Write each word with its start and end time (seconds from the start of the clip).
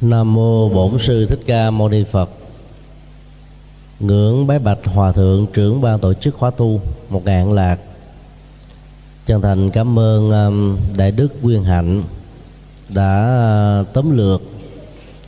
Nam 0.00 0.34
mô 0.34 0.68
Bổn 0.68 0.98
sư 0.98 1.26
Thích 1.26 1.40
Ca 1.46 1.70
Mâu 1.70 1.88
Ni 1.88 2.04
Phật. 2.04 2.30
Ngưỡng 4.00 4.46
bái 4.46 4.58
bạch 4.58 4.78
hòa 4.84 5.12
thượng 5.12 5.46
trưởng 5.52 5.80
ban 5.80 5.98
tổ 5.98 6.14
chức 6.14 6.34
khóa 6.34 6.50
tu 6.50 6.80
một 7.08 7.24
ngàn 7.24 7.52
lạc. 7.52 7.80
Chân 9.26 9.42
thành 9.42 9.70
cảm 9.70 9.98
ơn 9.98 10.30
um, 10.30 10.76
đại 10.96 11.10
đức 11.10 11.28
Nguyên 11.42 11.64
Hạnh 11.64 12.02
đã 12.88 13.80
uh, 13.80 13.92
tóm 13.92 14.16
lược 14.16 14.42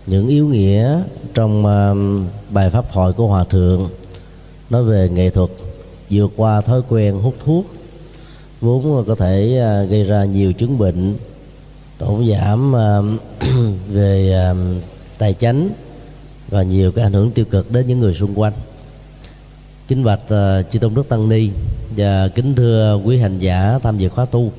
những 0.06 0.28
yếu 0.28 0.48
nghĩa 0.48 1.02
trong 1.34 1.66
um, 1.66 2.26
bài 2.50 2.70
pháp 2.70 2.92
thoại 2.92 3.12
của 3.12 3.26
hòa 3.26 3.44
thượng 3.44 3.88
nói 4.70 4.84
về 4.84 5.08
nghệ 5.08 5.30
thuật 5.30 5.50
vượt 6.10 6.30
qua 6.36 6.60
thói 6.60 6.82
quen 6.88 7.20
hút 7.20 7.34
thuốc 7.44 7.66
vốn 8.60 9.04
có 9.06 9.14
thể 9.14 9.62
uh, 9.84 9.90
gây 9.90 10.04
ra 10.04 10.24
nhiều 10.24 10.52
chứng 10.52 10.78
bệnh 10.78 11.14
tổn 11.98 12.28
giảm 12.30 12.72
um, 12.72 13.18
về 13.88 14.32
um, 14.48 14.80
tài 15.18 15.34
chánh 15.34 15.70
và 16.48 16.62
nhiều 16.62 16.92
cái 16.92 17.04
ảnh 17.04 17.12
hưởng 17.12 17.30
tiêu 17.30 17.44
cực 17.44 17.72
đến 17.72 17.86
những 17.86 18.00
người 18.00 18.14
xung 18.14 18.40
quanh. 18.40 18.52
Kính 19.88 20.04
bạch 20.04 20.20
uh, 20.22 20.70
chư 20.70 20.78
tôn 20.78 20.94
đức 20.94 21.08
tăng 21.08 21.28
ni 21.28 21.50
và 21.96 22.28
kính 22.28 22.54
thưa 22.54 23.00
quý 23.04 23.18
hành 23.18 23.38
giả 23.38 23.78
tham 23.82 23.98
dự 23.98 24.08
khóa 24.08 24.24
tu. 24.24 24.52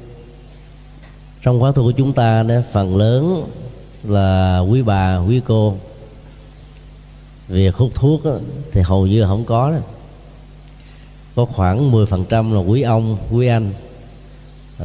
Trong 1.41 1.59
khóa 1.59 1.71
tu 1.71 1.83
của 1.83 1.91
chúng 1.91 2.13
ta 2.13 2.43
đó, 2.43 2.55
phần 2.71 2.97
lớn 2.97 3.47
là 4.03 4.59
quý 4.59 4.81
bà 4.81 5.17
quý 5.17 5.41
cô. 5.45 5.75
Việc 7.47 7.75
hút 7.75 7.91
thuốc 7.95 8.25
đó, 8.25 8.37
thì 8.71 8.81
hầu 8.81 9.07
như 9.07 9.25
không 9.25 9.45
có 9.45 9.71
đó. 9.71 9.77
có 11.35 11.45
khoảng 11.45 11.91
10% 11.91 12.53
là 12.53 12.59
quý 12.59 12.81
ông 12.81 13.17
quý 13.31 13.47
anh 13.47 13.73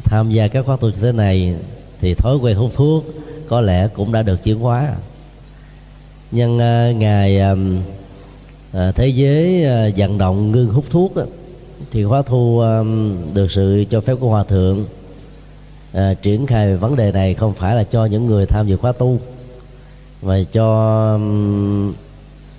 tham 0.05 0.31
gia 0.31 0.49
các 0.49 0.67
khóa 0.67 0.77
tu 0.77 0.89
như 0.89 0.97
thế 1.01 1.13
này 1.13 1.57
thì 2.05 2.15
thói 2.15 2.37
quen 2.37 2.57
hút 2.57 2.71
thuốc 2.75 3.05
có 3.49 3.61
lẽ 3.61 3.89
cũng 3.89 4.13
đã 4.13 4.23
được 4.23 4.43
chuyển 4.43 4.59
hóa. 4.59 4.95
Nhân 6.33 6.57
uh, 6.57 6.61
ờ, 6.61 6.93
ngày 6.97 7.41
uh, 7.53 7.59
ờ, 8.73 8.93
thế 8.93 9.09
giới 9.09 9.65
uh, 9.89 9.95
vận 9.97 10.19
động 10.19 10.53
ngưng 10.53 10.71
hút 10.71 10.85
thuốc 10.91 11.13
uh, 11.23 11.29
thì 11.91 12.05
khóa 12.05 12.23
thu 12.23 12.63
uh, 12.63 12.87
được 13.35 13.51
sự 13.51 13.85
cho 13.91 14.01
phép 14.01 14.15
của 14.21 14.29
hòa 14.29 14.45
thượng 14.45 14.85
uh, 15.97 16.01
triển 16.23 16.47
khai 16.47 16.67
về 16.67 16.77
vấn 16.77 16.97
đề 16.97 17.13
này 17.13 17.35
không 17.35 17.55
phải 17.55 17.77
là 17.77 17.85
cho 17.85 18.05
những 18.05 18.27
người 18.27 18.47
tham 18.47 18.67
dự 18.67 18.77
khóa 18.77 18.93
tu 18.93 19.19
mà 20.23 20.39
cho 20.53 21.11
um, 21.15 21.89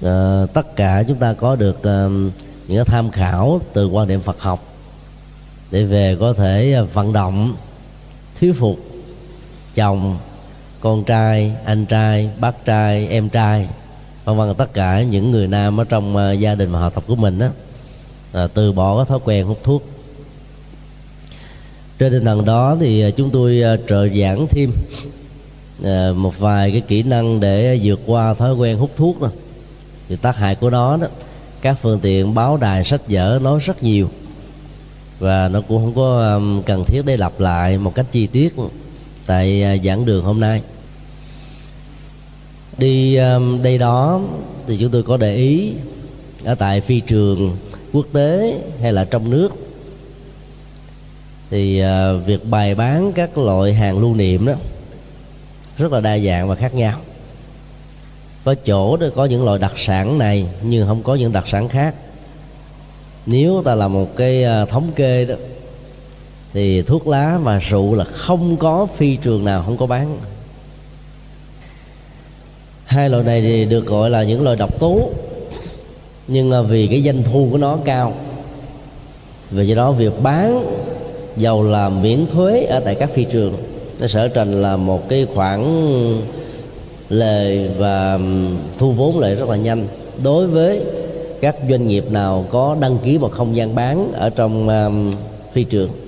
uh, 0.06 0.54
tất 0.54 0.76
cả 0.76 1.04
chúng 1.08 1.18
ta 1.18 1.34
có 1.34 1.56
được 1.56 1.78
uh, 1.78 2.34
những 2.68 2.86
tham 2.86 3.12
khảo 3.12 3.62
từ 3.74 3.88
quan 3.88 4.08
điểm 4.08 4.22
Phật 4.22 4.42
học 4.42 4.74
để 5.72 5.84
về 5.84 6.18
có 6.20 6.34
thể 6.34 6.82
vận 6.94 7.14
động 7.14 7.56
thuyết 8.40 8.54
phục 8.60 8.95
chồng 9.76 10.18
con 10.80 11.04
trai 11.04 11.54
anh 11.66 11.86
trai 11.86 12.30
bác 12.40 12.66
trai 12.66 13.08
em 13.08 13.30
trai 13.30 13.68
vân 14.26 14.38
vân. 14.38 14.54
Tất 14.56 14.74
cả 14.74 15.02
những 15.02 15.32
người 15.32 15.48
nam 15.48 15.80
ở 15.80 15.84
trong 15.84 16.16
uh, 16.16 16.40
gia 16.40 16.56
đình 16.56 16.72
và 16.72 16.80
họ 16.80 16.90
tập 16.90 17.04
của 17.08 17.16
mình 17.16 17.40
đó 17.40 17.46
à, 17.46 17.52
ờ, 18.32 18.48
từ 18.48 18.72
bỏ 18.72 18.98
cái 18.98 19.06
thói 19.06 19.20
quen 19.24 19.46
hút 19.46 19.60
thuốc. 19.64 19.84
Trên 22.00 22.12
tinh 22.12 22.26
thần 22.26 22.46
đó 22.46 22.78
thì 22.80 23.02
ờ, 23.02 23.12
chúng 23.12 23.30
tôi 23.30 23.62
uh, 23.74 23.80
trợ 23.88 24.08
giảng 24.08 24.48
thêm 24.50 24.72
uh, 25.82 26.16
một 26.16 26.40
vài 26.40 26.72
cái 26.72 26.82
kỹ 26.82 27.04
năng 27.04 27.40
để 27.40 27.80
vượt 27.84 28.00
qua 28.06 28.34
thói 28.34 28.54
quen 28.54 28.78
hút 28.78 28.92
thuốc 28.98 29.22
đó. 29.22 29.30
thì 30.10 30.16
tác 30.16 30.38
hại 30.38 30.56
của 30.56 30.70
nó 30.70 30.98
đó 30.98 31.08
các 31.62 31.78
phương 31.82 32.00
tiện 32.00 32.34
báo 32.34 32.58
đài 32.58 32.84
sách 32.84 33.02
vở 33.10 33.40
nói 33.42 33.60
rất 33.60 33.84
nhiều 33.84 34.10
và 35.20 35.48
nó 35.48 35.62
cũng 35.62 35.78
không 35.78 35.96
có 35.96 36.34
um, 36.36 36.62
cần 36.62 36.84
thiết 36.84 37.02
để 37.06 37.18
lặp 37.18 37.40
lại 37.40 37.78
một 37.78 37.96
cách 37.96 38.06
chi 38.12 38.28
tiết 38.28 38.56
tại 39.26 39.64
à, 39.64 39.78
giảng 39.84 40.06
đường 40.06 40.24
hôm 40.24 40.40
nay. 40.40 40.62
Đi 42.78 43.16
à, 43.16 43.40
đây 43.64 43.78
đó 43.78 44.22
thì 44.68 44.78
chúng 44.78 44.92
tôi 44.92 45.04
có 45.04 45.18
để 45.18 45.36
ý 45.36 45.74
ở 46.44 46.56
tại 46.56 46.82
phi 46.82 47.00
trường 47.00 47.58
quốc 47.94 48.06
tế 48.14 48.60
hay 48.82 48.94
là 48.94 49.06
trong 49.06 49.30
nước. 49.30 49.50
Thì 51.50 51.80
à, 51.80 52.14
việc 52.14 52.46
bày 52.50 52.76
bán 52.76 53.14
các 53.14 53.38
loại 53.38 53.74
hàng 53.74 54.00
lưu 54.00 54.16
niệm 54.16 54.46
đó 54.46 54.54
rất 55.78 55.92
là 55.92 56.00
đa 56.00 56.18
dạng 56.18 56.48
và 56.48 56.56
khác 56.56 56.76
nhau. 56.76 57.00
Có 58.44 58.56
chỗ 58.56 58.98
đó 58.98 59.08
có 59.16 59.26
những 59.26 59.46
loại 59.46 59.60
đặc 59.60 59.74
sản 59.76 60.18
này 60.18 60.46
nhưng 60.62 60.88
không 60.88 61.04
có 61.04 61.16
những 61.16 61.32
đặc 61.32 61.44
sản 61.48 61.70
khác. 61.70 61.96
Nếu 63.26 63.62
ta 63.66 63.76
làm 63.76 63.94
một 63.94 64.16
cái 64.18 64.46
thống 64.70 64.92
kê 64.96 65.26
đó 65.26 65.36
thì 66.56 66.82
thuốc 66.82 67.08
lá 67.08 67.40
và 67.44 67.60
rượu 67.60 67.96
là 67.96 68.04
không 68.04 68.58
có 68.58 68.88
phi 68.96 69.16
trường 69.16 69.46
nào 69.46 69.64
không 69.66 69.78
có 69.78 69.86
bán. 69.86 70.18
Hai 72.86 73.10
loại 73.10 73.24
này 73.24 73.42
thì 73.42 73.66
được 73.66 73.86
gọi 73.86 74.10
là 74.10 74.24
những 74.24 74.44
loại 74.44 74.56
độc 74.56 74.80
tố 74.80 75.10
nhưng 76.28 76.52
à, 76.52 76.62
vì 76.62 76.88
cái 76.88 77.02
doanh 77.02 77.24
thu 77.24 77.48
của 77.52 77.58
nó 77.58 77.78
cao. 77.86 78.14
Vì 79.52 79.68
do 79.68 79.76
đó 79.76 79.92
việc 79.92 80.14
bán 80.22 80.66
dầu 81.38 81.64
là 81.64 81.90
miễn 81.90 82.28
thuế 82.28 82.64
ở 82.64 82.80
tại 82.80 82.96
các 82.96 83.10
phi 83.14 83.24
trường 83.24 83.54
nó 84.00 84.08
sở 84.08 84.28
thành 84.28 84.62
là 84.62 84.78
một 84.78 85.10
cái 85.10 85.28
khoản 85.34 85.66
lời 87.10 87.70
và 87.78 88.20
thu 88.78 88.92
vốn 88.92 89.20
lại 89.20 89.36
rất 89.36 89.50
là 89.50 89.56
nhanh. 89.56 89.88
Đối 90.24 90.48
với 90.48 90.82
các 91.42 91.56
doanh 91.70 91.88
nghiệp 91.88 92.12
nào 92.12 92.46
có 92.50 92.78
đăng 92.80 92.98
ký 92.98 93.18
một 93.18 93.32
không 93.32 93.56
gian 93.56 93.76
bán 93.76 94.12
ở 94.14 94.30
trong 94.30 94.70
um, 94.70 95.16
phi 95.54 95.64
trường 95.64 96.05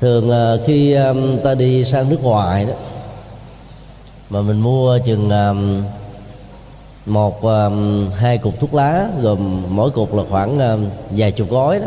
thường 0.00 0.30
khi 0.66 0.92
um, 0.92 1.38
ta 1.44 1.54
đi 1.54 1.84
sang 1.84 2.08
nước 2.08 2.22
ngoài 2.22 2.64
đó 2.64 2.72
mà 4.30 4.40
mình 4.40 4.60
mua 4.60 4.98
chừng 4.98 5.30
um, 5.30 5.82
một 7.06 7.42
um, 7.42 8.10
hai 8.10 8.38
cục 8.38 8.60
thuốc 8.60 8.74
lá 8.74 9.08
gồm 9.20 9.62
mỗi 9.68 9.90
cục 9.90 10.14
là 10.14 10.22
khoảng 10.30 10.80
vài 11.10 11.32
chục 11.32 11.50
gói 11.50 11.78
đó. 11.78 11.86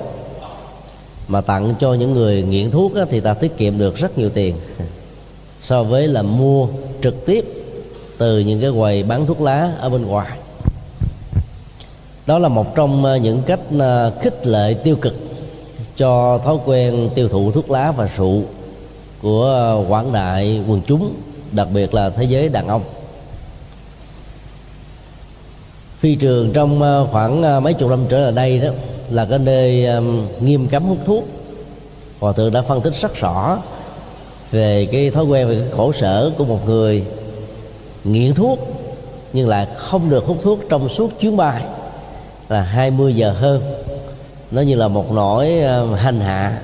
Mà 1.28 1.41
tặng 1.41 1.74
cho 1.79 1.94
những 1.94 2.13
người 2.13 2.44
nghiện 2.44 2.72
thuốc 2.72 2.94
đó, 2.94 3.06
thì 3.09 3.19
ta 3.19 3.34
tiết 3.34 3.57
kiệm 3.57 3.78
được 3.78 3.96
rất 3.96 4.18
nhiều 4.18 4.30
tiền. 4.30 4.56
So 5.62 5.84
với 5.84 6.07
là 6.07 6.22
mua 6.22 6.68
trực 7.03 7.25
tiếp 7.25 7.45
từ 8.18 8.40
những 8.40 8.62
cái 8.62 8.72
quầy 8.72 9.03
bán 9.03 9.25
thuốc 9.25 9.41
lá 9.41 9.72
ở 9.80 9.90
bên 9.90 10.06
ngoài. 10.06 10.38
Đó 12.25 12.40
là 12.40 12.47
một 12.47 12.75
trong 12.75 13.06
uh, 13.06 13.22
những 13.22 13.41
cách 13.45 13.59
uh, 13.75 14.22
khích 14.22 14.47
lệ 14.47 14.74
tiêu 14.74 14.95
cực 14.95 15.13
cho 15.97 16.37
thói 16.37 16.57
quen 16.65 17.09
tiêu 17.15 17.29
thụ 17.29 17.51
thuốc 17.51 17.71
lá 17.71 17.91
và 17.91 18.09
rượu 18.17 18.41
của 19.21 19.83
quảng 19.89 20.13
đại 20.13 20.61
quần 20.67 20.81
chúng, 20.87 21.13
đặc 21.51 21.67
biệt 21.73 21.93
là 21.93 22.09
thế 22.09 22.23
giới 22.23 22.49
đàn 22.49 22.67
ông. 22.67 22.81
Phi 25.99 26.15
trường 26.15 26.53
trong 26.53 26.81
ờ, 26.81 27.07
khoảng 27.11 27.43
ờ, 27.43 27.59
mấy 27.59 27.73
chục 27.73 27.89
năm 27.89 27.99
trở 28.09 28.19
lại 28.19 28.31
đây 28.31 28.59
đó, 28.59 28.69
là 29.09 29.25
cái 29.25 29.39
nơi 29.39 29.87
nghiêm 30.39 30.67
cấm 30.67 30.83
hút 30.83 30.97
thuốc. 31.05 31.23
Hòa 32.19 32.33
thượng 32.33 32.53
đã 32.53 32.61
phân 32.61 32.81
tích 32.81 32.93
rất 32.95 33.15
rõ 33.15 33.57
về 34.51 34.87
cái 34.91 35.09
thói 35.09 35.25
quen 35.25 35.47
về 35.47 35.59
cái 35.59 35.69
khổ 35.71 35.91
sở 35.99 36.31
của 36.37 36.45
một 36.45 36.65
người 36.65 37.03
nghiện 38.03 38.33
thuốc, 38.33 38.59
nhưng 39.33 39.47
lại 39.47 39.67
không 39.75 40.09
được 40.09 40.25
hút 40.25 40.37
thuốc 40.43 40.59
trong 40.69 40.89
suốt 40.89 41.19
chuyến 41.19 41.37
bay 41.37 41.63
là 42.49 42.61
20 42.61 43.15
giờ 43.15 43.31
hơn 43.31 43.61
nó 44.53 44.61
như 44.61 44.75
là 44.75 44.87
một 44.87 45.11
nỗi 45.11 45.59
ờ, 45.59 45.95
hành 45.95 46.19
hạ, 46.19 46.59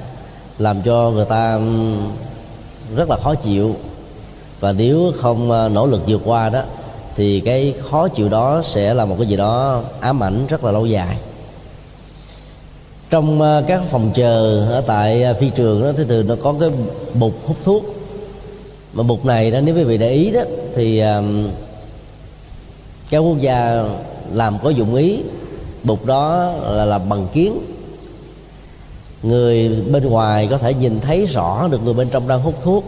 làm 0.58 0.82
cho 0.82 1.12
người 1.12 1.26
ta 1.26 1.60
rất 2.96 3.10
là 3.10 3.18
khó 3.18 3.36
chịu. 3.36 3.76
Và 4.60 4.72
nếu 4.72 5.12
không 5.22 5.52
ờ, 5.52 5.70
nỗ 5.70 5.86
lực 5.86 6.02
vượt 6.08 6.22
qua 6.26 6.50
đó, 6.50 6.62
thì 7.16 7.40
cái 7.40 7.74
khó 7.90 8.08
chịu 8.08 8.30
đó 8.30 8.62
sẽ 8.66 8.94
là 8.94 9.06
một 9.06 9.16
cái 9.20 9.28
gì 9.28 9.36
đó 9.36 9.82
ám 10.00 10.24
ảnh 10.24 10.48
rất 10.48 10.64
là 10.64 10.72
lâu 10.72 10.86
dài. 10.86 11.18
Trong 13.10 13.42
ờ, 13.42 13.64
các 13.68 13.82
phòng 13.92 14.12
chờ 14.16 14.66
ở 14.72 14.82
tại 14.82 15.26
phi 15.40 15.50
trường 15.50 15.84
đó, 15.84 15.92
thì 15.98 16.04
thường 16.04 16.28
nó 16.28 16.36
có 16.44 16.56
cái 16.60 16.70
bục 17.14 17.34
hút 17.48 17.58
thuốc. 17.64 17.84
Mà 18.94 19.04
bục 19.04 19.26
này 19.26 19.52
đó, 19.52 19.60
nếu 19.64 19.76
quý 19.76 19.84
vị 19.84 19.98
để 19.98 20.12
ý 20.12 20.32
đó, 20.32 20.42
thì 20.76 21.04
các 23.10 23.18
quốc 23.18 23.38
gia 23.42 23.84
làm 24.34 24.58
có 24.64 24.70
dụng 24.70 24.96
ý, 24.96 25.20
bục 25.84 26.06
đó 26.06 26.52
là 26.68 26.86
làm 26.86 27.10
bằng 27.10 27.28
kiến 27.34 27.60
người 29.24 29.70
bên 29.92 30.10
ngoài 30.10 30.48
có 30.52 30.58
thể 30.58 30.74
nhìn 30.74 31.00
thấy 31.00 31.26
rõ 31.26 31.68
được 31.68 31.84
người 31.84 31.94
bên 31.94 32.10
trong 32.10 32.28
đang 32.28 32.42
hút 32.42 32.56
thuốc. 32.64 32.84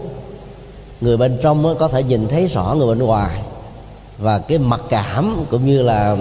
Người 1.02 1.18
bên 1.18 1.38
trong 1.44 1.76
có 1.80 1.88
thể 1.88 2.04
nhìn 2.04 2.28
thấy 2.28 2.48
rõ 2.48 2.76
người 2.78 2.88
bên 2.88 3.06
ngoài. 3.06 3.42
Và 4.18 4.40
cái 4.40 4.58
mặc 4.58 4.82
cảm 4.90 5.46
cũng 5.50 5.66
như 5.66 5.82
là 5.82 6.18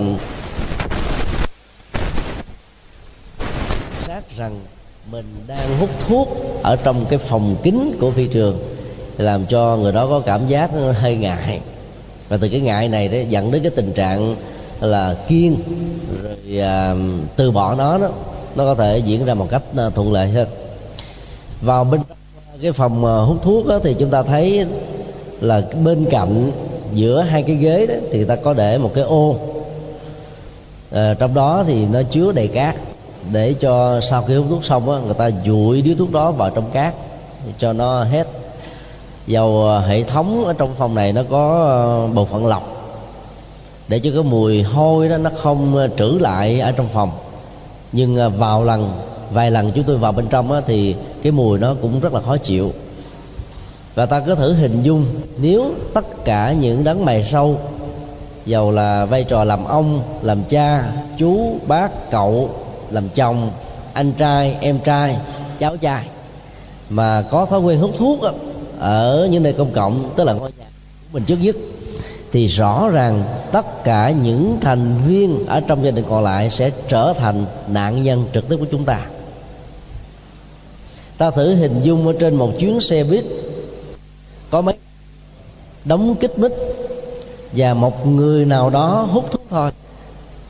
xác 4.06 4.36
rằng 4.36 4.60
mình 5.10 5.24
đang 5.46 5.78
hút 5.78 5.90
thuốc 6.08 6.28
ở 6.62 6.76
trong 6.76 7.06
cái 7.08 7.18
phòng 7.18 7.56
kính 7.62 7.96
của 8.00 8.10
phi 8.10 8.26
trường 8.26 8.58
làm 9.18 9.46
cho 9.46 9.76
người 9.76 9.92
đó 9.92 10.06
có 10.06 10.20
cảm 10.20 10.48
giác 10.48 10.70
hơi 10.94 11.16
ngại. 11.16 11.60
Và 12.28 12.36
từ 12.36 12.48
cái 12.48 12.60
ngại 12.60 12.88
này 12.88 13.26
dẫn 13.30 13.50
đến 13.50 13.62
cái 13.62 13.72
tình 13.76 13.92
trạng 13.92 14.36
là 14.80 15.14
kiên 15.28 15.56
rồi 16.22 16.58
à, 16.60 16.94
từ 17.36 17.50
bỏ 17.50 17.74
nó 17.74 17.98
đó 17.98 18.08
nó 18.54 18.64
có 18.64 18.74
thể 18.74 18.98
diễn 18.98 19.24
ra 19.24 19.34
một 19.34 19.46
cách 19.50 19.62
ờ, 19.76 19.90
thuận 19.90 20.12
lợi 20.12 20.28
hơn. 20.28 20.48
Vào 21.60 21.84
bên 21.84 22.00
cái 22.62 22.72
phòng 22.72 23.04
ờ, 23.04 23.24
hút 23.24 23.42
thuốc 23.42 23.66
đó, 23.66 23.78
thì 23.82 23.96
chúng 23.98 24.10
ta 24.10 24.22
thấy 24.22 24.66
là 25.40 25.62
bên 25.84 26.04
cạnh 26.10 26.50
giữa 26.92 27.20
hai 27.20 27.42
cái 27.42 27.56
ghế 27.56 27.86
đó 27.86 27.94
thì 28.12 28.24
ta 28.24 28.36
có 28.36 28.54
để 28.54 28.78
một 28.78 28.90
cái 28.94 29.04
ô. 29.04 29.36
À, 30.92 31.14
trong 31.18 31.34
đó 31.34 31.64
thì 31.66 31.86
nó 31.86 32.02
chứa 32.02 32.32
đầy 32.32 32.48
cát 32.48 32.76
để 33.32 33.54
cho 33.60 34.00
sau 34.00 34.22
khi 34.22 34.34
hút 34.34 34.46
thuốc 34.50 34.64
xong 34.64 34.86
đó, 34.86 35.00
người 35.04 35.14
ta 35.14 35.30
dụi 35.46 35.82
điếu 35.82 35.94
thuốc 35.98 36.12
đó 36.12 36.30
vào 36.30 36.50
trong 36.50 36.70
cát 36.70 36.94
cho 37.58 37.72
nó 37.72 38.04
hết. 38.04 38.26
Dầu 39.26 39.80
hệ 39.86 40.02
thống 40.02 40.44
ở 40.44 40.52
trong 40.52 40.74
phòng 40.78 40.94
này 40.94 41.12
nó 41.12 41.22
có 41.30 42.08
bộ 42.14 42.24
phận 42.24 42.46
lọc 42.46 42.62
để 43.88 43.98
cho 43.98 44.10
cái 44.14 44.22
mùi 44.22 44.62
hôi 44.62 45.08
đó 45.08 45.16
nó 45.16 45.30
không 45.42 45.88
trữ 45.96 46.18
lại 46.20 46.60
ở 46.60 46.72
trong 46.72 46.88
phòng 46.88 47.10
nhưng 47.92 48.18
à, 48.18 48.28
vào 48.28 48.64
lần 48.64 48.92
vài 49.30 49.50
lần 49.50 49.72
chúng 49.74 49.84
tôi 49.84 49.98
vào 49.98 50.12
bên 50.12 50.26
trong 50.28 50.52
á, 50.52 50.60
thì 50.66 50.94
cái 51.22 51.32
mùi 51.32 51.58
nó 51.58 51.74
cũng 51.82 52.00
rất 52.00 52.12
là 52.12 52.20
khó 52.20 52.36
chịu. 52.36 52.72
Và 53.94 54.06
ta 54.06 54.20
có 54.20 54.34
thử 54.34 54.52
hình 54.52 54.82
dung 54.82 55.06
nếu 55.38 55.74
tất 55.94 56.24
cả 56.24 56.52
những 56.52 56.84
đấng 56.84 57.04
mày 57.04 57.28
sâu 57.32 57.58
dầu 58.46 58.70
là 58.70 59.04
vai 59.04 59.24
trò 59.24 59.44
làm 59.44 59.64
ông 59.64 60.02
làm 60.22 60.42
cha 60.48 60.92
chú 61.18 61.58
bác 61.66 62.10
cậu 62.10 62.50
làm 62.90 63.08
chồng 63.08 63.50
anh 63.92 64.12
trai 64.12 64.56
em 64.60 64.78
trai 64.78 65.16
cháu 65.58 65.76
trai 65.76 66.04
mà 66.90 67.24
có 67.30 67.46
thói 67.46 67.60
quen 67.60 67.78
hút 67.78 67.90
thuốc 67.98 68.22
á, 68.22 68.30
ở 68.78 69.28
những 69.30 69.42
nơi 69.42 69.52
công 69.52 69.72
cộng 69.72 70.10
tức 70.16 70.24
là 70.24 70.32
ngôi 70.32 70.52
nhà 70.58 70.64
của 70.64 71.08
mình 71.12 71.24
trước 71.24 71.36
nhất 71.40 71.56
thì 72.32 72.46
rõ 72.46 72.88
ràng 72.88 73.24
tất 73.52 73.84
cả 73.84 74.10
những 74.22 74.58
thành 74.60 74.94
viên 75.06 75.46
ở 75.46 75.60
trong 75.60 75.84
gia 75.84 75.90
đình 75.90 76.04
còn 76.08 76.24
lại 76.24 76.50
sẽ 76.50 76.70
trở 76.88 77.12
thành 77.12 77.44
nạn 77.68 78.02
nhân 78.02 78.24
trực 78.34 78.48
tiếp 78.48 78.56
của 78.60 78.66
chúng 78.70 78.84
ta. 78.84 79.06
Ta 81.18 81.30
thử 81.30 81.54
hình 81.54 81.80
dung 81.82 82.06
ở 82.06 82.12
trên 82.20 82.34
một 82.34 82.50
chuyến 82.58 82.80
xe 82.80 83.04
buýt, 83.04 83.24
có 84.50 84.60
mấy 84.60 84.74
đóng 85.84 86.14
kích 86.14 86.38
mít 86.38 86.52
và 87.52 87.74
một 87.74 88.06
người 88.06 88.44
nào 88.44 88.70
đó 88.70 89.08
hút 89.10 89.30
thuốc 89.30 89.42
thôi, 89.50 89.70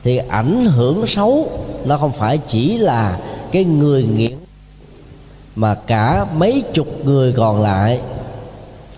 thì 0.03 0.17
ảnh 0.17 0.65
hưởng 0.65 1.07
xấu 1.07 1.49
nó 1.85 1.97
không 1.97 2.11
phải 2.11 2.39
chỉ 2.47 2.77
là 2.77 3.19
cái 3.51 3.63
người 3.63 4.03
nghiện 4.03 4.37
mà 5.55 5.75
cả 5.75 6.25
mấy 6.35 6.63
chục 6.73 7.05
người 7.05 7.33
còn 7.37 7.61
lại 7.61 7.99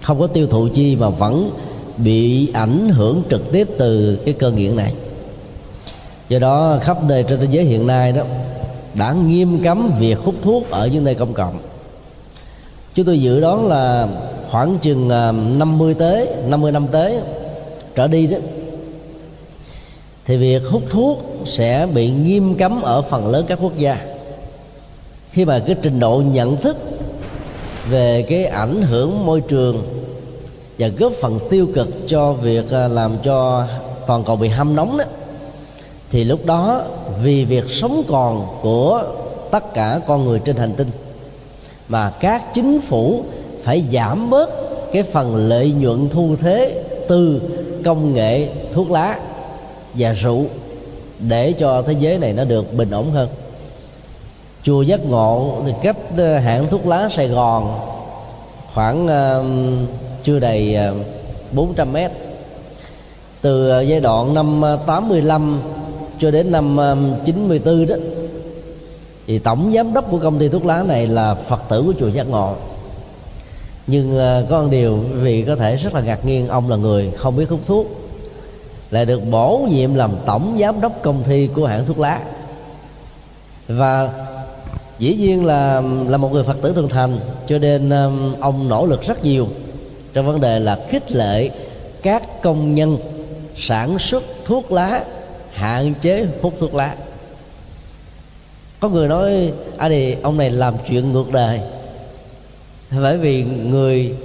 không 0.02 0.20
có 0.20 0.28
tiêu 0.28 0.48
thụ 0.48 0.68
chi 0.74 0.96
mà 0.96 1.10
vẫn 1.10 1.52
bị 1.98 2.52
ảnh 2.54 2.90
hưởng 2.90 3.24
trực 3.30 3.52
tiếp 3.52 3.68
từ 3.78 4.20
cái 4.26 4.34
cơn 4.34 4.56
nghiện 4.56 4.76
này. 4.76 4.94
Do 6.30 6.40
đó, 6.40 6.78
khắp 6.82 7.04
nơi 7.04 7.24
trên 7.24 7.40
thế 7.40 7.48
giới 7.52 7.64
hiện 7.64 7.88
nay 7.88 8.12
đó, 8.12 8.24
đã 8.94 9.14
nghiêm 9.14 9.64
cấm 9.64 9.92
việc 10.00 10.18
hút 10.20 10.36
thuốc 10.44 10.70
ở 10.70 10.88
những 10.88 11.04
nơi 11.04 11.16
công 11.16 11.34
cộng. 11.34 11.60
Chúng 12.96 13.06
tôi 13.06 13.20
dự 13.20 13.40
đoán 13.40 13.68
là 13.68 14.08
khoảng 14.50 14.78
chừng 14.82 15.10
à, 15.10 15.32
50 15.32 15.94
tới 15.94 16.28
50 16.48 16.72
năm 16.72 16.88
tới 16.92 17.20
trở 17.96 18.08
đi 18.08 18.28
đó, 18.28 18.38
thì 20.26 20.38
việc 20.38 20.62
hút 20.70 20.84
thuốc 20.90 21.24
sẽ 21.46 21.88
bị 21.94 22.12
nghiêm 22.12 22.56
cấm 22.56 22.82
ở 22.82 23.02
phần 23.02 23.28
lớn 23.28 23.46
các 23.48 23.60
quốc 23.62 23.78
gia. 23.78 23.98
Khi 25.32 25.46
mà 25.46 25.60
cái 25.60 25.76
trình 25.82 26.00
độ 26.00 26.24
nhận 26.32 26.58
thức 26.58 26.78
về 27.90 28.26
cái 28.30 28.46
ảnh 28.46 28.82
hưởng 28.82 29.26
môi 29.26 29.42
trường 29.42 30.03
và 30.80 30.88
góp 30.88 31.14
phần 31.22 31.40
tiêu 31.50 31.68
cực 31.76 31.88
cho 32.08 32.34
việc 32.34 32.72
à, 32.72 32.88
làm 32.88 33.18
cho 33.24 33.66
toàn 34.08 34.24
cầu 34.24 34.36
bị 34.36 34.48
hâm 34.48 34.76
nóng 34.76 34.98
đó. 34.98 35.06
Thì 36.12 36.24
lúc 36.24 36.46
đó 36.46 36.82
vì 37.24 37.46
việc 37.46 37.64
sống 37.70 38.04
còn 38.10 38.48
của 38.62 39.04
tất 39.52 39.74
cả 39.74 40.00
con 40.08 40.26
người 40.26 40.40
trên 40.40 40.56
hành 40.56 40.74
tinh 40.74 40.88
mà 41.88 42.10
các 42.20 42.54
chính 42.54 42.82
phủ 42.82 43.24
phải 43.64 43.84
giảm 43.94 44.30
bớt 44.30 44.50
cái 44.92 45.04
phần 45.04 45.36
lợi 45.36 45.72
nhuận 45.72 46.10
thu 46.10 46.36
thế 46.42 46.84
từ 47.08 47.42
công 47.86 48.14
nghệ 48.14 48.48
thuốc 48.74 48.92
lá 48.92 49.20
và 49.94 50.14
rượu 50.14 50.46
để 51.20 51.54
cho 51.54 51.82
thế 51.82 51.94
giới 52.00 52.18
này 52.18 52.34
nó 52.34 52.44
được 52.44 52.74
bình 52.74 52.92
ổn 52.92 53.12
hơn. 53.12 53.30
Chùa 54.64 54.82
giác 54.82 55.06
ngộ 55.06 55.58
thì 55.66 55.72
cách 55.82 55.98
à, 56.18 56.40
hãng 56.40 56.68
thuốc 56.68 56.88
lá 56.88 57.10
sài 57.12 57.28
gòn 57.28 57.80
khoảng 58.74 59.06
uh, 59.06 60.03
chưa 60.24 60.40
đầy 60.40 60.76
ờ, 60.76 60.94
400 61.52 61.94
mét. 61.94 62.12
Từ 63.42 63.70
ờ, 63.70 63.82
giai 63.82 64.02
đoạn 64.02 64.34
năm 64.34 64.62
ờ, 64.62 64.80
85 64.86 65.62
cho 66.20 66.32
đến 66.32 66.52
năm 66.52 66.78
94 67.26 67.88
đó, 67.88 67.96
thì 69.28 69.40
tổng 69.40 69.72
giám 69.76 69.94
đốc 69.94 70.12
của 70.12 70.20
công 70.20 70.40
ty 70.40 70.50
thuốc 70.50 70.66
lá 70.66 70.84
này 70.84 71.08
là 71.08 71.36
phật 71.36 71.62
tử 71.70 71.84
của 71.86 71.94
chùa 72.00 72.08
giác 72.08 72.30
ngộ. 72.30 72.56
Nhưng 73.88 74.20
có 74.50 74.62
một 74.62 74.68
điều 74.72 74.98
vì 75.14 75.42
có 75.42 75.56
thể 75.56 75.76
rất 75.76 75.94
là 75.94 76.02
ngạc 76.02 76.26
nhiên, 76.26 76.48
ông 76.48 76.70
là 76.70 76.76
người 76.76 77.12
không 77.18 77.36
biết 77.36 77.50
hút 77.50 77.60
thuốc, 77.68 77.88
lại 78.92 79.06
được 79.06 79.22
bổ 79.32 79.68
nhiệm 79.72 79.96
làm 79.96 80.12
tổng 80.26 80.58
giám 80.60 80.82
đốc 80.82 81.02
công 81.02 81.24
ty 81.24 81.48
của 81.48 81.66
hãng 81.66 81.86
thuốc 81.86 82.00
lá. 82.00 82.20
Và 83.68 84.10
dĩ 85.00 85.16
nhiên 85.16 85.46
là 85.46 85.82
là 86.08 86.18
một 86.18 86.34
người 86.34 86.44
phật 86.44 86.58
tử 86.62 86.74
thường 86.74 86.90
thành, 86.90 87.18
cho 87.48 87.58
nên 87.58 87.92
ông 88.40 88.70
nỗ 88.70 88.86
lực 88.86 89.02
rất 89.02 89.24
nhiều 89.24 89.48
trong 90.14 90.26
vấn 90.26 90.42
đề 90.42 90.60
là 90.60 90.80
khích 90.90 91.12
lệ 91.12 91.50
các 92.02 92.42
công 92.42 92.76
nhân 92.76 92.98
sản 93.58 94.00
xuất 94.00 94.24
thuốc 94.46 94.72
lá, 94.72 95.04
hạn 95.52 95.94
chế 96.02 96.26
hút 96.42 96.54
thuốc 96.60 96.76
lá. 96.76 96.96
Có 98.80 98.90
người 98.90 99.08
nói 99.08 99.52
à 99.78 99.90
thì 99.90 100.16
ông 100.22 100.38
này 100.38 100.50
làm 100.50 100.74
chuyện 100.90 101.12
ngược 101.12 101.32
đời. 101.32 101.60
Bởi 102.92 103.18
vì 103.18 103.44
người 103.44 104.16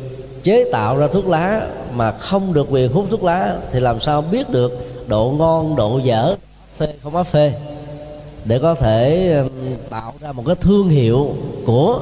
chế 0.42 0.64
tạo 0.72 0.96
ra 0.96 1.06
thuốc 1.06 1.28
lá 1.28 1.66
mà 1.94 2.12
không 2.12 2.52
được 2.52 2.66
quyền 2.70 2.92
hút 2.92 3.06
thuốc 3.10 3.24
lá 3.24 3.56
thì 3.72 3.80
làm 3.80 4.00
sao 4.00 4.22
biết 4.22 4.50
được 4.50 4.72
độ 5.06 5.34
ngon, 5.38 5.76
độ 5.76 5.98
dở, 5.98 6.34
phê 6.78 6.86
không 7.02 7.12
có 7.12 7.24
phê. 7.24 7.52
Để 8.44 8.58
có 8.58 8.74
thể 8.74 9.34
tạo 9.90 10.14
ra 10.20 10.32
một 10.32 10.42
cái 10.46 10.56
thương 10.60 10.88
hiệu 10.88 11.34
của 11.64 12.00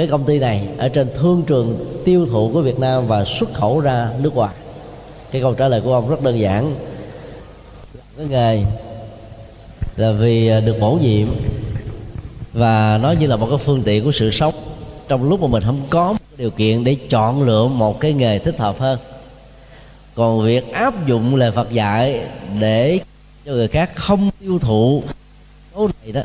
cái 0.00 0.08
công 0.08 0.24
ty 0.24 0.38
này 0.38 0.68
ở 0.78 0.88
trên 0.88 1.08
thương 1.14 1.42
trường 1.46 2.00
tiêu 2.04 2.26
thụ 2.26 2.50
của 2.52 2.60
Việt 2.60 2.78
Nam 2.78 3.06
và 3.06 3.24
xuất 3.24 3.54
khẩu 3.54 3.80
ra 3.80 4.10
nước 4.22 4.34
ngoài. 4.34 4.54
Cái 5.30 5.42
câu 5.42 5.54
trả 5.54 5.68
lời 5.68 5.80
của 5.80 5.94
ông 5.94 6.10
rất 6.10 6.22
đơn 6.22 6.38
giản. 6.38 6.74
Cái 8.16 8.26
nghề 8.26 8.62
là 9.96 10.12
vì 10.12 10.48
à, 10.48 10.60
được 10.60 10.76
bổ 10.80 10.98
nhiệm 11.02 11.28
và 12.52 12.98
nó 13.02 13.12
như 13.12 13.26
là 13.26 13.36
một 13.36 13.46
cái 13.50 13.58
phương 13.58 13.82
tiện 13.82 14.04
của 14.04 14.12
sự 14.12 14.30
sống. 14.30 14.54
Trong 15.08 15.28
lúc 15.28 15.40
mà 15.40 15.46
mình 15.46 15.62
không 15.62 15.86
có 15.90 16.14
điều 16.36 16.50
kiện 16.50 16.84
để 16.84 16.96
chọn 17.10 17.42
lựa 17.42 17.66
một 17.66 18.00
cái 18.00 18.12
nghề 18.12 18.38
thích 18.38 18.58
hợp 18.58 18.78
hơn. 18.78 18.98
Còn 20.14 20.44
việc 20.44 20.72
áp 20.72 21.06
dụng 21.06 21.36
lời 21.36 21.50
Phật 21.50 21.70
dạy 21.70 22.20
để 22.60 23.00
cho 23.46 23.52
người 23.52 23.68
khác 23.68 23.90
không 23.94 24.30
tiêu 24.40 24.58
thụ 24.58 25.02
số 25.74 25.88
này 26.02 26.12
đó, 26.12 26.22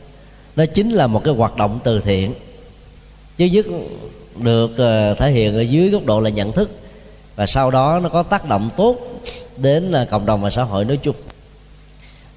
nó 0.56 0.66
chính 0.66 0.92
là 0.92 1.08
một 1.08 1.24
cái 1.24 1.34
hoạt 1.34 1.58
động 1.58 1.80
từ 1.84 2.00
thiện 2.00 2.34
chứ 3.38 3.46
dứt 3.46 3.66
được 4.36 4.78
ờ, 4.78 5.14
thể 5.14 5.32
hiện 5.32 5.56
ở 5.56 5.62
dưới 5.62 5.90
góc 5.90 6.06
độ 6.06 6.20
là 6.20 6.30
nhận 6.30 6.52
thức. 6.52 6.70
Và 7.36 7.46
sau 7.46 7.72
đó 7.72 8.00
nó 8.04 8.10
có 8.10 8.24
tác 8.24 8.50
động 8.50 8.70
tốt 8.78 8.98
đến 9.58 9.92
ờ, 9.92 10.06
cộng 10.10 10.26
đồng 10.26 10.42
và 10.42 10.50
xã 10.50 10.64
hội 10.64 10.86
nói 10.86 10.98
chung. 10.98 11.16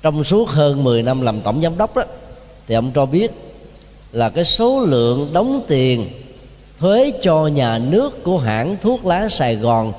Trong 0.03 0.25
suốt 0.25 0.49
hơn 0.49 0.85
10 0.85 1.03
năm 1.03 1.21
làm 1.21 1.41
tổng 1.41 1.63
giám 1.63 1.79
đốc 1.79 1.97
đó, 1.97 2.03
thì 2.67 2.75
ông 2.75 2.91
cho 2.95 3.07
biết 3.07 3.31
là 4.13 4.29
cái 4.29 4.45
số 4.45 4.81
lượng 4.81 5.31
đóng 5.33 5.63
tiền 5.69 6.09
thuế 6.79 7.13
cho 7.23 7.47
nhà 7.47 7.79
nước 7.79 8.25
của 8.25 8.39
hãng 8.39 8.77
thuốc 8.83 9.07
lá 9.07 9.29
Sài 9.29 9.57
Gòn 9.57 9.93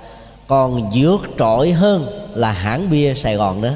còn 0.47 0.91
vượt 0.95 1.21
trội 1.39 1.71
hơn 1.71 2.07
là 2.35 2.51
hãng 2.51 2.89
bia 2.89 3.13
Sài 3.13 3.35
Gòn 3.35 3.61
đó. 3.61 3.69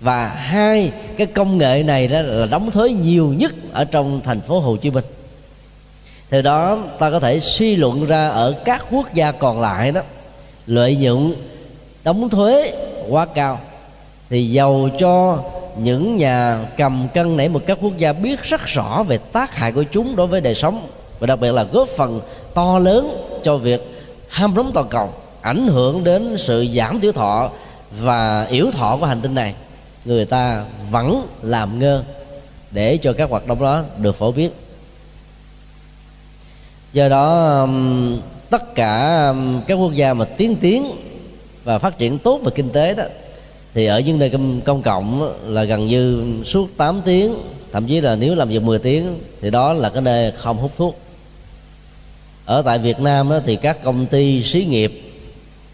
Và 0.00 0.28
hai, 0.28 0.92
cái 1.16 1.26
công 1.26 1.58
nghệ 1.58 1.82
này 1.82 2.08
đó 2.08 2.20
là 2.20 2.46
đóng 2.46 2.70
thuế 2.70 2.90
nhiều 2.90 3.34
nhất 3.38 3.54
ở 3.72 3.84
trong 3.84 4.20
thành 4.24 4.40
phố 4.40 4.60
Hồ 4.60 4.76
Chí 4.76 4.90
Minh 4.90 5.04
theo 6.30 6.42
đó, 6.42 6.78
ta 6.98 7.10
có 7.10 7.20
thể 7.20 7.40
suy 7.40 7.76
luận 7.76 8.06
ra 8.06 8.28
ở 8.28 8.54
các 8.64 8.84
quốc 8.90 9.14
gia 9.14 9.32
còn 9.32 9.60
lại 9.60 9.92
đó, 9.92 10.00
lợi 10.66 10.96
nhuận, 10.96 11.34
đóng 12.04 12.30
thuế 12.30 12.72
quá 13.08 13.26
cao. 13.34 13.60
Thì 14.30 14.50
giàu 14.50 14.88
cho 14.98 15.38
những 15.78 16.16
nhà 16.16 16.58
cầm 16.76 17.08
cân 17.14 17.36
nảy 17.36 17.48
một 17.48 17.60
các 17.66 17.78
quốc 17.80 17.96
gia 17.96 18.12
biết 18.12 18.42
rất 18.42 18.66
rõ 18.66 19.02
về 19.02 19.18
tác 19.18 19.54
hại 19.54 19.72
của 19.72 19.82
chúng 19.82 20.16
đối 20.16 20.26
với 20.26 20.40
đời 20.40 20.54
sống 20.54 20.86
và 21.18 21.26
đặc 21.26 21.40
biệt 21.40 21.52
là 21.52 21.62
góp 21.62 21.88
phần 21.88 22.20
to 22.54 22.78
lớn 22.78 23.16
cho 23.44 23.56
việc 23.56 24.04
ham 24.28 24.54
rống 24.56 24.70
toàn 24.74 24.88
cầu, 24.88 25.12
ảnh 25.40 25.66
hưởng 25.68 26.04
đến 26.04 26.36
sự 26.38 26.66
giảm 26.74 27.00
tiểu 27.00 27.12
thọ 27.12 27.50
và 28.00 28.46
yếu 28.50 28.70
thọ 28.70 28.96
của 29.00 29.06
hành 29.06 29.20
tinh 29.20 29.34
này. 29.34 29.54
Người 30.04 30.24
ta 30.24 30.64
vẫn 30.90 31.26
làm 31.42 31.78
ngơ 31.78 32.02
để 32.70 32.96
cho 32.96 33.12
các 33.12 33.30
hoạt 33.30 33.46
động 33.46 33.62
đó 33.62 33.82
được 33.98 34.18
phổ 34.18 34.32
biến 34.32 34.50
do 36.92 37.08
đó 37.08 37.60
um, 37.60 38.18
tất 38.50 38.74
cả 38.74 39.26
um, 39.28 39.60
các 39.66 39.74
quốc 39.74 39.92
gia 39.92 40.14
mà 40.14 40.24
tiến 40.24 40.56
tiến 40.56 40.92
và 41.64 41.78
phát 41.78 41.98
triển 41.98 42.18
tốt 42.18 42.40
về 42.44 42.52
kinh 42.54 42.70
tế 42.70 42.94
đó 42.94 43.04
thì 43.74 43.86
ở 43.86 44.00
những 44.00 44.18
nơi 44.18 44.32
công, 44.64 44.82
cộng 44.82 45.34
là 45.44 45.64
gần 45.64 45.86
như 45.86 46.24
suốt 46.44 46.76
8 46.76 47.02
tiếng 47.04 47.34
thậm 47.72 47.86
chí 47.86 48.00
là 48.00 48.16
nếu 48.16 48.34
làm 48.34 48.48
việc 48.48 48.62
10 48.62 48.78
tiếng 48.78 49.18
thì 49.40 49.50
đó 49.50 49.72
là 49.72 49.90
cái 49.90 50.02
nơi 50.02 50.32
không 50.36 50.56
hút 50.56 50.72
thuốc. 50.76 50.98
Ở 52.44 52.62
tại 52.62 52.78
Việt 52.78 53.00
Nam 53.00 53.30
đó, 53.30 53.40
thì 53.46 53.56
các 53.56 53.82
công 53.82 54.06
ty 54.06 54.42
xí 54.42 54.64
nghiệp 54.64 55.02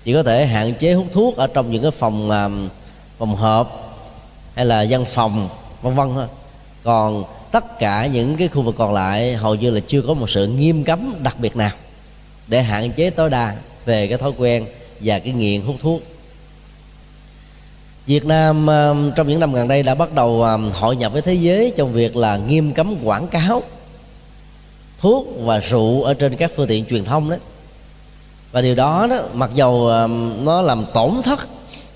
chỉ 0.05 0.13
có 0.13 0.23
thể 0.23 0.47
hạn 0.47 0.75
chế 0.75 0.95
hút 0.95 1.07
thuốc 1.13 1.37
ở 1.37 1.47
trong 1.47 1.71
những 1.71 1.83
cái 1.83 1.91
phòng 1.91 2.31
um, 2.31 2.69
phòng 3.19 3.37
họp 3.37 3.97
hay 4.55 4.65
là 4.65 4.87
văn 4.91 5.05
phòng 5.05 5.49
vân 5.83 5.95
vân 5.95 6.09
thôi. 6.15 6.27
Còn 6.83 7.25
tất 7.55 7.79
cả 7.79 8.07
những 8.07 8.37
cái 8.37 8.49
khu 8.49 8.63
vực 8.63 8.75
còn 8.79 8.95
lại 8.95 9.35
hầu 9.35 9.55
như 9.55 9.71
là 9.71 9.81
chưa 9.87 10.03
có 10.03 10.15
một 10.15 10.31
sự 10.31 10.47
nghiêm 10.47 10.85
cấm 10.85 11.15
đặc 11.23 11.37
biệt 11.41 11.57
nào 11.57 11.71
để 12.49 12.63
hạn 12.63 12.93
chế 12.93 13.11
tối 13.11 13.31
đa 13.31 13.57
về 13.85 14.07
cái 14.07 14.19
thói 14.19 14.33
quen 14.39 14.67
và 15.01 15.19
cái 15.19 15.33
nghiện 15.33 15.61
hút 15.61 15.77
thuốc. 15.81 16.03
Việt 18.07 18.25
Nam 18.25 18.67
um, 18.67 19.13
trong 19.17 19.29
những 19.29 19.41
năm 19.41 19.53
gần 19.53 19.69
đây 19.69 19.83
đã 19.83 19.95
bắt 19.95 20.15
đầu 20.15 20.43
um, 20.43 20.71
hội 20.71 20.97
nhập 20.97 21.13
với 21.13 21.23
thế 21.23 21.35
giới 21.35 21.73
trong 21.77 21.93
việc 21.93 22.17
là 22.17 22.37
nghiêm 22.37 22.73
cấm 22.73 22.97
quảng 23.05 23.29
cáo 23.29 23.63
thuốc 25.01 25.27
và 25.39 25.59
rượu 25.59 26.03
ở 26.03 26.15
trên 26.15 26.37
các 26.37 26.53
phương 26.57 26.69
tiện 26.69 26.85
truyền 26.85 27.05
thông 27.05 27.31
đấy 27.31 27.39
và 28.53 28.61
điều 28.61 28.75
đó 28.75 29.07
đó, 29.11 29.23
mặc 29.35 29.51
dầu 29.55 29.87
um, 29.87 30.45
nó 30.45 30.63
làm 30.63 30.85
tổn 30.95 31.23
thất 31.25 31.49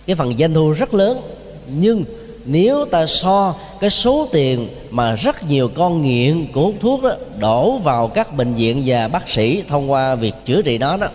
cái 0.07 0.17
phần 0.17 0.39
doanh 0.39 0.55
thu 0.55 0.73
rất 0.73 0.95
lớn, 0.95 1.21
nhưng 1.69 2.05
nếu 2.45 2.85
ta 2.85 3.07
so 3.07 3.55
cái 3.81 3.91
số 3.91 4.29
tiền 4.33 4.69
mà 4.91 5.15
rất 5.15 5.43
nhiều 5.43 5.71
con 5.75 6.03
nghiện 6.03 6.47
của 6.53 6.63
hút 6.63 6.75
thuốc 6.81 7.03
đó 7.03 7.15
đổ 7.39 7.79
vào 7.79 8.09
các 8.09 8.37
bệnh 8.37 8.55
viện 8.55 8.83
và 8.87 9.09
bác 9.09 9.29
sĩ 9.29 9.63
thông 9.69 9.91
qua 9.91 10.15
việc 10.15 10.35
chữa 10.45 10.63
trị 10.63 10.79
đó 10.79 10.97
đó, 10.97 11.09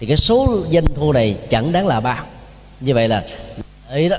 thì 0.00 0.06
cái 0.06 0.16
số 0.16 0.64
doanh 0.72 0.84
thu 0.94 1.12
này 1.12 1.36
chẳng 1.50 1.72
đáng 1.72 1.86
là 1.86 2.00
bao. 2.00 2.24
Như 2.80 2.94
vậy 2.94 3.08
là 3.08 3.24
ấy 3.88 4.08
đó 4.08 4.16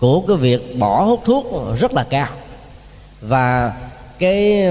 của 0.00 0.20
cái 0.20 0.36
việc 0.36 0.78
bỏ 0.78 1.02
hút 1.02 1.20
thuốc 1.24 1.46
rất 1.80 1.94
là 1.94 2.04
cao. 2.04 2.28
Và 3.20 3.72
cái 4.18 4.62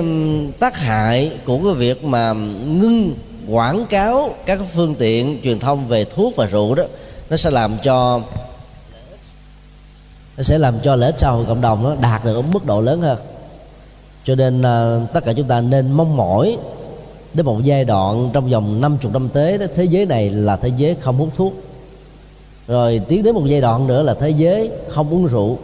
tác 0.59 0.77
hại 0.77 1.31
của 1.45 1.57
cái 1.57 1.73
việc 1.73 2.03
mà 2.03 2.33
ngưng, 2.67 3.13
quảng 3.47 3.85
cáo 3.85 4.35
các 4.45 4.59
phương 4.73 4.95
tiện 4.95 5.39
truyền 5.43 5.59
thông 5.59 5.87
về 5.87 6.05
thuốc 6.05 6.35
và 6.35 6.45
rượu 6.45 6.75
đó, 6.75 6.83
nó 7.29 7.37
sẽ 7.37 7.51
làm 7.51 7.77
cho 7.83 8.21
nó 10.37 10.43
sẽ 10.43 10.57
làm 10.57 10.79
cho 10.83 10.95
lợi 10.95 11.11
ích 11.11 11.19
xã 11.19 11.29
hội 11.29 11.45
cộng 11.45 11.61
đồng 11.61 11.83
nó 11.83 11.95
đạt 11.95 12.25
được 12.25 12.35
ở 12.35 12.41
mức 12.41 12.65
độ 12.65 12.81
lớn 12.81 13.01
hơn. 13.01 13.17
Cho 14.25 14.35
nên 14.35 14.61
uh, 14.61 15.13
tất 15.13 15.25
cả 15.25 15.33
chúng 15.33 15.47
ta 15.47 15.61
nên 15.61 15.91
mong 15.91 16.17
mỏi 16.17 16.57
đến 17.33 17.45
một 17.45 17.63
giai 17.63 17.85
đoạn 17.85 18.29
trong 18.33 18.49
vòng 18.49 18.81
50 18.81 19.11
năm 19.13 19.29
tới 19.33 19.57
đó 19.57 19.65
thế 19.75 19.83
giới 19.83 20.05
này 20.05 20.29
là 20.29 20.55
thế 20.55 20.71
giới 20.77 20.95
không 20.95 21.17
hút 21.17 21.29
thuốc. 21.35 21.53
Rồi 22.67 23.01
tiến 23.07 23.23
đến 23.23 23.35
một 23.35 23.45
giai 23.45 23.61
đoạn 23.61 23.87
nữa 23.87 24.03
là 24.03 24.13
thế 24.13 24.29
giới 24.29 24.71
không 24.89 25.09
uống 25.09 25.27
rượu. 25.27 25.57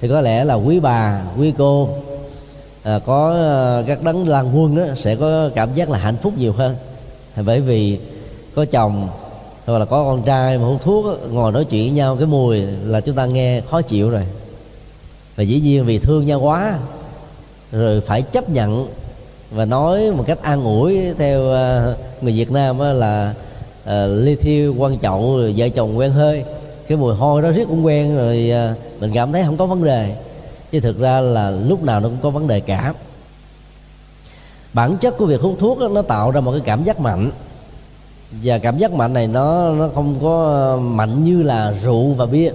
Thì 0.00 0.08
có 0.08 0.20
lẽ 0.20 0.44
là 0.44 0.54
quý 0.54 0.80
bà 0.80 1.22
quý 1.38 1.52
cô 1.58 1.88
à, 2.82 2.98
có 3.06 3.34
à, 3.34 3.82
các 3.86 4.02
đấng 4.02 4.28
lan 4.28 4.58
quân 4.58 4.76
đó, 4.76 4.82
sẽ 4.96 5.16
có 5.16 5.50
cảm 5.54 5.74
giác 5.74 5.90
là 5.90 5.98
hạnh 5.98 6.16
phúc 6.22 6.32
nhiều 6.38 6.52
hơn. 6.52 6.76
Bởi 7.44 7.60
vì 7.60 7.98
có 8.54 8.64
chồng 8.64 9.08
hoặc 9.66 9.78
là 9.78 9.84
có 9.84 10.04
con 10.04 10.22
trai 10.22 10.58
mà 10.58 10.64
hút 10.64 10.82
thuốc 10.82 11.32
ngồi 11.32 11.52
nói 11.52 11.64
chuyện 11.64 11.82
với 11.82 11.96
nhau 11.96 12.16
cái 12.16 12.26
mùi 12.26 12.60
là 12.62 13.00
chúng 13.00 13.14
ta 13.14 13.26
nghe 13.26 13.60
khó 13.60 13.82
chịu 13.82 14.10
rồi. 14.10 14.24
Và 15.36 15.42
dĩ 15.42 15.60
nhiên 15.60 15.84
vì 15.84 15.98
thương 15.98 16.26
nhau 16.26 16.40
quá 16.40 16.78
rồi 17.72 18.00
phải 18.00 18.22
chấp 18.22 18.50
nhận 18.50 18.88
và 19.50 19.64
nói 19.64 20.10
một 20.10 20.24
cách 20.26 20.42
an 20.42 20.64
ủi 20.64 21.14
theo 21.18 21.50
ờ, 21.50 21.96
người 22.20 22.32
Việt 22.32 22.50
Nam 22.50 22.78
là 22.78 23.34
uh, 23.82 23.88
ly 24.24 24.34
thiêu 24.34 24.74
quan 24.78 24.98
trọng 24.98 25.36
rồi 25.36 25.54
vợ 25.56 25.68
chồng 25.68 25.98
quen 25.98 26.12
hơi. 26.12 26.44
Cái 26.88 26.98
mùi 26.98 27.14
hôi 27.14 27.42
đó 27.42 27.50
riết 27.50 27.64
cũng 27.68 27.86
quen 27.86 28.16
rồi 28.16 28.52
uh, 28.72 29.00
mình 29.00 29.10
cảm 29.14 29.32
thấy 29.32 29.42
không 29.44 29.56
có 29.56 29.66
vấn 29.66 29.84
đề. 29.84 30.16
Chứ 30.72 30.80
thực 30.80 30.98
ra 30.98 31.20
là 31.20 31.50
lúc 31.50 31.82
nào 31.82 32.00
nó 32.00 32.08
cũng 32.08 32.18
có 32.22 32.30
vấn 32.30 32.46
đề 32.46 32.60
cả. 32.60 32.94
Bản 34.72 34.96
chất 34.96 35.16
của 35.18 35.26
việc 35.26 35.40
hút 35.40 35.56
thuốc 35.58 35.78
đó, 35.78 35.88
nó 35.88 36.02
tạo 36.02 36.30
ra 36.30 36.40
một 36.40 36.52
cái 36.52 36.60
cảm 36.64 36.84
giác 36.84 37.00
mạnh 37.00 37.30
và 38.42 38.58
cảm 38.58 38.78
giác 38.78 38.92
mạnh 38.92 39.12
này 39.12 39.28
nó 39.28 39.72
nó 39.72 39.88
không 39.94 40.18
có 40.22 40.44
ờ, 40.44 40.76
mạnh 40.80 41.24
như 41.24 41.42
là 41.42 41.74
rượu 41.82 42.12
và 42.12 42.26
bia. 42.26 42.50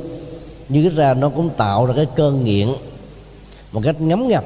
Nhưng 0.70 0.84
ít 0.84 0.94
ra 0.96 1.14
nó 1.14 1.30
cũng 1.30 1.50
tạo 1.50 1.86
ra 1.86 1.94
cái 1.96 2.06
cơn 2.16 2.44
nghiện 2.44 2.68
một 3.72 3.82
cách 3.84 4.02
ngấm 4.02 4.28
ngập. 4.28 4.44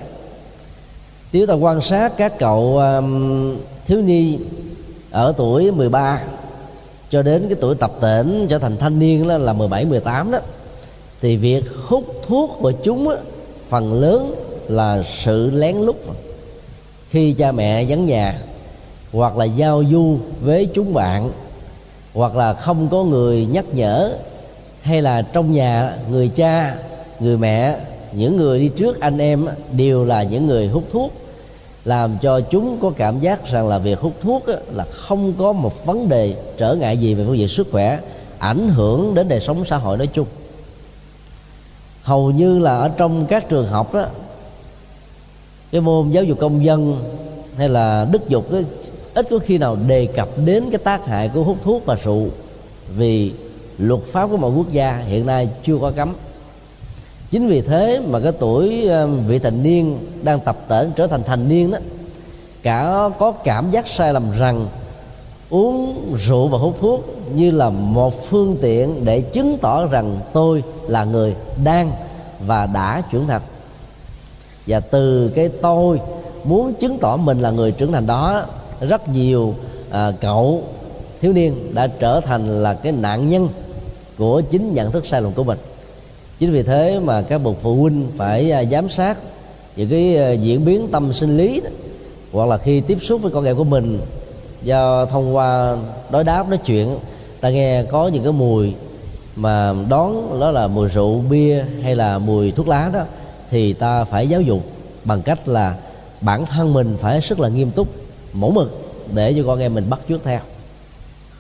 Nếu 1.34 1.48
ta 1.48 1.54
quan 1.54 1.82
sát 1.82 2.14
các 2.18 2.40
cậu 2.40 2.78
um, 2.78 3.58
thiếu 3.86 4.00
nhi 4.00 4.38
ở 5.12 5.34
tuổi 5.38 5.72
13 5.72 6.22
cho 7.10 7.24
đến 7.24 7.46
cái 7.48 7.58
tuổi 7.62 7.76
tập 7.76 7.92
tễnh 8.02 8.48
trở 8.50 8.60
thành 8.60 8.78
thanh 8.78 9.00
niên 9.00 9.28
đó 9.28 9.38
là 9.38 9.54
17 9.54 9.86
18 9.86 10.32
đó 10.32 10.40
thì 11.22 11.38
việc 11.38 11.64
hút 11.84 12.22
thuốc 12.28 12.58
của 12.60 12.72
chúng 12.84 13.10
đó, 13.10 13.16
phần 13.70 13.94
lớn 13.94 14.36
là 14.68 15.04
sự 15.24 15.52
lén 15.54 15.76
lút. 15.76 15.96
Khi 17.10 17.34
cha 17.34 17.52
mẹ 17.52 17.86
vắng 17.86 18.06
nhà 18.06 18.40
hoặc 19.14 19.38
là 19.38 19.46
giao 19.46 19.84
du 19.92 20.18
với 20.42 20.70
chúng 20.74 20.94
bạn 20.94 21.32
hoặc 22.14 22.36
là 22.36 22.54
không 22.54 22.88
có 22.92 23.04
người 23.04 23.46
nhắc 23.46 23.66
nhở 23.74 24.14
hay 24.82 25.02
là 25.02 25.22
trong 25.22 25.52
nhà 25.52 25.98
người 26.10 26.28
cha 26.28 26.76
người 27.20 27.38
mẹ 27.38 27.78
những 28.12 28.38
người 28.38 28.60
đi 28.60 28.70
trước 28.70 29.00
anh 29.00 29.18
em 29.18 29.48
đều 29.72 30.06
là 30.06 30.24
những 30.24 30.48
người 30.48 30.68
hút 30.68 30.84
thuốc 30.92 31.12
làm 31.86 32.18
cho 32.22 32.40
chúng 32.40 32.78
có 32.82 32.92
cảm 32.98 33.20
giác 33.20 33.48
rằng 33.48 33.68
là 33.68 33.78
việc 33.78 34.00
hút 34.00 34.14
thuốc 34.22 34.44
là 34.72 34.84
không 34.84 35.34
có 35.38 35.54
một 35.54 35.86
vấn 35.86 36.10
đề 36.10 36.36
trở 36.58 36.76
ngại 36.76 36.98
gì 36.98 37.14
về 37.14 37.24
phương 37.28 37.38
diện 37.38 37.48
sức 37.48 37.68
khỏe 37.72 38.00
ảnh 38.40 38.70
hưởng 38.70 39.16
đến 39.16 39.28
đời 39.28 39.40
sống 39.40 39.66
xã 39.66 39.78
hội 39.78 39.98
nói 39.98 40.08
chung. 40.08 40.28
Hầu 42.04 42.32
như 42.32 42.60
là 42.60 42.78
ở 42.78 42.90
trong 42.98 43.26
các 43.26 43.50
trường 43.50 43.68
học 43.68 43.94
đó 43.94 44.06
cái 45.72 45.82
môn 45.82 46.12
giáo 46.12 46.24
dục 46.24 46.40
công 46.40 46.66
dân 46.66 47.04
hay 47.58 47.70
là 47.70 48.08
đức 48.12 48.30
dục 48.30 48.52
ấy, 48.52 48.66
ít 49.14 49.28
có 49.30 49.40
khi 49.40 49.58
nào 49.58 49.78
đề 49.88 50.06
cập 50.06 50.30
đến 50.46 50.64
cái 50.72 50.80
tác 50.84 51.06
hại 51.06 51.30
của 51.30 51.44
hút 51.44 51.58
thuốc 51.64 51.86
và 51.86 51.96
rượu, 51.96 52.28
vì 52.98 53.32
luật 53.78 54.02
pháp 54.04 54.30
của 54.32 54.38
mọi 54.38 54.52
quốc 54.52 54.72
gia 54.72 54.98
hiện 54.98 55.26
nay 55.26 55.50
chưa 55.64 55.78
có 55.82 55.92
cấm. 55.96 56.14
Chính 57.32 57.48
vì 57.48 57.62
thế 57.62 58.02
mà 58.08 58.20
cái 58.20 58.32
tuổi 58.32 58.88
ờ, 58.88 59.08
vị 59.08 59.40
thành 59.40 59.64
niên 59.64 59.98
đang 60.24 60.40
tập 60.40 60.58
tễnh 60.68 60.92
trở 60.96 61.08
thành 61.08 61.24
thành 61.24 61.50
niên 61.50 61.72
đó, 61.72 61.78
cả 62.64 63.10
có 63.20 63.32
cảm 63.32 63.72
giác 63.72 63.88
sai 63.88 64.14
lầm 64.14 64.32
rằng 64.40 64.68
uống 65.50 66.04
rượu 66.20 66.48
và 66.48 66.58
hút 66.58 66.78
thuốc 66.80 67.06
như 67.36 67.52
là 67.52 67.70
một 67.70 68.30
phương 68.30 68.58
tiện 68.62 69.06
để 69.06 69.22
chứng 69.22 69.58
tỏ 69.58 69.86
rằng 69.86 70.20
tôi 70.34 70.64
là 70.88 71.04
người 71.04 71.36
đang 71.64 71.92
và 72.40 72.66
đã 72.66 73.02
trưởng 73.12 73.28
thành. 73.28 73.42
Và 74.68 74.80
từ 74.80 75.32
cái 75.36 75.50
tôi 75.50 76.00
muốn 76.44 76.74
chứng 76.74 76.98
tỏ 76.98 77.18
mình 77.18 77.40
là 77.40 77.52
người 77.52 77.72
trưởng 77.72 77.92
thành 77.92 78.08
đó 78.08 78.46
rất 78.88 79.10
nhiều 79.10 79.56
à, 79.90 80.12
cậu 80.22 80.64
thiếu 81.22 81.34
niên 81.34 81.74
đã 81.74 81.88
trở 81.88 82.22
thành 82.22 82.64
là 82.64 82.74
cái 82.74 82.92
nạn 82.92 83.30
nhân 83.30 83.50
của 84.18 84.42
chính 84.42 84.74
nhận 84.74 84.92
thức 84.92 85.08
sai 85.08 85.22
lầm 85.22 85.34
của 85.34 85.44
mình 85.44 85.58
chính 86.40 86.52
vì 86.52 86.64
thế 86.64 87.00
mà 87.00 87.22
các 87.22 87.38
bậc 87.38 87.56
phụ 87.62 87.76
huynh 87.76 88.08
phải 88.18 88.52
à, 88.52 88.64
giám 88.64 88.90
sát 88.90 89.18
những 89.76 89.90
cái 89.90 90.18
à, 90.18 90.32
diễn 90.32 90.66
biến 90.66 90.88
tâm 90.92 91.14
sinh 91.14 91.38
lý 91.38 91.62
đó. 91.62 91.70
hoặc 92.32 92.46
là 92.46 92.58
khi 92.58 92.82
tiếp 92.82 92.98
xúc 93.02 93.22
với 93.22 93.32
con 93.32 93.46
em 93.46 93.58
của 93.58 93.64
mình 93.64 94.00
do 94.64 95.06
thông 95.06 95.36
qua 95.36 95.78
đối 96.10 96.24
đáp 96.24 96.50
nói 96.50 96.58
chuyện 96.58 96.98
ta 97.42 97.50
nghe 97.50 97.84
có 97.84 98.08
những 98.08 98.24
cái 98.24 98.34
mùi 98.34 98.74
mà 99.36 99.74
đón 99.90 100.40
đó 100.40 100.52
là 100.52 100.68
mùi 100.68 100.88
rượu 100.88 101.24
bia 101.30 101.66
hay 101.84 101.96
là 101.96 102.18
mùi 102.18 102.52
thuốc 102.52 102.68
lá 102.68 102.90
đó 102.94 103.04
thì 103.50 103.74
ta 103.74 104.04
phải 104.04 104.30
giáo 104.30 104.42
dục 104.42 104.62
bằng 105.04 105.22
cách 105.22 105.48
là 105.48 105.76
bản 106.22 106.46
thân 106.46 106.74
mình 106.74 106.98
phải 107.02 107.20
rất 107.20 107.40
là 107.40 107.50
nghiêm 107.50 107.72
túc 107.72 107.88
mẫu 108.34 108.52
mực 108.52 108.72
để 109.14 109.34
cho 109.38 109.44
con 109.48 109.60
em 109.60 109.74
mình 109.74 109.90
bắt 109.90 110.00
chước 110.10 110.24
theo. 110.24 110.40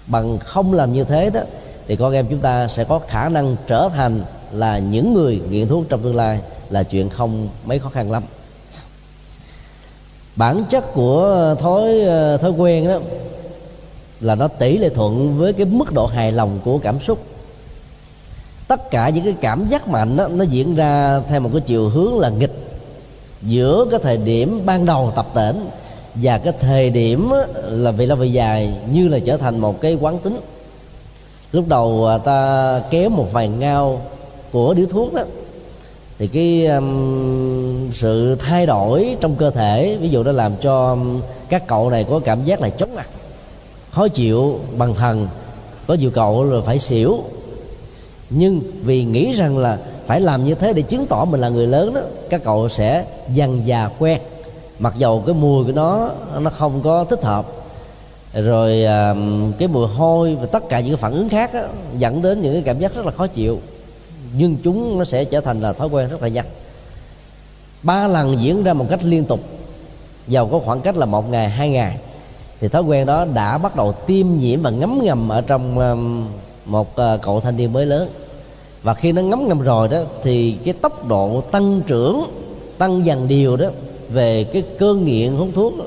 Bằng 0.08 0.40
không 0.40 0.74
làm 0.74 0.94
như 0.94 1.04
thế 1.04 1.30
đó 1.30 1.42
thì 1.88 1.96
con 1.96 2.14
em 2.14 2.26
chúng 2.30 2.40
ta 2.40 2.68
sẽ 2.68 2.84
có 2.84 3.00
khả 3.08 3.30
năng 3.30 3.56
trở 3.68 3.90
thành 3.94 4.24
là 4.52 4.80
những 4.80 5.14
người 5.14 5.42
nghiện 5.50 5.68
thuốc 5.68 5.86
trong 5.90 6.04
tương 6.04 6.16
lai 6.16 6.40
là 6.70 6.84
chuyện 6.84 7.10
không 7.10 7.48
mấy 7.66 7.80
khó 7.80 7.90
khăn 7.90 8.12
lắm. 8.12 8.24
Bản 10.36 10.64
chất 10.70 10.94
của 10.94 11.56
thói 11.60 12.02
ờ, 12.02 12.38
thói 12.38 12.52
quen 12.52 12.88
đó 12.88 13.00
là 14.20 14.36
nó 14.36 14.48
tỷ 14.48 14.78
lệ 14.78 14.90
thuận 14.90 15.38
với 15.38 15.54
cái 15.54 15.66
mức 15.66 15.94
độ 15.94 16.06
hài 16.06 16.32
lòng 16.32 16.60
của 16.64 16.78
cảm 16.78 17.00
xúc. 17.00 17.24
Tất 18.68 18.92
cả 18.92 19.10
những 19.10 19.24
cái 19.24 19.36
cảm 19.42 19.68
giác 19.68 19.88
mạnh 19.88 20.18
đó, 20.18 20.28
nó 20.28 20.44
diễn 20.44 20.76
ra 20.76 21.20
theo 21.28 21.40
một 21.40 21.50
cái 21.54 21.62
chiều 21.62 21.90
hướng 21.90 22.20
là 22.20 22.30
nghịch 22.30 22.54
giữa 23.42 23.86
cái 23.92 24.00
thời 24.04 24.18
điểm 24.18 24.62
ban 24.66 24.86
đầu 24.86 25.14
tập 25.16 25.28
tễnh 25.34 25.56
và 26.16 26.38
cái 26.38 26.54
thời 26.60 26.90
điểm 26.90 27.32
là 27.66 27.92
vì 27.92 28.06
lâu 28.06 28.18
vị 28.18 28.32
dài 28.32 28.74
như 28.92 29.08
là 29.08 29.20
trở 29.20 29.38
thành 29.38 29.60
một 29.60 29.82
cái 29.82 29.98
quán 30.02 30.20
tính. 30.20 30.40
Lúc 31.52 31.68
đầu 31.68 32.08
à, 32.08 32.18
ta 32.18 32.82
kéo 32.90 33.10
một 33.10 33.28
vài 33.32 33.48
ngao 33.48 34.02
của 34.52 34.74
điếu 34.74 34.86
thuốc 34.86 35.14
đó 35.14 35.24
thì 36.20 36.28
cái 36.28 36.66
um, 36.66 37.92
sự 37.94 38.36
thay 38.36 38.66
đổi 38.66 39.18
trong 39.22 39.36
cơ 39.36 39.50
thể 39.50 39.98
ví 40.02 40.10
dụ 40.10 40.24
nó 40.24 40.32
làm 40.32 40.52
cho 40.62 40.98
các 41.50 41.68
cậu 41.68 41.90
này 41.90 42.06
có 42.10 42.20
cảm 42.20 42.44
giác 42.44 42.62
là 42.62 42.70
chóng 42.70 42.96
mặt 42.96 43.08
khó 43.92 44.08
chịu 44.08 44.60
bằng 44.78 44.94
thần 44.94 45.28
có 45.88 45.94
nhiều 45.94 46.12
cậu 46.12 46.44
là 46.44 46.62
phải 46.66 46.80
xỉu. 46.80 47.24
Nhưng 48.30 48.62
vì 48.84 49.06
nghĩ 49.06 49.32
rằng 49.32 49.58
là 49.58 49.78
phải 50.08 50.22
làm 50.22 50.46
như 50.46 50.56
thế 50.56 50.74
để 50.74 50.82
chứng 50.82 51.06
tỏ 51.06 51.26
mình 51.26 51.42
là 51.42 51.50
người 51.50 51.68
lớn 51.68 51.94
đó 51.94 52.02
các 52.30 52.44
cậu 52.44 52.70
sẽ 52.70 53.06
dần 53.34 53.62
già 53.66 53.90
quen 54.00 54.22
mặc 54.82 54.94
dầu 54.98 55.24
cái 55.26 55.36
mùi 55.36 55.66
của 55.66 55.72
nó 55.72 56.10
nó 56.40 56.50
không 56.50 56.82
có 56.84 57.04
thích 57.04 57.24
hợp 57.24 57.46
rồi 58.34 58.86
à, 58.86 59.16
cái 59.58 59.68
mùi 59.68 59.88
hôi 59.88 60.36
và 60.36 60.46
tất 60.46 60.70
cả 60.70 60.80
những 60.80 60.98
phản 60.98 61.14
ứng 61.14 61.30
khác 61.30 61.54
đó, 61.54 61.62
dẫn 61.98 62.22
đến 62.22 62.42
những 62.42 62.54
cái 62.54 62.62
cảm 62.62 62.80
giác 62.80 62.96
rất 62.96 63.06
là 63.06 63.12
khó 63.12 63.28
chịu. 63.28 63.60
Nhưng 64.34 64.58
chúng 64.64 64.98
nó 64.98 65.04
sẽ 65.04 65.26
trở 65.26 65.42
thành 65.42 65.62
là 65.62 65.74
thói 65.74 65.88
quen 65.88 66.10
rất 66.10 66.22
là 66.22 66.28
nhanh. 66.28 66.46
Ba 67.84 68.08
lần 68.08 68.42
diễn 68.42 68.64
ra 68.64 68.74
một 68.74 68.86
cách 68.90 69.04
liên 69.04 69.26
tục 69.26 69.40
giàu 70.28 70.48
có 70.48 70.60
khoảng 70.60 70.82
cách 70.82 70.98
là 70.98 71.06
một 71.06 71.30
ngày 71.30 71.50
hai 71.50 71.70
ngày 71.70 71.98
thì 72.60 72.68
thói 72.68 72.82
quen 72.82 73.06
đó 73.06 73.26
đã 73.34 73.58
bắt 73.58 73.76
đầu 73.76 73.92
tiêm 73.92 74.28
nhiễm 74.38 74.62
và 74.62 74.70
ngấm 74.70 75.00
ngầm 75.04 75.30
ở 75.30 75.42
trong 75.42 75.80
à, 75.80 75.96
một 76.66 76.96
à, 76.96 77.18
cậu 77.22 77.40
thanh 77.40 77.58
niên 77.58 77.74
mới 77.74 77.86
lớn. 77.86 78.10
Và 78.84 78.94
khi 78.94 79.12
nó 79.12 79.22
ngấm 79.22 79.48
ngầm 79.48 79.60
rồi 79.60 79.88
đó 79.88 79.98
thì 80.24 80.52
cái 80.52 80.74
tốc 80.74 81.08
độ 81.08 81.42
tăng 81.52 81.82
trưởng 81.88 82.24
tăng 82.78 83.06
dần 83.06 83.28
điều 83.28 83.58
đó 83.58 83.68
về 84.14 84.44
cái 84.44 84.64
cơn 84.80 85.06
nghiện 85.06 85.34
hút 85.34 85.48
thuốc 85.56 85.78
đó, 85.78 85.86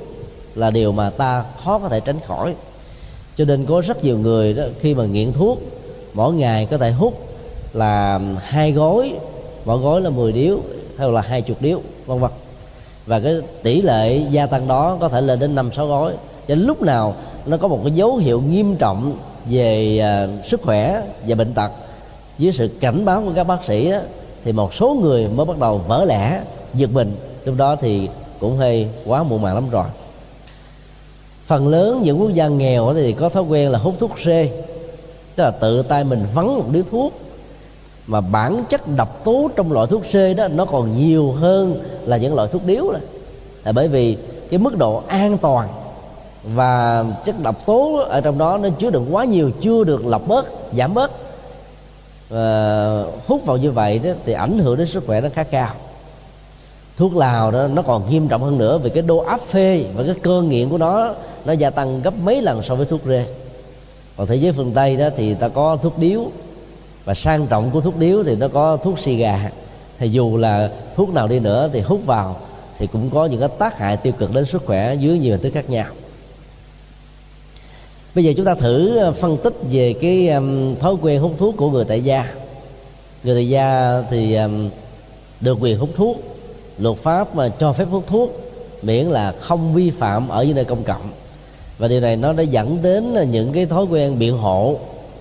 là 0.55 0.71
điều 0.71 0.93
mà 0.93 1.11
ta 1.11 1.45
khó 1.65 1.79
có 1.79 1.89
thể 1.89 2.01
tránh 2.01 2.21
khỏi. 2.27 2.55
Cho 3.37 3.45
nên 3.45 3.67
có 3.67 3.83
rất 3.87 4.05
nhiều 4.05 4.19
người 4.19 4.53
đó 4.53 4.63
khi 4.81 4.95
mà 4.95 5.05
nghiện 5.05 5.33
thuốc 5.33 5.59
mỗi 6.15 6.35
ngày 6.35 6.67
có 6.71 6.79
thể 6.79 6.91
hút 6.91 7.29
là 7.73 8.21
hai 8.39 8.73
gói 8.73 9.15
mỗi 9.65 9.79
gói 9.79 10.01
là 10.01 10.11
10 10.11 10.33
điếu 10.33 10.59
hay 10.97 11.11
là 11.11 11.21
hai 11.21 11.43
chục 11.43 11.57
điếu 11.61 11.81
vân 12.07 12.19
vân. 12.19 12.31
Và 13.07 13.21
cái 13.21 13.35
tỷ 13.63 13.83
lệ 13.83 14.17
gia 14.31 14.47
tăng 14.47 14.69
đó 14.69 14.97
có 15.01 15.09
thể 15.09 15.21
lên 15.21 15.39
đến 15.39 15.55
năm 15.55 15.73
sáu 15.73 15.87
gói. 15.87 16.13
Cho 16.49 16.55
lúc 16.55 16.83
nào 16.83 17.15
nó 17.47 17.57
có 17.57 17.69
một 17.69 17.81
cái 17.85 17.93
dấu 17.93 18.17
hiệu 18.17 18.43
nghiêm 18.51 18.77
trọng 18.77 19.17
về 19.47 20.01
uh, 20.25 20.47
sức 20.47 20.63
khỏe 20.63 21.03
và 21.27 21.35
bệnh 21.35 21.55
tật 21.55 21.71
dưới 22.39 22.53
sự 22.53 22.69
cảnh 22.81 23.05
báo 23.05 23.23
của 23.27 23.33
các 23.35 23.45
bác 23.45 23.65
sĩ 23.65 23.91
á, 23.91 24.01
thì 24.45 24.53
một 24.53 24.75
số 24.75 24.97
người 25.03 25.29
mới 25.29 25.47
bắt 25.47 25.59
đầu 25.59 25.79
vỡ 25.79 26.05
lẽ 26.05 26.41
giật 26.75 26.91
mình 26.93 27.17
lúc 27.45 27.57
đó 27.57 27.77
thì 27.77 28.09
cũng 28.41 28.57
hơi 28.57 28.89
quá 29.05 29.23
muộn 29.23 29.43
màng 29.43 29.55
lắm 29.55 29.71
rồi. 29.71 29.87
Phần 31.47 31.69
lớn 31.69 32.01
những 32.03 32.21
quốc 32.21 32.31
gia 32.31 32.49
nghèo 32.49 32.95
thì 32.95 33.13
có 33.13 33.29
thói 33.29 33.43
quen 33.43 33.71
là 33.71 33.79
hút 33.79 33.95
thuốc 33.99 34.11
rê 34.25 34.51
tức 35.37 35.45
là 35.45 35.51
tự 35.51 35.83
tay 35.83 36.05
mình 36.05 36.27
vắn 36.35 36.47
một 36.47 36.65
điếu 36.71 36.83
thuốc. 36.91 37.13
Mà 38.07 38.21
bản 38.21 38.65
chất 38.69 38.81
độc 38.97 39.25
tố 39.25 39.51
trong 39.57 39.73
loại 39.73 39.87
thuốc 39.87 40.07
xê 40.07 40.35
đó, 40.35 40.49
nó 40.49 40.65
còn 40.65 40.99
nhiều 40.99 41.33
hơn 41.33 41.83
là 42.05 42.17
những 42.17 42.35
loại 42.35 42.49
thuốc 42.53 42.67
điếu 42.67 42.93
đó. 42.93 42.99
Là 43.65 43.73
bởi 43.73 43.89
vì 43.89 44.17
cái 44.51 44.59
mức 44.59 44.79
độ 44.79 45.03
an 45.09 45.39
toàn 45.39 45.69
và 46.43 47.05
chất 47.25 47.41
độc 47.43 47.67
tố 47.67 48.05
ở 48.09 48.21
trong 48.21 48.39
đó 48.39 48.59
nó 48.59 48.69
chứa 48.79 48.91
đựng 48.91 49.15
quá 49.15 49.25
nhiều, 49.25 49.51
chưa 49.61 49.85
được 49.85 50.07
lọc 50.07 50.29
bớt, 50.29 50.47
giảm 50.79 50.95
bớt. 50.95 51.11
Và 52.29 53.05
hút 53.27 53.47
vào 53.47 53.57
như 53.57 53.71
vậy 53.71 53.99
đó 53.99 54.11
thì 54.25 54.33
ảnh 54.33 54.59
hưởng 54.59 54.77
đến 54.77 54.87
sức 54.87 55.07
khỏe 55.07 55.21
nó 55.21 55.29
khá 55.35 55.43
cao 55.43 55.75
thuốc 56.97 57.17
lào 57.17 57.51
đó 57.51 57.67
nó 57.67 57.83
còn 57.83 58.11
nghiêm 58.11 58.29
trọng 58.29 58.43
hơn 58.43 58.59
nữa 58.59 58.79
vì 58.79 58.91
cái 58.91 59.03
đô 59.03 59.19
áp 59.19 59.41
phê 59.41 59.85
và 59.95 60.03
cái 60.03 60.15
cơ 60.23 60.43
nghiện 60.43 60.69
của 60.69 60.79
nó 60.79 61.15
nó 61.45 61.53
gia 61.53 61.71
tăng 61.71 62.03
gấp 62.03 62.15
mấy 62.19 62.43
lần 62.43 62.63
so 62.63 62.75
với 62.75 62.87
thuốc 62.87 63.01
rê. 63.07 63.27
Còn 64.17 64.27
thế 64.27 64.37
giới 64.37 64.53
phương 64.53 64.73
tây 64.75 64.97
đó 64.97 65.09
thì 65.17 65.35
ta 65.35 65.49
có 65.49 65.77
thuốc 65.77 65.99
điếu 65.99 66.21
và 67.05 67.15
sang 67.15 67.47
trọng 67.47 67.71
của 67.71 67.81
thuốc 67.81 67.99
điếu 67.99 68.25
thì 68.25 68.37
nó 68.37 68.49
có 68.49 68.77
thuốc 68.77 68.99
xì 68.99 69.17
gà. 69.17 69.51
Thì 69.99 70.09
dù 70.09 70.37
là 70.37 70.71
thuốc 70.97 71.15
nào 71.15 71.29
đi 71.29 71.41
nữa 71.41 71.71
thì 71.73 71.81
hút 71.81 72.07
vào 72.07 72.37
thì 72.79 72.87
cũng 72.87 73.11
có 73.11 73.27
những 73.27 73.41
cái 73.41 73.49
tác 73.59 73.79
hại 73.79 73.97
tiêu 73.97 74.13
cực 74.13 74.35
đến 74.35 74.45
sức 74.45 74.63
khỏe 74.67 74.95
dưới 74.95 75.19
nhiều 75.19 75.33
hình 75.33 75.43
thức 75.43 75.53
khác 75.55 75.71
nhau. 75.71 75.87
Bây 78.15 78.25
giờ 78.25 78.33
chúng 78.37 78.47
ta 78.47 78.55
thử 78.55 78.97
ờ, 78.97 79.13
phân 79.13 79.37
tích 79.37 79.55
về 79.71 79.93
cái 80.01 80.29
um, 80.29 80.77
thói 80.77 80.95
quen 81.03 81.21
hút 81.21 81.33
thuốc 81.39 81.57
của 81.57 81.71
người 81.71 81.85
tại 81.85 82.03
gia. 82.05 82.35
Người 83.25 83.35
tại 83.35 83.49
gia 83.49 84.01
thì 84.11 84.35
um, 84.35 84.71
được 85.41 85.59
quyền 85.61 85.79
hút 85.79 85.91
thuốc 85.97 86.34
luật 86.79 86.97
pháp 86.97 87.37
mà 87.37 87.49
cho 87.49 87.73
phép 87.73 87.85
hút 87.91 88.05
thuốc 88.07 88.31
miễn 88.83 89.07
là 89.07 89.33
không 89.41 89.75
vi 89.75 89.91
phạm 89.91 90.29
ở 90.29 90.45
những 90.45 90.57
nơi 90.57 90.65
công 90.65 90.83
cộng. 90.83 91.11
Và 91.79 91.89
điều 91.89 92.01
này 92.01 92.17
nó 92.17 92.33
đã 92.33 92.43
dẫn 92.43 92.83
đến 92.83 93.31
những 93.31 93.53
cái 93.53 93.67
thói 93.67 93.85
quen 93.85 94.19
biện 94.19 94.39
hộ 94.39 94.77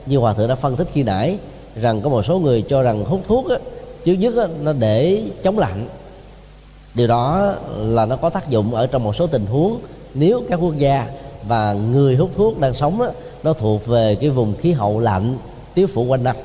như 0.06 0.18
hòa 0.18 0.34
thượng 0.34 0.48
đã 0.48 0.56
phân 0.56 0.76
tích 0.76 0.88
khi 0.94 1.04
nãy 1.04 1.38
rằng 1.76 2.02
có 2.02 2.10
một 2.10 2.24
số 2.24 2.40
người 2.40 2.62
cho 2.62 2.82
rằng 2.82 3.06
hút 3.06 3.22
thuốc 3.28 3.50
á, 3.50 3.58
trước 4.06 4.14
nhất 4.14 4.34
á, 4.38 4.48
nó 4.64 4.74
để 4.74 5.24
chống 5.44 5.60
lạnh. 5.60 5.88
Điều 6.94 7.08
đó 7.08 7.54
là 7.78 8.06
nó 8.06 8.16
có 8.16 8.30
tác 8.30 8.50
dụng 8.50 8.76
ở 8.76 8.88
trong 8.88 9.04
một 9.04 9.16
số 9.16 9.28
tình 9.28 9.46
huống. 9.46 9.80
Nếu 10.14 10.44
các 10.50 10.56
quốc 10.56 10.78
gia 10.78 11.08
và 11.48 11.74
người 11.74 12.16
hút 12.16 12.30
thuốc 12.36 12.60
đang 12.60 12.74
sống 12.74 13.02
á 13.02 13.08
nó 13.44 13.54
thuộc 13.54 13.86
về 13.86 14.16
cái 14.16 14.30
vùng 14.30 14.54
khí 14.56 14.72
hậu 14.72 15.00
lạnh 15.00 15.38
tiếu 15.74 15.88
phủ 15.88 16.04
quanh 16.04 16.24
năm 16.24 16.36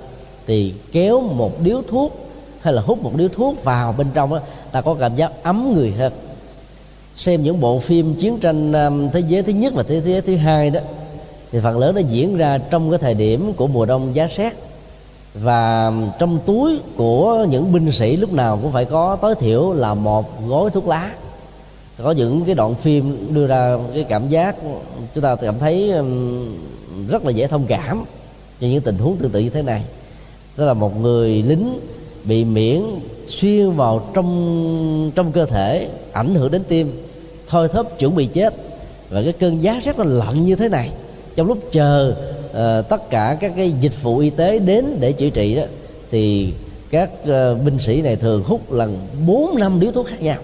thì 0.46 0.74
kéo 0.92 1.20
một 1.20 1.60
điếu 1.60 1.82
thuốc 1.88 2.27
hay 2.68 2.72
là 2.74 2.82
hút 2.82 3.02
một 3.02 3.16
điếu 3.16 3.28
thuốc 3.28 3.64
vào 3.64 3.94
bên 3.98 4.06
trong 4.14 4.30
đó, 4.30 4.40
ta 4.72 4.80
có 4.80 4.94
cảm 4.94 5.16
giác 5.16 5.32
ấm 5.42 5.74
người 5.74 5.92
hơn. 5.92 6.12
Xem 7.16 7.42
những 7.42 7.60
bộ 7.60 7.78
phim 7.78 8.14
chiến 8.14 8.38
tranh 8.40 8.72
um, 8.72 9.10
thế 9.10 9.20
giới 9.20 9.42
thứ 9.42 9.52
nhất 9.52 9.74
và 9.74 9.82
thế 9.82 10.02
giới 10.04 10.20
thứ 10.20 10.36
hai 10.36 10.70
đó 10.70 10.80
thì 11.52 11.58
phần 11.62 11.78
lớn 11.78 11.94
nó 11.94 12.00
diễn 12.00 12.36
ra 12.36 12.58
trong 12.58 12.90
cái 12.90 12.98
thời 12.98 13.14
điểm 13.14 13.52
của 13.52 13.66
mùa 13.66 13.84
đông 13.84 14.14
giá 14.14 14.28
rét 14.36 14.52
và 15.34 15.86
um, 15.86 16.10
trong 16.18 16.38
túi 16.46 16.80
của 16.96 17.46
những 17.50 17.72
binh 17.72 17.92
sĩ 17.92 18.16
lúc 18.16 18.32
nào 18.32 18.58
cũng 18.62 18.72
phải 18.72 18.84
có 18.84 19.16
tối 19.16 19.34
thiểu 19.34 19.72
là 19.72 19.94
một 19.94 20.48
gói 20.48 20.70
thuốc 20.70 20.86
lá. 20.86 21.12
Có 22.02 22.10
những 22.10 22.44
cái 22.44 22.54
đoạn 22.54 22.74
phim 22.74 23.34
đưa 23.34 23.46
ra 23.46 23.76
cái 23.94 24.04
cảm 24.04 24.28
giác 24.28 24.56
chúng 25.14 25.24
ta 25.24 25.36
cảm 25.36 25.58
thấy 25.58 25.90
um, 25.92 26.56
rất 27.08 27.24
là 27.24 27.30
dễ 27.30 27.46
thông 27.46 27.66
cảm 27.66 28.04
cho 28.60 28.66
những 28.66 28.82
tình 28.82 28.98
huống 28.98 29.16
tương 29.16 29.30
tự 29.30 29.40
như 29.40 29.50
thế 29.50 29.62
này. 29.62 29.82
Đó 30.56 30.64
là 30.64 30.74
một 30.74 31.00
người 31.00 31.42
lính 31.42 31.80
bị 32.28 32.44
miễn 32.44 32.82
xuyên 33.28 33.70
vào 33.70 34.10
trong 34.14 35.10
trong 35.14 35.32
cơ 35.32 35.46
thể 35.46 35.88
ảnh 36.12 36.34
hưởng 36.34 36.50
đến 36.50 36.62
tim. 36.68 37.02
Thôi 37.48 37.68
thóp 37.68 37.98
chuẩn 37.98 38.14
bị 38.14 38.26
chết. 38.26 38.54
Và 39.10 39.22
cái 39.22 39.32
cơn 39.32 39.62
giá 39.62 39.80
rất 39.84 39.98
là 39.98 40.04
lạnh 40.04 40.46
như 40.46 40.56
thế 40.56 40.68
này. 40.68 40.90
Trong 41.36 41.46
lúc 41.46 41.58
chờ 41.72 42.14
uh, 42.50 42.88
tất 42.88 43.10
cả 43.10 43.36
các 43.40 43.52
cái 43.56 43.72
dịch 43.80 44.02
vụ 44.02 44.18
y 44.18 44.30
tế 44.30 44.58
đến 44.58 44.96
để 45.00 45.12
chữa 45.12 45.30
trị 45.30 45.54
đó 45.54 45.62
thì 46.10 46.52
các 46.90 47.10
uh, 47.22 47.62
binh 47.64 47.78
sĩ 47.78 48.02
này 48.02 48.16
thường 48.16 48.42
hút 48.46 48.72
lần 48.72 48.98
bốn 49.26 49.58
năm 49.58 49.80
điếu 49.80 49.92
thuốc 49.92 50.06
khác 50.06 50.22
nhau. 50.22 50.38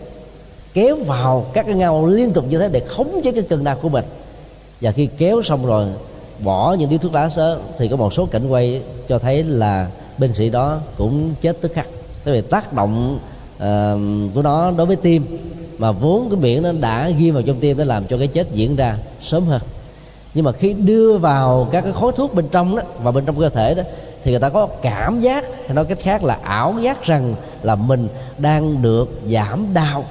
Kéo 0.75 0.97
vào 0.97 1.47
các 1.53 1.67
cái 1.67 1.75
ngao 1.75 2.07
liên 2.07 2.33
tục 2.33 2.45
như 2.51 2.59
thế 2.59 2.69
để 2.69 2.81
khống 2.81 3.21
chế 3.25 3.33
cái 3.33 3.43
cơn 3.43 3.65
đau 3.65 3.79
của 3.83 3.89
mình. 3.89 4.05
Và 4.81 4.93
khi 4.93 5.09
kéo 5.19 5.43
xong 5.43 5.67
rồi 5.67 5.87
bỏ 6.45 6.77
những 6.79 6.91
điếu 6.91 6.99
thuốc 6.99 7.15
lá 7.15 7.29
sớ 7.29 7.59
thì 7.79 7.89
có 7.89 7.97
một 7.97 8.15
số 8.15 8.27
cảnh 8.27 8.49
quay 8.49 8.83
cho 9.09 9.19
thấy 9.19 9.43
là 9.43 9.89
binh 10.19 10.33
sĩ 10.33 10.51
đó 10.51 10.79
cũng 10.97 11.35
chết 11.41 11.61
tức 11.61 11.73
khắc. 11.75 11.87
Tại 12.25 12.35
vì 12.35 12.41
tác 12.41 12.73
động 12.73 13.19
uh, 13.57 14.35
của 14.35 14.43
nó 14.43 14.71
đối 14.71 14.87
với 14.87 14.97
tim 14.97 15.39
mà 15.79 15.93
vốn 15.93 16.31
cái 16.31 16.39
miệng 16.41 16.63
nó 16.63 16.73
đã 16.73 17.11
ghi 17.11 17.31
vào 17.31 17.43
trong 17.43 17.61
tim 17.61 17.79
nó 17.79 17.85
làm 17.85 18.05
cho 18.07 18.19
cái 18.19 18.27
chết 18.27 18.53
diễn 18.53 18.77
ra 18.77 18.99
sớm 19.23 19.47
hơn. 19.47 19.61
Nhưng 20.35 20.45
mà 20.45 20.53
khi 20.53 20.73
đưa 20.73 21.19
vào 21.19 21.69
các 21.71 21.81
cái 21.81 21.93
khối 21.93 22.13
thuốc 22.17 22.35
bên 22.35 22.49
trong 22.51 22.77
đó 22.77 22.83
và 23.03 23.11
bên 23.11 23.25
trong 23.25 23.41
cơ 23.41 23.49
thể 23.49 23.75
đó 23.75 23.83
thì 24.23 24.31
người 24.31 24.41
ta 24.41 24.49
có 24.49 24.67
cảm 24.67 25.21
giác 25.21 25.45
hay 25.67 25.75
nói 25.75 25.85
cách 25.85 25.99
khác 26.01 26.25
là 26.25 26.39
ảo 26.43 26.75
giác 26.83 27.05
rằng 27.05 27.35
là 27.63 27.75
mình 27.75 28.09
đang 28.39 28.83
được 28.83 29.21
giảm 29.31 29.75
đau 29.75 30.05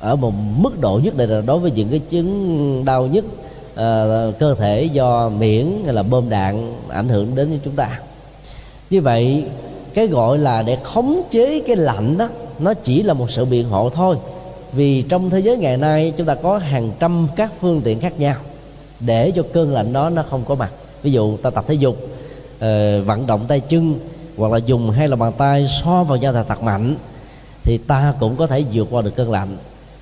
ở 0.00 0.16
một 0.16 0.32
mức 0.56 0.80
độ 0.80 1.00
nhất 1.04 1.16
định 1.16 1.30
là 1.30 1.40
đối 1.40 1.58
với 1.58 1.70
những 1.70 1.88
cái 1.88 1.98
chứng 1.98 2.84
đau 2.84 3.06
nhất 3.06 3.24
uh, 3.72 4.38
cơ 4.38 4.54
thể 4.58 4.84
do 4.84 5.28
miễn 5.28 5.66
hay 5.84 5.94
là 5.94 6.02
bơm 6.02 6.28
đạn 6.28 6.74
ảnh 6.88 7.08
hưởng 7.08 7.34
đến 7.34 7.48
với 7.48 7.60
chúng 7.64 7.74
ta 7.74 8.00
như 8.90 9.00
vậy 9.00 9.44
cái 9.94 10.06
gọi 10.06 10.38
là 10.38 10.62
để 10.62 10.78
khống 10.82 11.22
chế 11.30 11.62
cái 11.66 11.76
lạnh 11.76 12.18
đó 12.18 12.28
nó 12.58 12.74
chỉ 12.74 13.02
là 13.02 13.14
một 13.14 13.30
sự 13.30 13.44
biện 13.44 13.68
hộ 13.68 13.90
thôi. 13.90 14.16
Vì 14.72 15.02
trong 15.02 15.30
thế 15.30 15.40
giới 15.40 15.56
ngày 15.56 15.76
nay 15.76 16.12
chúng 16.16 16.26
ta 16.26 16.34
có 16.34 16.58
hàng 16.58 16.90
trăm 16.98 17.28
các 17.36 17.52
phương 17.60 17.80
tiện 17.84 18.00
khác 18.00 18.20
nhau. 18.20 18.36
Để 19.00 19.30
cho 19.30 19.42
cơn 19.52 19.74
lạnh 19.74 19.92
đó 19.92 20.10
nó 20.10 20.24
không 20.30 20.44
có 20.48 20.54
mặt. 20.54 20.70
Ví 21.02 21.12
dụ 21.12 21.36
ta 21.36 21.50
tập 21.50 21.64
thể 21.68 21.74
dục 21.74 21.96
uh, 22.04 22.60
vận 23.06 23.24
động 23.26 23.44
tay 23.48 23.60
chân 23.60 23.98
hoặc 24.36 24.52
là 24.52 24.58
dùng 24.58 24.90
hai 24.90 25.08
lòng 25.08 25.18
bàn 25.18 25.32
tay 25.38 25.68
so 25.82 26.04
vào 26.04 26.18
nhau 26.18 26.32
thật 26.32 26.44
thật 26.48 26.62
mạnh 26.62 26.96
thì 27.62 27.78
ta 27.78 28.14
cũng 28.20 28.36
có 28.36 28.46
thể 28.46 28.64
vượt 28.72 28.88
qua 28.90 29.02
được 29.02 29.16
cơn 29.16 29.30
lạnh. 29.30 29.56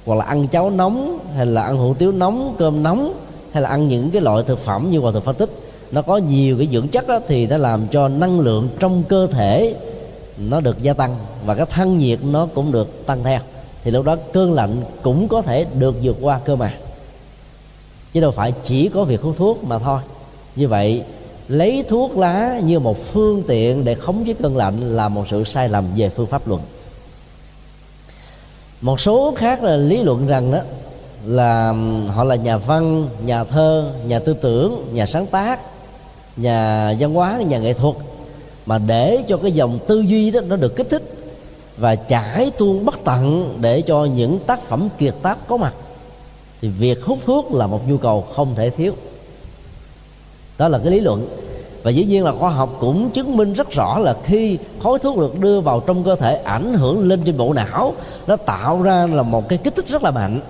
Hoặc 0.07 0.14
là 0.14 0.25
ăn 0.25 0.47
cháo 0.47 0.70
nóng 0.70 1.18
hay 1.37 1.47
là 1.47 1.62
ăn 1.62 1.77
hủ 1.77 1.94
tiếu 1.94 2.12
nóng 2.12 2.55
cơm 2.59 2.83
nóng 2.83 3.14
hay 3.53 3.62
là 3.62 3.68
ăn 3.68 3.88
những 3.88 4.11
cái 4.11 4.23
loại 4.23 4.42
thực 4.47 4.59
phẩm 4.59 4.90
như 4.90 4.99
hòa 4.99 5.12
thượng 5.12 5.23
phân 5.23 5.37
tích 5.37 5.51
nó 5.94 6.02
có 6.02 6.16
nhiều 6.16 6.59
cái 6.59 6.68
dưỡng 6.72 6.88
chất 6.88 7.09
đó, 7.09 7.20
thì 7.28 7.46
nó 7.46 7.57
làm 7.57 7.87
cho 7.88 8.09
năng 8.09 8.40
lượng 8.40 8.68
trong 8.78 9.02
cơ 9.09 9.26
thể 9.26 9.74
nó 10.38 10.61
được 10.61 10.83
gia 10.83 10.92
tăng 10.92 11.16
và 11.46 11.54
cái 11.54 11.66
thân 11.66 11.98
nhiệt 11.98 12.18
nó 12.24 12.46
cũng 12.54 12.72
được 12.72 13.07
tăng 13.07 13.22
theo. 13.22 13.40
Thì 13.85 13.90
lúc 13.90 14.04
đó 14.04 14.16
cơn 14.33 14.52
lạnh 14.52 14.83
cũng 15.02 15.28
có 15.28 15.42
thể 15.42 15.66
được 15.78 15.94
vượt 16.02 16.16
qua 16.20 16.40
cơ 16.44 16.57
mà. 16.57 16.74
Chứ 18.12 18.20
đâu 18.20 18.30
phải 18.30 18.52
chỉ 18.62 18.88
có 18.88 19.04
việc 19.04 19.22
hút 19.22 19.35
thuốc 19.38 19.64
mà 19.64 19.78
thôi. 19.78 20.00
Như 20.57 20.68
vậy 20.68 21.02
lấy 21.48 21.85
thuốc 21.88 22.16
lá 22.16 22.61
như 22.64 22.78
một 22.78 23.12
phương 23.12 23.42
tiện 23.46 23.85
để 23.85 23.94
khống 23.94 24.24
chế 24.26 24.35
cơn 24.42 24.57
lạnh 24.57 24.96
là 24.96 25.09
một 25.09 25.24
sự 25.30 25.44
sai 25.44 25.68
lầm 25.68 25.85
về 25.96 26.09
phương 26.09 26.26
pháp 26.26 26.48
luận. 26.48 26.61
Một 28.80 29.00
số 29.00 29.35
khác 29.37 29.62
là 29.62 29.76
lý 29.76 30.02
luận 30.02 30.26
rằng 30.26 30.52
đó 30.52 30.59
là 31.24 31.74
họ 32.09 32.24
là 32.24 32.35
nhà 32.35 32.57
văn 32.57 33.09
nhà 33.24 33.44
thơ 33.44 33.92
nhà 34.07 34.18
tư 34.18 34.35
tưởng 34.35 34.88
nhà 34.92 35.07
sáng 35.07 35.26
tác 35.26 35.61
nhà 36.37 36.94
văn 36.99 37.14
hóa 37.14 37.42
nhà 37.49 37.59
nghệ 37.59 37.73
thuật 37.73 37.97
mà 38.66 38.79
để 38.79 39.25
cho 39.29 39.37
cái 39.37 39.53
dòng 39.53 39.79
tư 39.88 40.01
duy 40.01 40.31
đó 40.31 40.40
nó 40.40 40.57
được 40.57 40.77
kích 40.77 40.90
thích 40.90 41.03
và 41.77 41.94
trải 41.94 42.51
tuôn 42.59 42.85
bất 42.85 43.05
tận 43.05 43.55
để 43.61 43.81
cho 43.81 44.05
những 44.05 44.38
tác 44.38 44.62
phẩm 44.62 44.88
kiệt 44.99 45.14
tác 45.23 45.38
có 45.47 45.57
mặt, 45.57 45.75
thì 46.62 46.68
việc 46.68 47.05
hút 47.05 47.18
thuốc 47.27 47.53
là 47.53 47.66
một 47.66 47.88
nhu 47.88 47.97
cầu 47.97 48.27
không 48.35 48.55
thể 48.55 48.70
thiếu. 48.70 48.92
Đó 50.59 50.68
là 50.68 50.79
cái 50.79 50.90
lý 50.90 51.01
luận. 51.01 51.29
Và 51.83 51.90
dĩ 51.90 52.05
nhiên 52.05 52.25
là 52.25 52.33
khoa 52.33 52.51
học 52.51 52.77
cũng 52.81 53.11
chứng 53.11 53.37
minh 53.37 53.53
rất 53.53 53.70
rõ 53.70 53.99
là 53.99 54.16
khi 54.25 54.59
khói 54.83 54.99
thuốc 54.99 55.18
được 55.18 55.40
đưa 55.40 55.61
vào 55.61 55.81
trong 55.81 56.05
cơ 56.05 56.14
thể 56.14 56.37
ảnh 56.37 56.75
hưởng 56.75 57.09
lên 57.09 57.23
trên 57.25 57.37
bộ 57.37 57.53
não, 57.53 57.94
nó 58.27 58.37
tạo 58.37 58.83
ra 58.83 59.07
là 59.07 59.23
một 59.23 59.49
cái 59.49 59.59
kích 59.59 59.75
thích 59.77 59.88
rất 59.88 60.03
là 60.03 60.11
mạnh. 60.11 60.40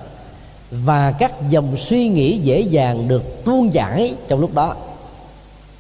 Và 0.71 1.13
các 1.19 1.51
dòng 1.51 1.77
suy 1.77 2.09
nghĩ 2.09 2.39
dễ 2.39 2.61
dàng 2.61 3.09
được 3.09 3.45
tuôn 3.45 3.71
chảy 3.71 4.15
trong 4.29 4.41
lúc 4.41 4.55
đó 4.55 4.75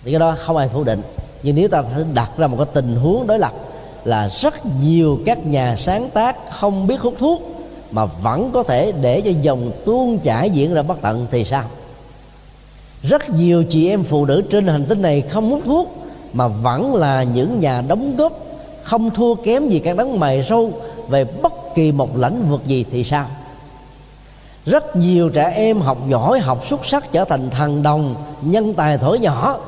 thì 0.04 0.12
cái 0.12 0.20
đó 0.20 0.36
không 0.38 0.56
ai 0.56 0.68
phủ 0.68 0.84
định. 0.84 1.02
Nhưng 1.42 1.56
nếu 1.56 1.68
ta 1.68 1.82
đặt 2.14 2.30
ra 2.36 2.46
một 2.46 2.56
cái 2.56 2.66
tình 2.72 2.96
huống 2.96 3.26
đối 3.26 3.38
lập 3.38 3.52
là 4.04 4.28
rất 4.28 4.54
nhiều 4.82 5.18
các 5.26 5.46
nhà 5.46 5.76
sáng 5.76 6.10
tác 6.10 6.36
không 6.50 6.86
biết 6.86 7.00
hút 7.00 7.14
thuốc 7.18 7.42
mà 7.90 8.04
vẫn 8.04 8.50
có 8.52 8.62
thể 8.62 8.92
để 9.00 9.20
cho 9.20 9.30
dòng 9.42 9.70
tuôn 9.84 10.18
chảy 10.18 10.50
diễn 10.50 10.74
ra 10.74 10.82
bất 10.82 11.00
tận 11.00 11.26
thì 11.30 11.44
sao? 11.44 11.64
Rất 13.02 13.30
nhiều 13.30 13.64
chị 13.70 13.88
em 13.88 14.02
phụ 14.02 14.24
nữ 14.24 14.42
trên 14.50 14.66
hành 14.66 14.84
tinh 14.84 15.02
này 15.02 15.20
không 15.20 15.50
hút 15.50 15.62
thuốc 15.64 15.96
mà 16.32 16.48
vẫn 16.48 16.94
là 16.94 17.22
những 17.22 17.60
nhà 17.60 17.82
đóng 17.88 18.16
góp 18.16 18.32
không 18.82 19.10
thua 19.10 19.34
kém 19.34 19.68
gì 19.68 19.78
các 19.78 19.96
đấng 19.96 20.20
mày 20.20 20.42
râu 20.42 20.72
về 21.08 21.24
bất 21.24 21.52
kỳ 21.74 21.92
một 21.92 22.16
lĩnh 22.16 22.50
vực 22.50 22.66
gì 22.66 22.84
thì 22.90 23.04
sao? 23.04 23.26
Rất 24.66 24.96
nhiều 24.96 25.28
trẻ 25.28 25.52
em 25.56 25.80
học 25.80 25.98
giỏi, 26.08 26.40
học 26.40 26.64
xuất 26.68 26.86
sắc 26.86 27.12
trở 27.12 27.24
thành 27.24 27.50
thần 27.50 27.82
đồng, 27.82 28.14
nhân 28.42 28.74
tài 28.74 28.98
thổi 28.98 29.18
nhỏ 29.18 29.58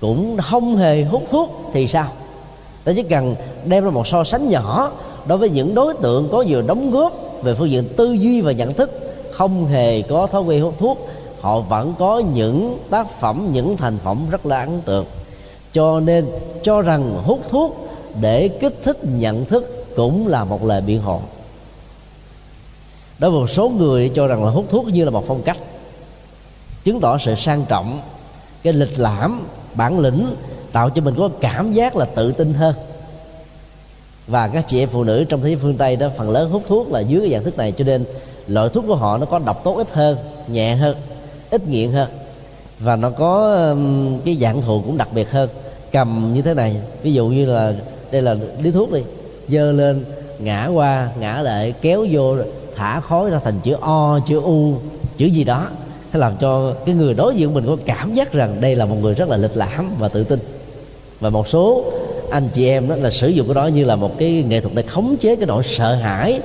cũng 0.00 0.36
không 0.36 0.76
hề 0.76 1.04
hút 1.04 1.22
thuốc 1.30 1.70
thì 1.72 1.88
sao? 1.88 2.06
Ta 2.84 2.92
chỉ 2.96 3.02
cần 3.02 3.34
đem 3.64 3.84
ra 3.84 3.90
một 3.90 4.06
so 4.06 4.24
sánh 4.24 4.48
nhỏ 4.48 4.92
đối 5.26 5.38
với 5.38 5.50
những 5.50 5.74
đối 5.74 5.94
tượng 5.94 6.28
có 6.32 6.42
nhiều 6.42 6.62
đóng 6.62 6.90
góp 6.90 7.12
về 7.42 7.54
phương 7.54 7.70
diện 7.70 7.88
tư 7.96 8.12
duy 8.12 8.40
và 8.40 8.52
nhận 8.52 8.74
thức, 8.74 8.90
không 9.32 9.66
hề 9.66 10.02
có 10.02 10.26
thói 10.26 10.42
quen 10.42 10.62
hút 10.62 10.74
thuốc, 10.78 11.08
họ 11.40 11.60
vẫn 11.60 11.94
có 11.98 12.22
những 12.34 12.78
tác 12.90 13.20
phẩm, 13.20 13.48
những 13.52 13.76
thành 13.76 13.98
phẩm 14.04 14.26
rất 14.30 14.46
là 14.46 14.60
ấn 14.60 14.80
tượng. 14.80 15.06
Cho 15.72 16.00
nên 16.00 16.26
cho 16.62 16.82
rằng 16.82 17.22
hút 17.24 17.40
thuốc 17.48 17.88
để 18.20 18.48
kích 18.48 18.78
thích 18.82 18.98
nhận 19.02 19.44
thức 19.44 19.86
cũng 19.96 20.28
là 20.28 20.44
một 20.44 20.64
lời 20.64 20.80
biện 20.80 21.02
hộ. 21.02 21.20
Đối 23.18 23.30
với 23.30 23.40
một 23.40 23.46
số 23.46 23.68
người 23.68 24.08
cho 24.14 24.26
rằng 24.26 24.44
là 24.44 24.50
hút 24.50 24.64
thuốc 24.68 24.86
như 24.86 25.04
là 25.04 25.10
một 25.10 25.24
phong 25.26 25.42
cách, 25.42 25.58
chứng 26.84 27.00
tỏ 27.00 27.18
sự 27.18 27.34
sang 27.34 27.64
trọng, 27.68 28.00
cái 28.62 28.72
lịch 28.72 28.98
lãm 28.98 29.46
bản 29.74 29.98
lĩnh, 29.98 30.26
tạo 30.72 30.90
cho 30.90 31.02
mình 31.02 31.14
có 31.18 31.28
cảm 31.40 31.72
giác 31.72 31.96
là 31.96 32.04
tự 32.04 32.32
tin 32.32 32.54
hơn. 32.54 32.74
Và 34.26 34.48
các 34.48 34.64
chị 34.66 34.78
em 34.78 34.88
phụ 34.88 35.04
nữ 35.04 35.24
trong 35.24 35.40
thế 35.42 35.48
giới 35.48 35.56
phương 35.56 35.76
tây 35.76 35.96
đó, 35.96 36.08
phần 36.16 36.30
lớn 36.30 36.50
hút 36.50 36.62
thuốc 36.68 36.92
là 36.92 37.00
dưới 37.00 37.20
cái 37.20 37.30
dạng 37.30 37.44
thức 37.44 37.56
này, 37.56 37.72
cho 37.72 37.84
nên 37.84 38.04
loại 38.46 38.68
thuốc 38.68 38.84
của 38.86 38.96
họ 38.96 39.18
nó 39.18 39.26
có 39.26 39.38
độc 39.38 39.64
tố 39.64 39.76
ít 39.76 39.90
hơn, 39.92 40.16
nhẹ 40.48 40.74
hơn, 40.74 40.96
ít 41.50 41.68
nghiện 41.68 41.92
hơn. 41.92 42.08
Và 42.78 42.96
nó 42.96 43.10
có 43.10 43.58
cái 44.24 44.36
dạng 44.40 44.62
thù 44.62 44.82
cũng 44.86 44.96
đặc 44.96 45.08
biệt 45.12 45.30
hơn. 45.30 45.48
Cầm 45.92 46.34
như 46.34 46.42
thế 46.42 46.54
này, 46.54 46.76
ví 47.02 47.12
dụ 47.12 47.26
như 47.26 47.46
là, 47.46 47.74
đây 48.10 48.22
là 48.22 48.36
điếu 48.62 48.72
thuốc 48.72 48.92
đi, 48.92 49.02
dơ 49.48 49.72
lên, 49.72 50.04
ngã 50.38 50.66
qua, 50.66 51.08
ngã 51.20 51.40
lại, 51.42 51.74
kéo 51.80 52.06
vô, 52.10 52.36
thả 52.76 53.00
khói 53.00 53.30
ra 53.30 53.38
thành 53.44 53.60
chữ 53.62 53.76
o, 53.80 54.20
chữ 54.28 54.40
u, 54.40 54.74
chữ 55.16 55.26
gì 55.26 55.44
đó 55.44 55.66
thế 56.12 56.18
làm 56.18 56.32
cho 56.40 56.74
cái 56.86 56.94
người 56.94 57.14
đối 57.14 57.34
diện 57.34 57.54
mình 57.54 57.66
có 57.66 57.76
cảm 57.86 58.14
giác 58.14 58.32
rằng 58.32 58.60
đây 58.60 58.76
là 58.76 58.84
một 58.84 58.96
người 59.00 59.14
rất 59.14 59.28
là 59.28 59.36
lịch 59.36 59.56
lãm 59.56 59.94
và 59.98 60.08
tự 60.08 60.24
tin. 60.24 60.38
Và 61.20 61.30
một 61.30 61.48
số 61.48 61.84
anh 62.30 62.48
chị 62.52 62.68
em 62.68 62.88
đó 62.88 62.96
là 62.96 63.10
sử 63.10 63.28
dụng 63.28 63.46
cái 63.46 63.54
đó 63.54 63.66
như 63.66 63.84
là 63.84 63.96
một 63.96 64.18
cái 64.18 64.44
nghệ 64.48 64.60
thuật 64.60 64.74
để 64.74 64.82
khống 64.82 65.16
chế 65.20 65.36
cái 65.36 65.46
nỗi 65.46 65.62
sợ 65.62 65.94
hãi 65.94 66.40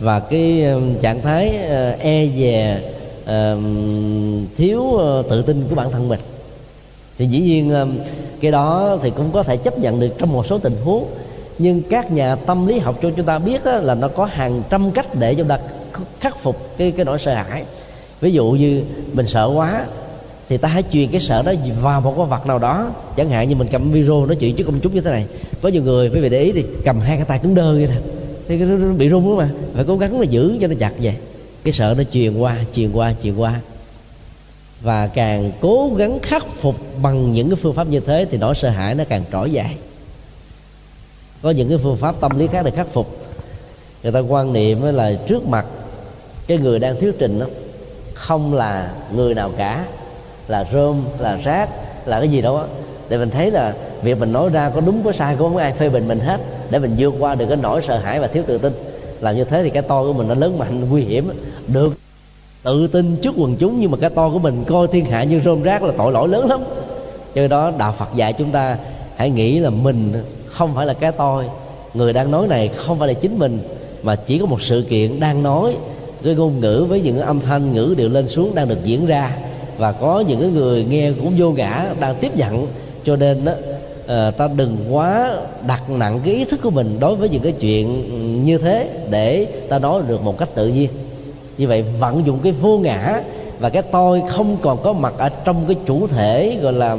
và 0.00 0.20
cái 0.20 0.64
trạng 1.00 1.22
thái 1.22 1.56
ờ, 1.56 1.90
e 1.90 2.26
dè 2.36 2.80
thiếu 4.56 4.96
ờ, 4.96 5.22
tự 5.30 5.42
tin 5.42 5.64
của 5.70 5.74
bản 5.74 5.90
thân 5.92 6.08
mình. 6.08 6.20
Thì 7.18 7.26
dĩ 7.26 7.40
nhiên 7.40 7.90
cái 8.40 8.50
đó 8.50 8.98
thì 9.02 9.10
cũng 9.10 9.30
có 9.32 9.42
thể 9.42 9.56
chấp 9.56 9.78
nhận 9.78 10.00
được 10.00 10.18
trong 10.18 10.32
một 10.32 10.46
số 10.46 10.58
tình 10.58 10.76
huống. 10.84 11.04
Nhưng 11.58 11.82
các 11.82 12.12
nhà 12.12 12.36
tâm 12.36 12.66
lý 12.66 12.78
học 12.78 12.98
cho 13.02 13.10
chúng 13.16 13.26
ta 13.26 13.38
biết 13.38 13.66
là 13.66 13.94
nó 13.94 14.08
có 14.08 14.24
hàng 14.24 14.62
trăm 14.70 14.90
cách 14.90 15.14
để 15.14 15.34
chúng 15.34 15.48
ta 15.48 15.58
khắc 16.20 16.38
phục 16.38 16.76
cái 16.76 16.90
cái 16.90 17.04
nỗi 17.04 17.18
sợ 17.18 17.34
hãi 17.34 17.64
ví 18.22 18.32
dụ 18.32 18.50
như 18.50 18.82
mình 19.12 19.26
sợ 19.26 19.50
quá, 19.54 19.86
thì 20.48 20.56
ta 20.56 20.68
hãy 20.68 20.82
truyền 20.92 21.08
cái 21.08 21.20
sợ 21.20 21.42
đó 21.42 21.52
vào 21.80 22.00
một 22.00 22.14
con 22.16 22.28
vật 22.28 22.46
nào 22.46 22.58
đó. 22.58 22.90
Chẳng 23.16 23.30
hạn 23.30 23.48
như 23.48 23.56
mình 23.56 23.68
cầm 23.70 23.92
video 23.92 24.26
nói 24.26 24.36
chuyện 24.36 24.56
trước 24.56 24.64
công 24.64 24.80
chúng 24.80 24.94
như 24.94 25.00
thế 25.00 25.10
này. 25.10 25.26
Có 25.62 25.68
nhiều 25.68 25.82
người, 25.82 26.10
quý 26.10 26.20
vị 26.20 26.28
để 26.28 26.42
ý 26.42 26.52
thì 26.52 26.64
cầm 26.84 27.00
hai 27.00 27.16
cái 27.16 27.24
tay 27.24 27.38
cứng 27.38 27.54
đơ 27.54 27.72
vậy 27.72 27.86
nè. 27.86 27.96
Thì 28.48 28.58
nó 28.58 28.92
bị 28.92 29.10
rung 29.10 29.30
đó 29.30 29.44
mà. 29.44 29.50
Phải 29.74 29.84
cố 29.84 29.96
gắng 29.96 30.20
là 30.20 30.24
giữ 30.24 30.58
cho 30.60 30.66
nó 30.66 30.74
chặt 30.78 30.92
vậy. 30.98 31.14
Cái 31.64 31.72
sợ 31.72 31.94
nó 31.98 32.02
truyền 32.02 32.38
qua 32.38 32.56
truyền 32.74 32.92
qua 32.92 33.14
truyền 33.22 33.36
qua. 33.36 33.60
Và 34.82 35.06
càng 35.06 35.52
cố 35.60 35.90
gắng 35.96 36.18
khắc 36.22 36.46
phục 36.60 36.76
bằng 37.02 37.32
những 37.32 37.48
cái 37.48 37.56
phương 37.56 37.74
pháp 37.74 37.88
như 37.88 38.00
thế 38.00 38.26
thì 38.30 38.38
nỗi 38.38 38.54
sợ 38.54 38.70
hãi 38.70 38.94
nó 38.94 39.04
càng 39.08 39.24
trỗi 39.32 39.50
dậy. 39.50 39.76
Có 41.42 41.50
những 41.50 41.68
cái 41.68 41.78
phương 41.78 41.96
pháp 41.96 42.20
tâm 42.20 42.38
lý 42.38 42.46
khác 42.46 42.62
để 42.64 42.70
khắc 42.70 42.92
phục. 42.92 43.18
Người 44.02 44.12
ta 44.12 44.18
quan 44.18 44.52
niệm 44.52 44.82
là 44.82 45.12
trước 45.26 45.46
mặt 45.46 45.66
cái 46.46 46.58
người 46.58 46.78
đang 46.78 47.00
thuyết 47.00 47.14
trình 47.18 47.38
đó 47.38 47.46
không 48.22 48.54
là 48.54 48.90
người 49.14 49.34
nào 49.34 49.50
cả, 49.56 49.84
là 50.48 50.64
rơm, 50.72 51.02
là 51.18 51.36
rác, 51.44 51.68
là 52.06 52.18
cái 52.18 52.28
gì 52.28 52.42
đó 52.42 52.64
để 53.08 53.18
mình 53.18 53.30
thấy 53.30 53.50
là 53.50 53.74
việc 54.02 54.20
mình 54.20 54.32
nói 54.32 54.48
ra 54.48 54.70
có 54.70 54.80
đúng, 54.80 55.02
có 55.04 55.12
sai 55.12 55.36
không 55.36 55.54
có 55.54 55.60
ai 55.60 55.72
phê 55.72 55.88
bình 55.88 56.08
mình 56.08 56.20
hết, 56.20 56.40
để 56.70 56.78
mình 56.78 56.94
vượt 56.98 57.14
qua 57.18 57.34
được 57.34 57.46
cái 57.48 57.56
nỗi 57.56 57.82
sợ 57.82 57.98
hãi 57.98 58.20
và 58.20 58.26
thiếu 58.26 58.42
tự 58.46 58.58
tin. 58.58 58.72
Làm 59.20 59.36
như 59.36 59.44
thế 59.44 59.62
thì 59.62 59.70
cái 59.70 59.82
to 59.82 60.02
của 60.02 60.12
mình 60.12 60.28
nó 60.28 60.34
lớn 60.34 60.58
mạnh 60.58 60.90
nguy 60.90 61.02
hiểm 61.02 61.30
được 61.68 61.94
tự 62.62 62.86
tin 62.86 63.16
trước 63.16 63.34
quần 63.36 63.56
chúng, 63.56 63.80
nhưng 63.80 63.90
mà 63.90 63.98
cái 64.00 64.10
to 64.10 64.30
của 64.30 64.38
mình 64.38 64.64
coi 64.68 64.86
thiên 64.88 65.04
hạ 65.04 65.24
như 65.24 65.40
rôm 65.40 65.62
rác 65.62 65.82
là 65.82 65.92
tội 65.98 66.12
lỗi 66.12 66.28
lớn 66.28 66.48
lắm. 66.50 66.60
Cho 67.34 67.48
đó 67.48 67.72
đạo 67.78 67.94
phật 67.98 68.08
dạy 68.14 68.32
chúng 68.32 68.50
ta 68.50 68.76
hãy 69.16 69.30
nghĩ 69.30 69.58
là 69.58 69.70
mình 69.70 70.24
không 70.46 70.74
phải 70.74 70.86
là 70.86 70.92
cái 70.92 71.12
tôi 71.12 71.44
người 71.94 72.12
đang 72.12 72.30
nói 72.30 72.46
này 72.46 72.68
không 72.68 72.98
phải 72.98 73.08
là 73.08 73.14
chính 73.14 73.38
mình, 73.38 73.58
mà 74.02 74.16
chỉ 74.16 74.38
có 74.38 74.46
một 74.46 74.62
sự 74.62 74.86
kiện 74.90 75.20
đang 75.20 75.42
nói 75.42 75.76
cái 76.24 76.34
ngôn 76.34 76.60
ngữ 76.60 76.86
với 76.88 77.00
những 77.00 77.20
âm 77.20 77.40
thanh 77.40 77.74
ngữ 77.74 77.94
điệu 77.96 78.08
lên 78.08 78.28
xuống 78.28 78.54
đang 78.54 78.68
được 78.68 78.84
diễn 78.84 79.06
ra. 79.06 79.36
Và 79.78 79.92
có 79.92 80.24
những 80.28 80.40
cái 80.40 80.50
người 80.50 80.84
nghe 80.84 81.12
cũng 81.12 81.32
vô 81.38 81.50
ngã 81.50 81.94
đang 82.00 82.14
tiếp 82.20 82.36
nhận. 82.36 82.66
Cho 83.04 83.16
nên 83.16 83.44
đó 83.44 83.52
à, 83.52 83.56
ờ, 84.06 84.30
ta 84.30 84.48
đừng 84.56 84.76
quá 84.90 85.36
đặt 85.66 85.90
nặng 85.90 86.20
cái 86.24 86.34
ý 86.34 86.44
thức 86.44 86.60
của 86.62 86.70
mình 86.70 86.96
đối 87.00 87.16
với 87.16 87.28
những 87.28 87.42
cái 87.42 87.52
chuyện 87.52 88.44
như 88.44 88.58
thế 88.58 88.88
để 89.10 89.46
ta 89.68 89.78
nói 89.78 90.02
được 90.08 90.22
một 90.22 90.38
cách 90.38 90.48
tự 90.54 90.68
nhiên. 90.68 90.90
Như 91.58 91.68
vậy 91.68 91.84
vận 92.00 92.26
dụng 92.26 92.38
cái 92.42 92.52
vô 92.52 92.78
ngã 92.78 93.20
và 93.58 93.68
cái 93.68 93.82
tôi 93.82 94.22
không 94.28 94.56
còn 94.62 94.82
có 94.82 94.92
mặt 94.92 95.14
ở 95.18 95.28
trong 95.28 95.64
cái 95.66 95.76
chủ 95.86 96.06
thể 96.06 96.58
gọi 96.62 96.72
là 96.72 96.96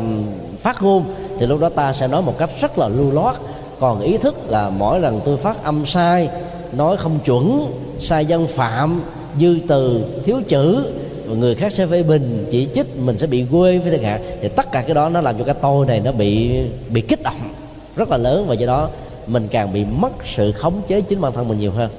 phát 0.60 0.84
ngôn 0.84 1.04
thì 1.40 1.46
lúc 1.46 1.60
đó 1.60 1.70
ta 1.70 1.94
sẽ 1.94 2.08
nói 2.08 2.22
một 2.22 2.38
cách 2.38 2.50
rất 2.62 2.78
là 2.78 2.88
lưu 2.88 3.12
loát. 3.12 3.36
Còn 3.80 4.02
ý 4.02 4.18
thức 4.18 4.36
là 4.50 4.70
mỗi 4.70 5.00
lần 5.00 5.22
tôi 5.26 5.38
phát 5.38 5.64
âm 5.64 5.86
sai 5.86 6.30
nói 6.78 6.98
không 6.98 7.20
chuẩn 7.26 7.68
sai 8.00 8.26
dân 8.26 8.48
phạm 8.48 9.02
dư 9.40 9.58
từ, 9.68 10.04
thiếu 10.26 10.42
chữ 10.48 10.86
và 11.26 11.36
người 11.36 11.56
khác 11.56 11.74
sẽ 11.74 11.88
phê 11.88 12.04
bình, 12.04 12.46
chỉ 12.52 12.68
trích 12.76 12.98
mình 12.98 13.18
sẽ 13.18 13.28
bị 13.28 13.46
quê 13.52 13.78
với 13.78 13.92
thiên 13.92 14.04
hạ 14.04 14.20
thì 14.42 14.50
tất 14.50 14.72
cả 14.72 14.82
cái 14.82 14.96
đó 14.96 15.10
nó 15.10 15.22
làm 15.22 15.38
cho 15.38 15.44
cái 15.44 15.56
tôi 15.62 15.86
này 15.86 16.00
nó 16.00 16.12
bị 16.12 16.60
bị 16.90 17.02
kích 17.02 17.24
động 17.24 17.54
rất 17.96 18.10
là 18.10 18.18
lớn, 18.18 18.46
và 18.48 18.54
do 18.54 18.68
đó 18.68 18.90
mình 19.28 19.48
càng 19.52 19.74
bị 19.74 19.86
mất 19.86 20.12
sự 20.36 20.52
khống 20.52 20.82
chế 20.88 21.02
chính 21.02 21.22
bản 21.22 21.34
thân 21.34 21.48
mình 21.48 21.60
nhiều 21.60 21.72
hơn. 21.72 21.90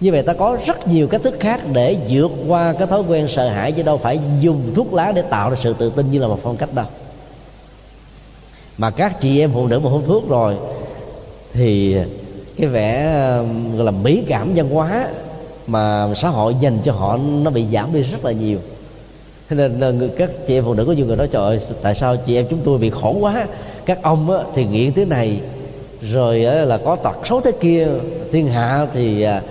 Như 0.00 0.12
vậy 0.12 0.22
ta 0.22 0.32
có 0.32 0.58
rất 0.66 0.88
nhiều 0.88 1.06
cách 1.06 1.22
thức 1.22 1.36
khác 1.40 1.60
để 1.72 1.96
vượt 2.08 2.30
qua 2.48 2.72
cái 2.72 2.86
thói 2.86 3.02
quen 3.08 3.28
sợ 3.28 3.48
hãi, 3.48 3.72
chứ 3.72 3.82
đâu 3.82 3.98
phải 3.98 4.18
dùng 4.40 4.62
thuốc 4.74 4.92
lá 4.92 5.12
để 5.12 5.22
tạo 5.22 5.50
ra 5.50 5.56
sự 5.56 5.74
tự 5.78 5.90
tin 5.90 6.10
như 6.10 6.18
là 6.18 6.26
một 6.26 6.40
phong 6.42 6.56
cách 6.56 6.74
đâu. 6.74 6.86
Mà 8.78 8.90
các 8.90 9.20
chị 9.20 9.40
em 9.40 9.50
phụ 9.54 9.66
nữ 9.66 9.78
mà 9.78 9.90
hút 9.90 10.02
thuốc 10.06 10.28
rồi, 10.28 10.54
thì 11.52 11.96
cái 12.56 12.66
vẻ 12.66 13.12
gọi 13.76 13.84
là 13.84 13.90
mỹ 13.90 14.24
cảm 14.28 14.52
văn 14.54 14.68
hóa 14.70 15.08
mà 15.68 16.14
xã 16.14 16.28
hội 16.28 16.54
dành 16.60 16.78
cho 16.84 16.92
họ 16.92 17.18
nó 17.42 17.50
bị 17.50 17.64
giảm 17.72 17.92
đi 17.92 18.02
rất 18.02 18.24
là 18.24 18.32
nhiều. 18.32 18.58
Thế 19.48 19.56
nên 19.56 19.98
người 19.98 20.08
các 20.08 20.30
chị 20.46 20.54
em 20.54 20.64
phụ 20.64 20.74
nữ 20.74 20.84
có 20.84 20.92
nhiều 20.92 21.06
người 21.06 21.16
nói 21.16 21.28
trời 21.28 21.42
ơi 21.42 21.60
tại 21.82 21.94
sao 21.94 22.16
chị 22.16 22.36
em 22.36 22.46
chúng 22.50 22.60
tôi 22.64 22.78
bị 22.78 22.90
khổ 22.90 23.16
quá? 23.20 23.46
Các 23.84 24.02
ông 24.02 24.30
á, 24.30 24.38
thì 24.54 24.64
nghiện 24.64 24.92
thứ 24.92 25.04
này 25.04 25.40
rồi 26.02 26.44
á, 26.44 26.54
là 26.54 26.78
có 26.78 26.96
tật 26.96 27.16
xấu 27.24 27.40
thế 27.40 27.52
kia 27.60 27.88
thiên 28.32 28.48
hạ 28.48 28.86
thì 28.92 29.22
à, 29.22 29.42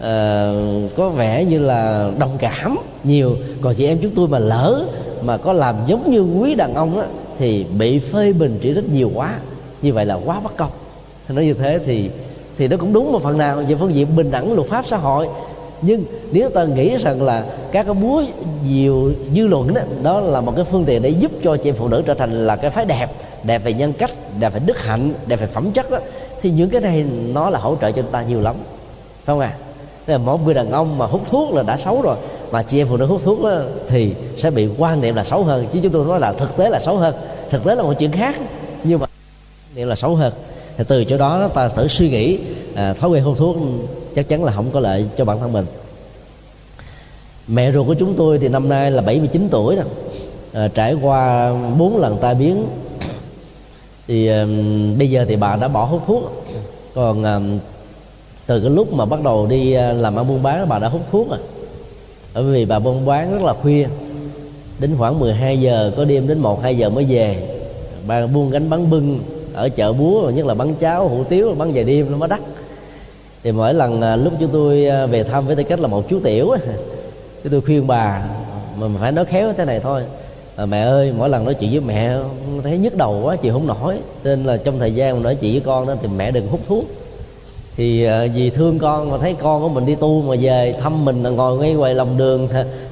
à, 0.00 0.52
có 0.96 1.08
vẻ 1.08 1.44
như 1.44 1.58
là 1.58 2.10
đồng 2.18 2.36
cảm 2.38 2.76
nhiều. 3.04 3.36
Còn 3.60 3.74
chị 3.74 3.86
em 3.86 3.98
chúng 4.02 4.14
tôi 4.14 4.28
mà 4.28 4.38
lỡ 4.38 4.84
mà 5.22 5.36
có 5.36 5.52
làm 5.52 5.74
giống 5.86 6.10
như 6.10 6.20
quý 6.20 6.54
đàn 6.54 6.74
ông 6.74 7.00
á, 7.00 7.06
thì 7.38 7.66
bị 7.78 7.98
phê 7.98 8.32
bình 8.32 8.58
chỉ 8.62 8.72
rất 8.72 8.84
nhiều 8.92 9.10
quá. 9.14 9.38
Như 9.82 9.92
vậy 9.92 10.06
là 10.06 10.18
quá 10.24 10.40
bất 10.40 10.56
công. 10.56 10.70
Nói 11.28 11.44
như 11.44 11.54
thế 11.54 11.78
thì 11.86 12.10
thì 12.58 12.68
nó 12.68 12.76
cũng 12.76 12.92
đúng 12.92 13.12
một 13.12 13.22
phần 13.22 13.38
nào. 13.38 13.56
Về 13.56 13.74
phương 13.74 13.94
diện 13.94 14.16
bình 14.16 14.30
đẳng 14.30 14.52
luật 14.52 14.68
pháp 14.68 14.86
xã 14.86 14.96
hội 14.96 15.28
nhưng 15.82 16.04
nếu 16.32 16.48
ta 16.48 16.64
nghĩ 16.64 16.96
rằng 16.96 17.22
là 17.22 17.44
các 17.72 17.86
cái 17.86 17.94
múa 17.94 18.22
nhiều 18.68 19.12
dư 19.34 19.46
luận 19.46 19.74
đó, 19.74 19.80
đó 20.02 20.20
là 20.20 20.40
một 20.40 20.52
cái 20.56 20.64
phương 20.70 20.84
tiện 20.84 21.02
để 21.02 21.08
giúp 21.08 21.32
cho 21.44 21.56
chị 21.56 21.68
em 21.70 21.74
phụ 21.74 21.88
nữ 21.88 22.02
trở 22.06 22.14
thành 22.14 22.46
là 22.46 22.56
cái 22.56 22.70
phái 22.70 22.84
đẹp 22.84 23.06
đẹp 23.44 23.64
về 23.64 23.72
nhân 23.72 23.92
cách 23.92 24.10
đẹp 24.40 24.54
về 24.54 24.60
đức 24.66 24.78
hạnh 24.78 25.12
đẹp 25.26 25.36
về 25.36 25.46
phẩm 25.46 25.72
chất 25.72 25.90
đó 25.90 25.98
thì 26.42 26.50
những 26.50 26.70
cái 26.70 26.80
này 26.80 27.04
nó 27.32 27.50
là 27.50 27.58
hỗ 27.58 27.76
trợ 27.80 27.92
cho 27.92 28.02
chúng 28.02 28.12
ta 28.12 28.22
nhiều 28.22 28.40
lắm. 28.40 28.54
Phải 29.24 29.34
không 29.34 29.40
à 29.40 29.52
là 30.06 30.18
một 30.18 30.44
người 30.44 30.54
đàn 30.54 30.70
ông 30.70 30.98
mà 30.98 31.06
hút 31.06 31.22
thuốc 31.30 31.54
là 31.54 31.62
đã 31.62 31.78
xấu 31.84 32.02
rồi 32.02 32.16
mà 32.50 32.62
chị 32.62 32.80
em 32.80 32.86
phụ 32.88 32.96
nữ 32.96 33.06
hút 33.06 33.22
thuốc 33.24 33.42
đó, 33.42 33.58
thì 33.88 34.14
sẽ 34.36 34.50
bị 34.50 34.68
quan 34.78 35.00
niệm 35.00 35.14
là 35.14 35.24
xấu 35.24 35.44
hơn. 35.44 35.66
Chứ 35.72 35.80
chúng 35.82 35.92
tôi 35.92 36.06
nói 36.06 36.20
là 36.20 36.32
thực 36.32 36.56
tế 36.56 36.70
là 36.70 36.80
xấu 36.80 36.96
hơn. 36.96 37.14
Thực 37.50 37.64
tế 37.64 37.74
là 37.74 37.82
một 37.82 37.94
chuyện 37.98 38.12
khác 38.12 38.36
nhưng 38.84 39.00
mà 39.00 39.06
niệm 39.74 39.88
là 39.88 39.96
xấu 39.96 40.14
hơn. 40.14 40.32
Thì 40.76 40.84
từ 40.88 41.04
chỗ 41.04 41.18
đó 41.18 41.48
ta 41.54 41.68
thử 41.68 41.88
suy 41.88 42.10
nghĩ 42.10 42.38
à, 42.74 42.94
thói 42.94 43.10
quen 43.10 43.22
hút 43.24 43.38
thuốc 43.38 43.56
chắc 44.14 44.28
chắn 44.28 44.44
là 44.44 44.52
không 44.52 44.70
có 44.72 44.80
lợi 44.80 45.08
cho 45.16 45.24
bản 45.24 45.40
thân 45.40 45.52
mình. 45.52 45.66
Mẹ 47.48 47.72
ruột 47.72 47.86
của 47.86 47.94
chúng 47.94 48.14
tôi 48.14 48.38
thì 48.38 48.48
năm 48.48 48.68
nay 48.68 48.90
là 48.90 49.02
79 49.02 49.48
tuổi 49.50 49.76
rồi 49.76 49.84
à, 49.84 49.88
ờ, 50.52 50.68
trải 50.68 50.94
qua 50.94 51.52
bốn 51.78 51.96
lần 51.96 52.18
tai 52.20 52.34
biến 52.34 52.66
thì 54.08 54.26
à, 54.26 54.46
bây 54.98 55.10
giờ 55.10 55.24
thì 55.28 55.36
bà 55.36 55.56
đã 55.56 55.68
bỏ 55.68 55.84
hút 55.84 56.02
thuốc. 56.06 56.44
Còn 56.94 57.24
à, 57.24 57.40
từ 58.46 58.60
cái 58.60 58.70
lúc 58.70 58.92
mà 58.92 59.04
bắt 59.04 59.22
đầu 59.22 59.46
đi 59.46 59.72
ờ, 59.72 59.92
làm 59.92 60.16
ăn 60.16 60.28
buôn 60.28 60.42
bán 60.42 60.68
bà 60.68 60.78
đã 60.78 60.88
hút 60.88 61.02
thuốc 61.10 61.28
rồi. 61.28 61.38
Bởi 62.34 62.44
vì 62.44 62.64
bà 62.64 62.78
buôn 62.78 63.06
bán 63.06 63.32
rất 63.32 63.42
là 63.42 63.54
khuya 63.54 63.86
đến 64.78 64.94
khoảng 64.98 65.20
12 65.20 65.60
giờ 65.60 65.92
có 65.96 66.04
đêm 66.04 66.28
đến 66.28 66.38
1 66.38 66.62
2 66.62 66.76
giờ 66.76 66.90
mới 66.90 67.04
về. 67.04 67.58
Bà 68.06 68.26
buôn 68.26 68.50
gánh 68.50 68.70
bán 68.70 68.90
bưng 68.90 69.20
ở 69.54 69.68
chợ 69.68 69.92
búa 69.92 70.30
nhất 70.30 70.46
là 70.46 70.54
bán 70.54 70.74
cháo 70.74 71.08
hủ 71.08 71.24
tiếu 71.24 71.54
bán 71.58 71.72
về 71.72 71.84
đêm 71.84 72.10
nó 72.10 72.16
mới 72.16 72.28
đắt 72.28 72.40
thì 73.44 73.52
mỗi 73.52 73.74
lần 73.74 74.00
à, 74.00 74.16
lúc 74.16 74.32
chúng 74.40 74.50
tôi 74.52 74.86
à, 74.86 75.06
về 75.06 75.24
thăm 75.24 75.46
với 75.46 75.56
tư 75.56 75.62
cách 75.62 75.80
là 75.80 75.88
một 75.88 76.08
chú 76.08 76.20
tiểu 76.20 76.54
thì 77.42 77.50
tôi 77.50 77.60
khuyên 77.60 77.86
bà 77.86 78.22
mà 78.76 78.86
phải 79.00 79.12
nói 79.12 79.24
khéo 79.24 79.52
thế 79.56 79.64
này 79.64 79.80
thôi. 79.80 80.02
À, 80.56 80.66
mẹ 80.66 80.82
ơi 80.82 81.12
mỗi 81.18 81.28
lần 81.28 81.44
nói 81.44 81.54
chuyện 81.54 81.70
với 81.70 81.80
mẹ 81.80 82.16
thấy 82.62 82.78
nhức 82.78 82.96
đầu 82.96 83.20
quá 83.22 83.36
chị 83.36 83.50
không 83.50 83.66
nổi 83.66 83.96
nên 84.24 84.44
là 84.44 84.56
trong 84.56 84.78
thời 84.78 84.94
gian 84.94 85.22
nói 85.22 85.34
chuyện 85.34 85.52
với 85.52 85.60
con 85.60 85.86
đó 85.86 85.94
thì 86.02 86.08
mẹ 86.16 86.30
đừng 86.30 86.48
hút 86.48 86.60
thuốc. 86.68 86.84
Thì 87.76 88.04
à, 88.04 88.26
vì 88.34 88.50
thương 88.50 88.78
con 88.78 89.10
mà 89.10 89.18
thấy 89.18 89.34
con 89.34 89.62
của 89.62 89.68
mình 89.68 89.86
đi 89.86 89.94
tu 89.94 90.22
mà 90.22 90.36
về 90.40 90.74
thăm 90.80 91.04
mình 91.04 91.22
là 91.22 91.30
ngồi 91.30 91.58
ngay 91.58 91.74
ngoài 91.74 91.94
lòng 91.94 92.18
đường 92.18 92.48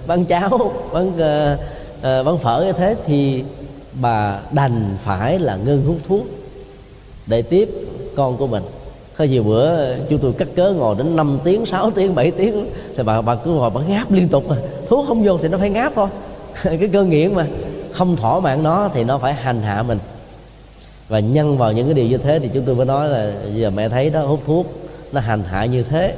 bán 0.07 0.25
cháo 0.25 0.73
bán 0.93 1.09
uh, 1.09 2.27
bán 2.27 2.39
phở 2.39 2.65
như 2.67 2.73
thế 2.73 2.97
thì 3.07 3.45
bà 4.01 4.41
đành 4.53 4.97
phải 5.05 5.39
là 5.39 5.57
ngưng 5.57 5.87
hút 5.87 5.97
thuốc 6.09 6.27
để 7.27 7.43
tiếp 7.43 7.69
con 8.17 8.37
của 8.37 8.47
mình 8.47 8.63
có 9.21 9.27
nhiều 9.27 9.43
bữa 9.43 9.95
chúng 10.09 10.19
tôi 10.19 10.33
cắt 10.33 10.49
cớ 10.57 10.73
ngồi 10.73 10.95
đến 10.99 11.17
5 11.17 11.39
tiếng 11.45 11.67
6 11.67 11.91
tiếng 11.91 12.15
7 12.15 12.31
tiếng, 12.31 12.67
thì 12.97 13.03
bà 13.03 13.23
bà 13.23 13.35
cứ 13.35 13.51
ngồi 13.51 13.71
bà 13.71 13.81
ngáp 13.89 14.13
liên 14.13 14.29
tục 14.29 14.45
mà. 14.49 14.57
Thuốc 14.89 15.05
không 15.09 15.25
vô 15.25 15.39
thì 15.39 15.49
nó 15.49 15.59
phải 15.59 15.71
ngáp 15.71 15.93
thôi. 15.95 16.09
Cái 16.65 16.89
cơ 16.93 17.05
nghiện 17.05 17.35
mà, 17.35 17.47
không 17.93 18.17
thỏa 18.17 18.41
mãn 18.41 18.63
nó 18.63 18.89
thì 18.95 19.05
nó 19.05 19.19
phải 19.19 19.33
hành 19.33 19.63
hạ 19.63 19.83
mình. 19.83 19.99
Và 21.09 21.19
nhân 21.19 21.59
vào 21.59 21.73
những 21.73 21.87
cái 21.87 21.95
điều 21.95 22.07
như 22.07 22.19
thế 22.19 22.39
thì 22.39 22.49
chúng 22.55 22.65
tôi 22.65 22.75
mới 22.75 22.87
nói 22.87 23.09
là 23.09 23.33
giờ 23.55 23.71
mẹ 23.71 23.89
thấy 23.89 24.11
đó, 24.11 24.21
hút 24.21 24.41
thuốc 24.47 24.67
nó 25.13 25.21
hành 25.21 25.43
hạ 25.43 25.65
như 25.65 25.83
thế. 25.83 26.15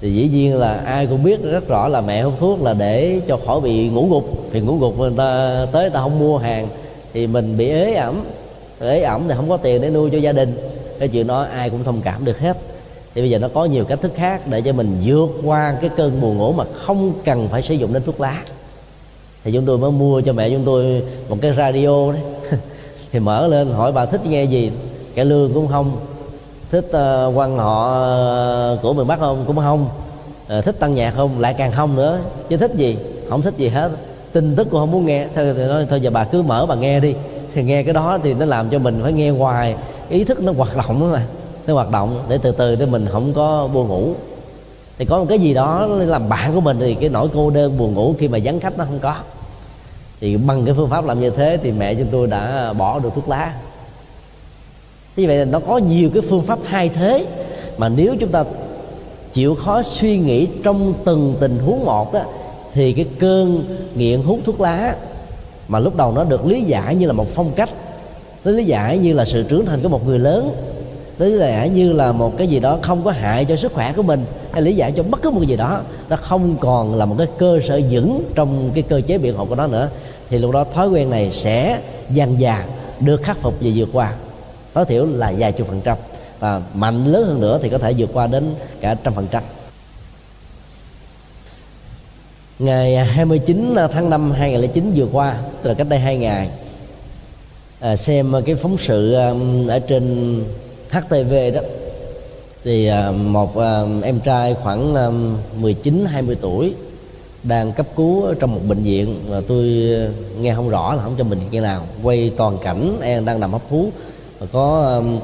Thì 0.00 0.14
dĩ 0.14 0.28
nhiên 0.28 0.56
là 0.56 0.72
ai 0.72 1.06
cũng 1.06 1.24
biết 1.24 1.42
rất 1.42 1.68
rõ 1.68 1.88
là 1.88 2.00
mẹ 2.00 2.22
hút 2.22 2.34
thuốc 2.40 2.62
là 2.62 2.74
để 2.74 3.20
cho 3.26 3.38
khỏi 3.46 3.60
bị 3.60 3.88
ngủ 3.88 4.08
gục. 4.10 4.52
Thì 4.52 4.60
ngủ 4.60 4.78
gục 4.78 4.98
người 4.98 5.12
ta 5.16 5.66
tới 5.72 5.90
ta 5.90 6.00
không 6.00 6.18
mua 6.18 6.38
hàng 6.38 6.68
thì 7.12 7.26
mình 7.26 7.56
bị 7.56 7.68
ế 7.68 7.94
ẩm. 7.94 8.24
Ế 8.80 9.02
ẩm 9.02 9.22
thì 9.28 9.34
không 9.36 9.48
có 9.48 9.56
tiền 9.56 9.82
để 9.82 9.90
nuôi 9.90 10.10
cho 10.10 10.18
gia 10.18 10.32
đình 10.32 10.71
cái 11.02 11.08
chuyện 11.08 11.26
đó 11.26 11.42
ai 11.42 11.70
cũng 11.70 11.84
thông 11.84 12.00
cảm 12.00 12.24
được 12.24 12.38
hết. 12.38 12.56
Thì 13.14 13.20
bây 13.20 13.30
giờ 13.30 13.38
nó 13.38 13.48
có 13.54 13.64
nhiều 13.64 13.84
cách 13.84 14.00
thức 14.02 14.12
khác 14.14 14.40
để 14.46 14.60
cho 14.60 14.72
mình 14.72 14.96
vượt 15.04 15.28
qua 15.44 15.76
cái 15.80 15.90
cơn 15.96 16.20
buồn 16.20 16.38
ngủ 16.38 16.52
mà 16.52 16.64
không 16.74 17.12
cần 17.24 17.48
phải 17.48 17.62
sử 17.62 17.74
dụng 17.74 17.92
đến 17.92 18.02
thuốc 18.02 18.20
lá. 18.20 18.42
Thì 19.44 19.52
chúng 19.52 19.66
tôi 19.66 19.78
mới 19.78 19.90
mua 19.90 20.20
cho 20.20 20.32
mẹ 20.32 20.50
chúng 20.50 20.64
tôi 20.64 21.02
một 21.28 21.36
cái 21.40 21.52
radio 21.52 22.12
đấy. 22.12 22.22
Thì 23.12 23.18
mở 23.18 23.46
lên 23.46 23.72
hỏi 23.72 23.92
bà 23.92 24.06
thích 24.06 24.26
nghe 24.26 24.44
gì? 24.44 24.72
Cái 25.14 25.24
lương 25.24 25.54
cũng 25.54 25.68
không. 25.68 25.96
Thích 26.70 26.88
ờ, 26.92 27.26
uh, 27.26 27.36
quan 27.36 27.58
họ 27.58 27.92
ờ, 27.92 28.78
của 28.82 28.92
miền 28.92 29.06
bắc 29.06 29.18
không? 29.18 29.44
Cũng 29.46 29.56
không. 29.56 29.88
Uh, 30.58 30.64
thích 30.64 30.76
tăng 30.80 30.94
nhạc 30.94 31.14
không? 31.16 31.40
Lại 31.40 31.54
càng 31.58 31.72
không 31.72 31.96
nữa. 31.96 32.18
Chứ 32.48 32.56
thích 32.56 32.72
gì? 32.74 32.96
Không 33.28 33.42
thích 33.42 33.54
gì 33.56 33.68
hết. 33.68 33.90
Tin 34.32 34.56
tức 34.56 34.68
cũng 34.70 34.80
không 34.80 34.90
muốn 34.90 35.06
nghe. 35.06 35.26
Thôi 35.34 35.54
thì 35.56 35.64
nói 35.66 35.86
thôi 35.90 36.00
giờ 36.00 36.10
bà 36.10 36.24
cứ 36.24 36.42
mở 36.42 36.66
bà 36.66 36.74
nghe 36.74 37.00
đi. 37.00 37.14
Thì 37.54 37.62
nghe 37.62 37.82
cái 37.82 37.94
đó 37.94 38.18
thì 38.22 38.34
nó 38.34 38.44
làm 38.44 38.70
cho 38.70 38.78
mình 38.78 39.00
phải 39.02 39.12
nghe 39.12 39.30
hoài 39.30 39.74
ý 40.12 40.24
thức 40.24 40.42
nó 40.42 40.52
hoạt 40.52 40.76
động 40.76 41.00
đó 41.00 41.06
mà. 41.06 41.26
Nó 41.66 41.74
hoạt 41.74 41.90
động 41.90 42.22
để 42.28 42.38
từ 42.42 42.52
từ 42.52 42.76
để 42.76 42.86
mình 42.86 43.06
không 43.10 43.32
có 43.34 43.68
buồn 43.72 43.88
ngủ. 43.88 44.14
Thì 44.98 45.04
có 45.04 45.18
một 45.18 45.26
cái 45.28 45.38
gì 45.38 45.54
đó 45.54 45.86
làm 45.86 46.28
bạn 46.28 46.54
của 46.54 46.60
mình 46.60 46.76
thì 46.80 46.94
cái 46.94 47.08
nỗi 47.08 47.28
cô 47.34 47.50
đơn 47.50 47.78
buồn 47.78 47.94
ngủ 47.94 48.14
khi 48.18 48.28
mà 48.28 48.38
vắng 48.44 48.60
khách 48.60 48.78
nó 48.78 48.84
không 48.84 48.98
có. 48.98 49.14
Thì 50.20 50.36
bằng 50.36 50.64
cái 50.64 50.74
phương 50.74 50.90
pháp 50.90 51.06
làm 51.06 51.20
như 51.20 51.30
thế 51.30 51.58
thì 51.62 51.72
mẹ 51.72 51.94
chúng 51.94 52.08
tôi 52.12 52.26
đã 52.26 52.72
bỏ 52.72 52.98
được 52.98 53.14
thuốc 53.14 53.28
lá. 53.28 53.54
Như 55.16 55.26
vậy 55.26 55.36
là 55.36 55.44
nó 55.44 55.60
có 55.60 55.78
nhiều 55.78 56.10
cái 56.14 56.22
phương 56.22 56.42
pháp 56.42 56.58
thay 56.64 56.88
thế 56.88 57.26
mà 57.78 57.88
nếu 57.88 58.16
chúng 58.20 58.28
ta 58.28 58.44
chịu 59.32 59.54
khó 59.54 59.82
suy 59.82 60.18
nghĩ 60.18 60.48
trong 60.62 60.94
từng 61.04 61.34
tình 61.40 61.58
huống 61.58 61.84
một 61.84 62.12
đó 62.12 62.20
thì 62.72 62.92
cái 62.92 63.06
cơn 63.18 63.64
nghiện 63.94 64.22
hút 64.22 64.38
thuốc 64.44 64.60
lá 64.60 64.96
mà 65.68 65.78
lúc 65.78 65.96
đầu 65.96 66.12
nó 66.12 66.24
được 66.24 66.46
lý 66.46 66.62
giải 66.62 66.94
như 66.94 67.06
là 67.06 67.12
một 67.12 67.26
phong 67.34 67.50
cách 67.56 67.70
nó 68.44 68.52
lý 68.52 68.64
giải 68.64 68.98
như 68.98 69.12
là 69.12 69.24
sự 69.24 69.42
trưởng 69.42 69.66
thành 69.66 69.82
của 69.82 69.88
một 69.88 70.06
người 70.06 70.18
lớn. 70.18 70.52
Nó 71.18 71.26
lý 71.26 71.38
giải 71.38 71.68
như 71.68 71.92
là 71.92 72.12
một 72.12 72.38
cái 72.38 72.46
gì 72.46 72.60
đó 72.60 72.78
không 72.82 73.04
có 73.04 73.10
hại 73.10 73.44
cho 73.44 73.56
sức 73.56 73.72
khỏe 73.72 73.92
của 73.96 74.02
mình. 74.02 74.24
Hay 74.52 74.62
lý 74.62 74.72
giải 74.72 74.92
cho 74.92 75.02
bất 75.02 75.22
cứ 75.22 75.30
một 75.30 75.38
cái 75.40 75.48
gì 75.48 75.56
đó, 75.56 75.80
nó 76.08 76.16
không 76.16 76.56
còn 76.60 76.94
là 76.94 77.04
một 77.04 77.14
cái 77.18 77.26
cơ 77.38 77.60
sở 77.68 77.80
vững 77.90 78.24
trong 78.34 78.70
cái 78.74 78.82
cơ 78.82 79.00
chế 79.06 79.18
biện 79.18 79.36
hộ 79.36 79.44
của 79.44 79.54
nó 79.54 79.66
nữa. 79.66 79.88
Thì 80.30 80.38
lúc 80.38 80.50
đó 80.50 80.64
thói 80.64 80.88
quen 80.88 81.10
này 81.10 81.30
sẽ 81.32 81.78
dần 82.10 82.38
dà 82.40 82.64
được 83.00 83.22
khắc 83.22 83.38
phục 83.38 83.54
và 83.60 83.70
vượt 83.74 83.88
qua. 83.92 84.14
Tối 84.72 84.84
thiểu 84.84 85.06
là 85.06 85.32
vài 85.38 85.52
chục 85.52 85.68
phần 85.68 85.80
trăm. 85.84 85.96
Và 86.38 86.62
mạnh 86.74 87.04
lớn 87.12 87.26
hơn 87.26 87.40
nữa 87.40 87.58
thì 87.62 87.68
có 87.68 87.78
thể 87.78 87.94
vượt 87.98 88.10
qua 88.12 88.26
đến 88.26 88.54
cả 88.80 88.94
trăm 88.94 89.14
phần 89.14 89.26
trăm. 89.30 89.42
Ngày 92.58 92.96
29 92.96 93.76
tháng 93.92 94.10
5 94.10 94.32
2009 94.32 94.92
vừa 94.96 95.06
qua, 95.12 95.36
tức 95.62 95.68
là 95.68 95.74
cách 95.74 95.86
đây 95.88 95.98
hai 95.98 96.16
ngày 96.16 96.48
à, 97.82 97.96
xem 97.96 98.32
ờ, 98.32 98.42
cái 98.46 98.54
phóng 98.54 98.76
sự 98.78 99.12
à, 99.12 99.32
ở 99.68 99.78
trên 99.78 100.36
HTV 100.90 101.34
đó. 101.54 101.60
Thì 102.64 102.86
à, 102.86 103.10
một 103.10 103.58
à, 103.58 103.82
em 104.02 104.20
trai 104.20 104.54
khoảng 104.54 104.94
19 105.60 106.04
20 106.06 106.36
tuổi 106.40 106.74
đang 107.42 107.72
cấp 107.72 107.86
cứu 107.96 108.34
trong 108.34 108.54
một 108.54 108.60
bệnh 108.68 108.82
viện 108.82 109.20
mà 109.30 109.40
tôi 109.48 109.66
nghe 110.40 110.54
không 110.54 110.68
rõ 110.68 110.94
là 110.94 111.02
không 111.02 111.14
cho 111.18 111.24
mình 111.24 111.38
như 111.50 111.60
nào. 111.60 111.86
Quay 112.02 112.32
toàn 112.36 112.58
cảnh 112.58 112.98
em 113.02 113.24
đang 113.24 113.40
nằm 113.40 113.52
hấp 113.52 113.62
hú 113.70 113.86
và 114.38 114.46
có 114.52 114.94
um, 114.96 115.18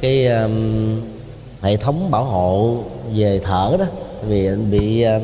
cái 0.00 0.26
um, 0.26 1.00
hệ 1.60 1.76
thống 1.76 2.10
bảo 2.10 2.24
hộ 2.24 2.76
về 3.14 3.40
thở 3.44 3.76
đó. 3.78 3.84
Vì 4.26 4.48
bị 4.70 5.02
um, 5.02 5.22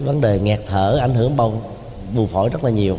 vấn 0.00 0.20
đề 0.20 0.38
nghẹt 0.38 0.60
thở 0.68 0.98
ảnh 1.00 1.14
hưởng 1.14 1.36
bầu 1.36 1.62
bù 2.14 2.26
phổi 2.26 2.48
rất 2.48 2.64
là 2.64 2.70
nhiều 2.70 2.96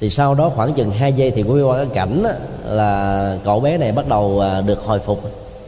thì 0.00 0.10
sau 0.10 0.34
đó 0.34 0.50
khoảng 0.56 0.72
chừng 0.72 0.90
2 0.90 1.12
giây 1.12 1.30
thì 1.30 1.42
quay 1.42 1.62
qua 1.62 1.76
cái 1.76 1.86
cảnh 1.94 2.22
đó, 2.22 2.30
là 2.66 3.36
cậu 3.44 3.60
bé 3.60 3.78
này 3.78 3.92
bắt 3.92 4.08
đầu 4.08 4.40
à, 4.40 4.60
được 4.60 4.84
hồi 4.84 4.98
phục. 4.98 5.22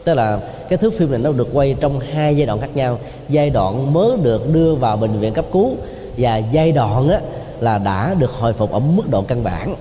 Tức 0.05 0.15
là 0.15 0.39
cái 0.69 0.79
thước 0.79 0.95
phim 0.99 1.11
này 1.11 1.21
nó 1.21 1.33
được 1.33 1.49
quay 1.53 1.75
trong 1.81 2.01
hai 2.01 2.37
giai 2.37 2.47
đoạn 2.47 2.61
khác 2.61 2.71
nhau. 2.75 2.99
Giai 3.29 3.51
đoạn 3.51 3.93
mới 3.93 4.11
được 4.23 4.53
đưa 4.53 4.75
vào 4.75 4.97
bệnh 4.97 5.21
viện 5.21 5.33
cấp 5.33 5.45
cứu 5.53 5.77
và 6.17 6.37
giai 6.37 6.73
đoạn 6.73 7.09
á, 7.09 7.21
là 7.61 7.79
đã 7.79 8.15
được 8.19 8.31
hồi 8.31 8.53
phục 8.53 8.73
ở 8.73 8.79
mức 8.79 9.11
độ 9.11 9.23
căn 9.23 9.45
bản. 9.45 9.75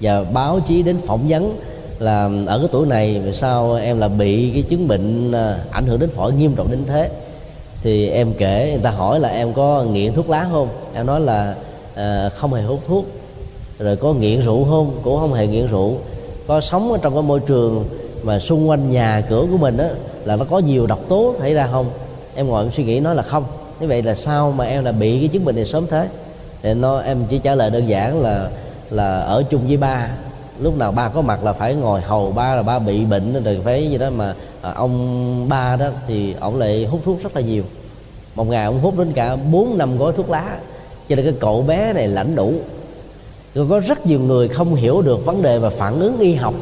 Và 0.00 0.24
báo 0.24 0.60
chí 0.60 0.82
đến 0.82 0.96
phỏng 1.06 1.28
vấn 1.28 1.58
là 1.98 2.30
ở 2.46 2.58
cái 2.58 2.68
tuổi 2.72 2.86
này 2.86 3.22
sao 3.34 3.74
em 3.74 3.98
là 3.98 4.08
bị 4.08 4.50
cái 4.54 4.62
chứng 4.62 4.88
bệnh 4.88 5.32
à, 5.32 5.56
ảnh 5.70 5.86
hưởng 5.86 6.00
đến 6.00 6.10
phổi 6.10 6.32
nghiêm 6.32 6.54
trọng 6.54 6.70
đến 6.70 6.80
thế. 6.86 7.10
Thì 7.82 8.08
em 8.08 8.32
kể 8.38 8.68
người 8.72 8.82
ta 8.82 8.90
hỏi 8.90 9.20
là 9.20 9.28
em 9.28 9.52
có 9.52 9.84
nghiện 9.92 10.12
thuốc 10.12 10.30
lá 10.30 10.46
không? 10.52 10.68
Em 10.94 11.06
nói 11.06 11.20
là 11.20 11.54
à, 11.94 12.28
không 12.28 12.54
hề 12.54 12.62
hút 12.62 12.80
thuốc 12.86 13.06
rồi 13.82 13.96
có 13.96 14.12
nghiện 14.12 14.40
rượu 14.40 14.64
không? 14.64 15.00
Cũng 15.02 15.18
không 15.20 15.32
hề 15.32 15.46
nghiện 15.46 15.66
rượu. 15.66 15.94
Có 16.46 16.60
sống 16.60 16.92
ở 16.92 16.98
trong 17.02 17.14
cái 17.14 17.22
môi 17.22 17.40
trường 17.40 17.84
mà 18.22 18.38
xung 18.38 18.68
quanh 18.68 18.90
nhà 18.90 19.22
cửa 19.30 19.46
của 19.50 19.56
mình 19.56 19.78
á 19.78 19.88
là 20.24 20.36
nó 20.36 20.44
có 20.50 20.58
nhiều 20.58 20.86
độc 20.86 21.08
tố 21.08 21.34
xảy 21.38 21.54
ra 21.54 21.68
không? 21.72 21.86
Em 22.34 22.48
ngồi 22.48 22.64
em 22.64 22.72
suy 22.72 22.84
nghĩ 22.84 23.00
nói 23.00 23.14
là 23.14 23.22
không. 23.22 23.44
Như 23.80 23.86
vậy 23.86 24.02
là 24.02 24.14
sao 24.14 24.52
mà 24.52 24.64
em 24.64 24.84
là 24.84 24.92
bị 24.92 25.18
cái 25.18 25.28
chứng 25.28 25.44
bệnh 25.44 25.56
này 25.56 25.64
sớm 25.64 25.86
thế? 25.86 26.08
Thì 26.62 26.74
nó 26.74 26.98
em 26.98 27.24
chỉ 27.28 27.38
trả 27.38 27.54
lời 27.54 27.70
đơn 27.70 27.88
giản 27.88 28.22
là 28.22 28.48
là 28.90 29.18
ở 29.18 29.42
chung 29.50 29.60
với 29.66 29.76
ba. 29.76 30.08
Lúc 30.58 30.78
nào 30.78 30.92
ba 30.92 31.08
có 31.08 31.20
mặt 31.20 31.44
là 31.44 31.52
phải 31.52 31.74
ngồi 31.74 32.00
hầu 32.00 32.32
ba 32.32 32.54
là 32.54 32.62
ba 32.62 32.78
bị 32.78 33.04
bệnh 33.04 33.44
rồi 33.44 33.60
phải 33.64 33.90
gì 33.90 33.98
đó 33.98 34.10
mà 34.10 34.34
à, 34.62 34.72
ông 34.72 35.48
ba 35.48 35.76
đó 35.76 35.86
thì 36.06 36.34
ông 36.40 36.58
lại 36.58 36.84
hút 36.84 37.00
thuốc 37.04 37.22
rất 37.22 37.36
là 37.36 37.42
nhiều. 37.42 37.62
Một 38.34 38.48
ngày 38.48 38.64
ông 38.64 38.80
hút 38.80 38.98
đến 38.98 39.12
cả 39.12 39.36
bốn 39.52 39.78
năm 39.78 39.98
gói 39.98 40.12
thuốc 40.16 40.30
lá. 40.30 40.58
Cho 41.08 41.16
nên 41.16 41.24
cái 41.24 41.34
cậu 41.40 41.62
bé 41.62 41.92
này 41.92 42.08
lãnh 42.08 42.34
đủ 42.34 42.52
rồi 43.54 43.66
có 43.70 43.80
rất 43.80 44.06
nhiều 44.06 44.20
người 44.20 44.48
không 44.48 44.74
hiểu 44.74 45.02
được 45.02 45.26
vấn 45.26 45.42
đề 45.42 45.58
và 45.58 45.70
phản 45.70 46.00
ứng 46.00 46.18
y 46.18 46.34
học 46.34 46.54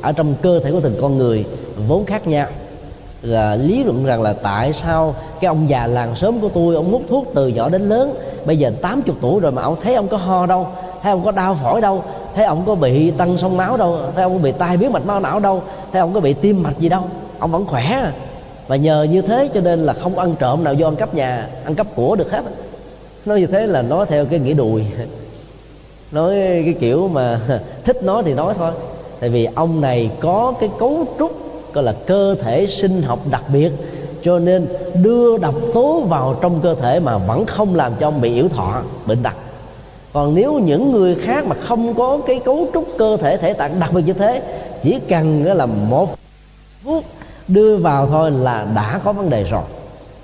ở 0.00 0.12
trong 0.12 0.34
cơ 0.42 0.60
thể 0.60 0.70
của 0.70 0.80
từng 0.80 0.98
con 1.00 1.18
người 1.18 1.44
vốn 1.88 2.04
khác 2.04 2.26
nhau. 2.26 2.46
Là 3.22 3.56
lý 3.56 3.84
luận 3.84 4.04
rằng 4.04 4.22
là 4.22 4.32
tại 4.32 4.72
sao 4.72 5.14
cái 5.40 5.48
ông 5.48 5.68
già 5.68 5.86
làng 5.86 6.16
sớm 6.16 6.40
của 6.40 6.48
tôi, 6.48 6.74
ông 6.74 6.92
hút 6.92 7.02
thuốc 7.08 7.26
từ 7.34 7.48
nhỏ 7.48 7.68
đến 7.68 7.88
lớn, 7.88 8.14
bây 8.44 8.56
giờ 8.56 8.72
80 8.82 9.16
tuổi 9.20 9.40
rồi 9.40 9.52
mà 9.52 9.62
ông 9.62 9.76
thấy 9.82 9.94
ông 9.94 10.08
có 10.08 10.16
ho 10.16 10.46
đâu, 10.46 10.66
thấy 11.02 11.12
ông 11.12 11.24
có 11.24 11.30
đau 11.30 11.58
phổi 11.62 11.80
đâu, 11.80 12.02
thấy 12.34 12.44
ông 12.44 12.62
có 12.66 12.74
bị 12.74 13.10
tăng 13.10 13.38
sông 13.38 13.56
máu 13.56 13.76
đâu, 13.76 13.98
thấy 14.14 14.22
ông 14.22 14.32
có 14.32 14.38
bị 14.38 14.52
tai 14.52 14.76
biến 14.76 14.92
mạch 14.92 15.06
máu 15.06 15.20
não 15.20 15.40
đâu, 15.40 15.62
thấy 15.92 16.00
ông 16.00 16.14
có 16.14 16.20
bị 16.20 16.32
tim 16.32 16.62
mạch 16.62 16.78
gì 16.78 16.88
đâu, 16.88 17.02
ông 17.38 17.52
vẫn 17.52 17.66
khỏe. 17.66 18.12
Và 18.66 18.76
nhờ 18.76 19.02
như 19.02 19.22
thế 19.22 19.48
cho 19.54 19.60
nên 19.60 19.80
là 19.80 19.92
không 19.92 20.18
ăn 20.18 20.34
trộm 20.38 20.64
nào 20.64 20.74
vô 20.78 20.86
ăn 20.86 20.96
cắp 20.96 21.14
nhà, 21.14 21.48
ăn 21.64 21.74
cắp 21.74 21.86
của 21.94 22.16
được 22.16 22.30
hết. 22.30 22.42
Nói 23.26 23.40
như 23.40 23.46
thế 23.46 23.66
là 23.66 23.82
nói 23.82 24.06
theo 24.08 24.24
cái 24.24 24.38
nghĩa 24.38 24.54
đùi 24.54 24.82
nói 26.12 26.34
cái 26.64 26.74
kiểu 26.80 27.08
mà 27.08 27.40
thích 27.84 28.02
nói 28.02 28.22
thì 28.26 28.34
nói 28.34 28.54
thôi. 28.58 28.72
Tại 29.20 29.30
vì 29.30 29.48
ông 29.54 29.80
này 29.80 30.10
có 30.20 30.52
cái 30.60 30.70
cấu 30.78 31.06
trúc, 31.18 31.32
gọi 31.72 31.84
là 31.84 31.92
cơ 32.06 32.34
thể 32.34 32.66
sinh 32.66 33.02
học 33.02 33.18
đặc 33.30 33.42
biệt, 33.52 33.72
cho 34.22 34.38
nên 34.38 34.66
đưa 35.02 35.38
độc 35.38 35.54
tố 35.74 36.00
vào 36.00 36.38
trong 36.40 36.60
cơ 36.62 36.74
thể 36.74 37.00
mà 37.00 37.18
vẫn 37.18 37.46
không 37.46 37.74
làm 37.74 37.92
cho 38.00 38.06
ông 38.06 38.20
bị 38.20 38.34
yếu 38.34 38.48
thọ, 38.48 38.82
bệnh 39.06 39.22
tật. 39.22 39.34
Còn 40.12 40.34
nếu 40.34 40.58
những 40.58 40.92
người 40.92 41.14
khác 41.14 41.46
mà 41.46 41.56
không 41.60 41.94
có 41.94 42.18
cái 42.26 42.40
cấu 42.44 42.66
trúc 42.74 42.84
cơ 42.98 43.16
thể 43.16 43.36
thể 43.36 43.52
tạng 43.52 43.80
đặc 43.80 43.92
biệt 43.92 44.02
như 44.06 44.12
thế, 44.12 44.42
chỉ 44.82 45.00
cần 45.08 45.44
là, 45.44 45.66
một 45.66 46.18
phút 46.84 47.04
đưa 47.48 47.76
vào 47.76 48.06
thôi 48.06 48.30
là 48.30 48.66
đã 48.74 49.00
có 49.04 49.12
vấn 49.12 49.30
đề 49.30 49.44
rồi. 49.44 49.62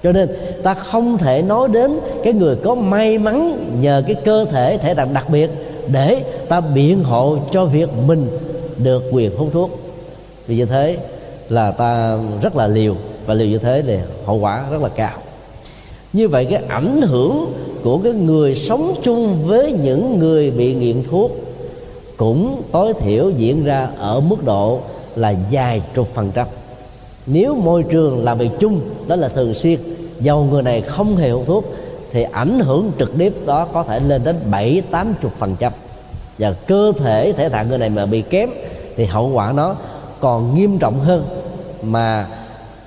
Cho 0.03 0.13
nên 0.13 0.29
ta 0.63 0.75
không 0.75 1.19
thể 1.19 1.43
nói 1.43 1.69
đến 1.73 2.01
cái 2.25 2.33
người 2.33 2.57
có 2.65 2.75
may 2.75 3.19
mắn 3.19 3.57
nhờ 3.81 4.03
cái 4.07 4.17
cơ 4.25 4.45
thể 4.45 4.79
thể 4.79 4.95
tạng 4.95 5.15
đặc 5.15 5.31
biệt 5.31 5.51
để 5.93 6.25
ta 6.49 6.61
biện 6.61 7.05
hộ 7.05 7.37
cho 7.53 7.65
việc 7.65 7.89
mình 8.07 8.29
được 8.79 9.03
quyền 9.13 9.37
hút 9.37 9.49
thuốc. 9.53 9.71
Vì 10.47 10.57
như 10.57 10.65
thế 10.65 10.99
là 11.49 11.71
ta 11.71 12.19
rất 12.43 12.57
là 12.57 12.67
liều, 12.67 12.95
và 13.27 13.35
liều 13.35 13.49
như 13.49 13.59
thế 13.59 13.83
thì 13.87 13.99
hậu 14.25 14.37
quả 14.37 14.65
rất 14.71 14.83
là 14.83 14.89
cao. 14.89 15.19
Như 16.13 16.29
vậy 16.29 16.45
cái 16.45 16.63
ảnh 16.69 17.03
hưởng 17.03 17.53
của 17.83 17.99
cái 17.99 18.13
người 18.13 18.55
sống 18.55 18.95
chung 19.03 19.37
với 19.45 19.73
những 19.73 20.19
người 20.19 20.51
bị 20.51 20.75
nghiện 20.75 21.05
thuốc 21.11 21.31
cũng 22.17 22.63
tối 22.73 22.93
thiểu 22.95 23.31
diễn 23.31 23.65
ra 23.65 23.89
ở 23.99 24.21
mức 24.21 24.45
độ 24.45 24.81
là 25.17 25.35
vài 25.51 25.83
chục 25.95 26.09
phần 26.15 26.31
trăm. 26.35 26.47
Nếu 27.27 27.55
môi 27.55 27.83
trường 27.83 28.25
làm 28.25 28.39
việc 28.39 28.51
chung, 28.61 28.81
đó 29.07 29.17
là 29.17 29.29
thường 29.29 29.55
xuyên, 29.55 29.79
dầu 30.21 30.45
người 30.45 30.63
này 30.63 30.81
không 30.81 31.17
hề 31.17 31.31
hút 31.31 31.45
thuốc 31.47 31.65
thì 32.15 32.23
ảnh 32.23 32.61
hưởng 32.61 32.93
trực 32.99 33.19
tiếp 33.19 33.35
đó 33.47 33.69
có 33.73 33.83
thể 33.83 34.01
lên 34.01 34.25
đến 34.25 34.37
bảy 34.51 34.83
tám 34.91 35.15
chục 35.23 35.33
phần 35.39 35.57
trăm. 35.59 35.73
Và 36.39 36.53
cơ 36.53 36.93
thể 36.99 37.33
thể 37.33 37.49
tạng 37.49 37.69
người 37.69 37.79
này 37.79 37.91
mà 37.91 38.07
bị 38.07 38.23
kém 38.23 38.51
thì 38.97 39.05
hậu 39.05 39.29
quả 39.29 39.53
nó 39.53 39.77
còn 40.21 40.55
nghiêm 40.55 40.79
trọng 40.79 41.01
hơn 41.01 41.27
mà 41.83 42.27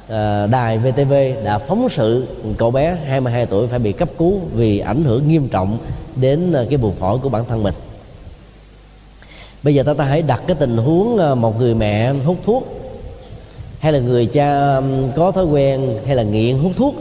uh, 0.06 0.50
đài 0.52 0.78
VTV 0.78 1.14
đã 1.44 1.58
phóng 1.58 1.88
sự 1.90 2.28
cậu 2.58 2.72
bé 2.72 2.98
22 3.06 3.46
tuổi 3.46 3.68
phải 3.68 3.80
bị 3.80 3.92
cấp 3.92 4.10
cứu 4.18 4.40
vì 4.54 4.80
ảnh 4.80 5.04
hưởng 5.04 5.28
nghiêm 5.28 5.48
trọng 5.48 5.78
đến 6.16 6.54
uh, 6.62 6.70
cái 6.70 6.78
buồng 6.78 6.96
phổi 6.96 7.18
của 7.18 7.30
bản 7.30 7.46
thân 7.50 7.64
mình. 7.64 7.74
Bây 9.64 9.76
giờ 9.76 9.84
ta 9.84 9.94
ta 9.94 10.04
hãy 10.04 10.22
đặt 10.22 10.42
cái 10.48 10.56
tình 10.60 10.78
huống 10.78 11.20
uh, 11.32 11.38
một 11.38 11.60
người 11.60 11.74
mẹ 11.74 12.14
hút 12.14 12.38
thuốc 12.46 12.68
hay 13.80 13.94
là 13.94 14.00
người 14.00 14.26
cha 14.26 14.82
có 15.16 15.32
thói 15.32 15.46
quen 15.46 16.00
hay 16.06 16.16
là 16.16 16.24
nghiện 16.24 16.58
hút 16.58 16.72
thuốc 16.78 16.96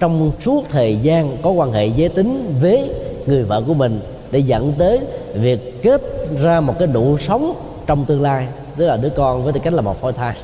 trong 0.00 0.32
suốt 0.44 0.64
thời 0.68 0.96
gian 1.02 1.36
có 1.42 1.50
quan 1.50 1.72
hệ 1.72 1.86
giới 1.86 2.08
tính 2.08 2.54
với 2.60 2.90
người 3.26 3.42
vợ 3.42 3.62
của 3.66 3.74
mình 3.74 4.00
để 4.30 4.38
dẫn 4.38 4.72
tới 4.78 5.00
việc 5.34 5.82
kết 5.82 6.02
ra 6.42 6.60
một 6.60 6.74
cái 6.78 6.88
đủ 6.88 7.18
sống 7.18 7.54
trong 7.86 8.04
tương 8.04 8.22
lai, 8.22 8.46
tức 8.76 8.86
là 8.86 8.96
đứa 8.96 9.08
con 9.08 9.44
với 9.44 9.52
tư 9.52 9.60
cách 9.64 9.72
là 9.72 9.80
một 9.80 10.00
phôi 10.00 10.12
thai. 10.12 10.36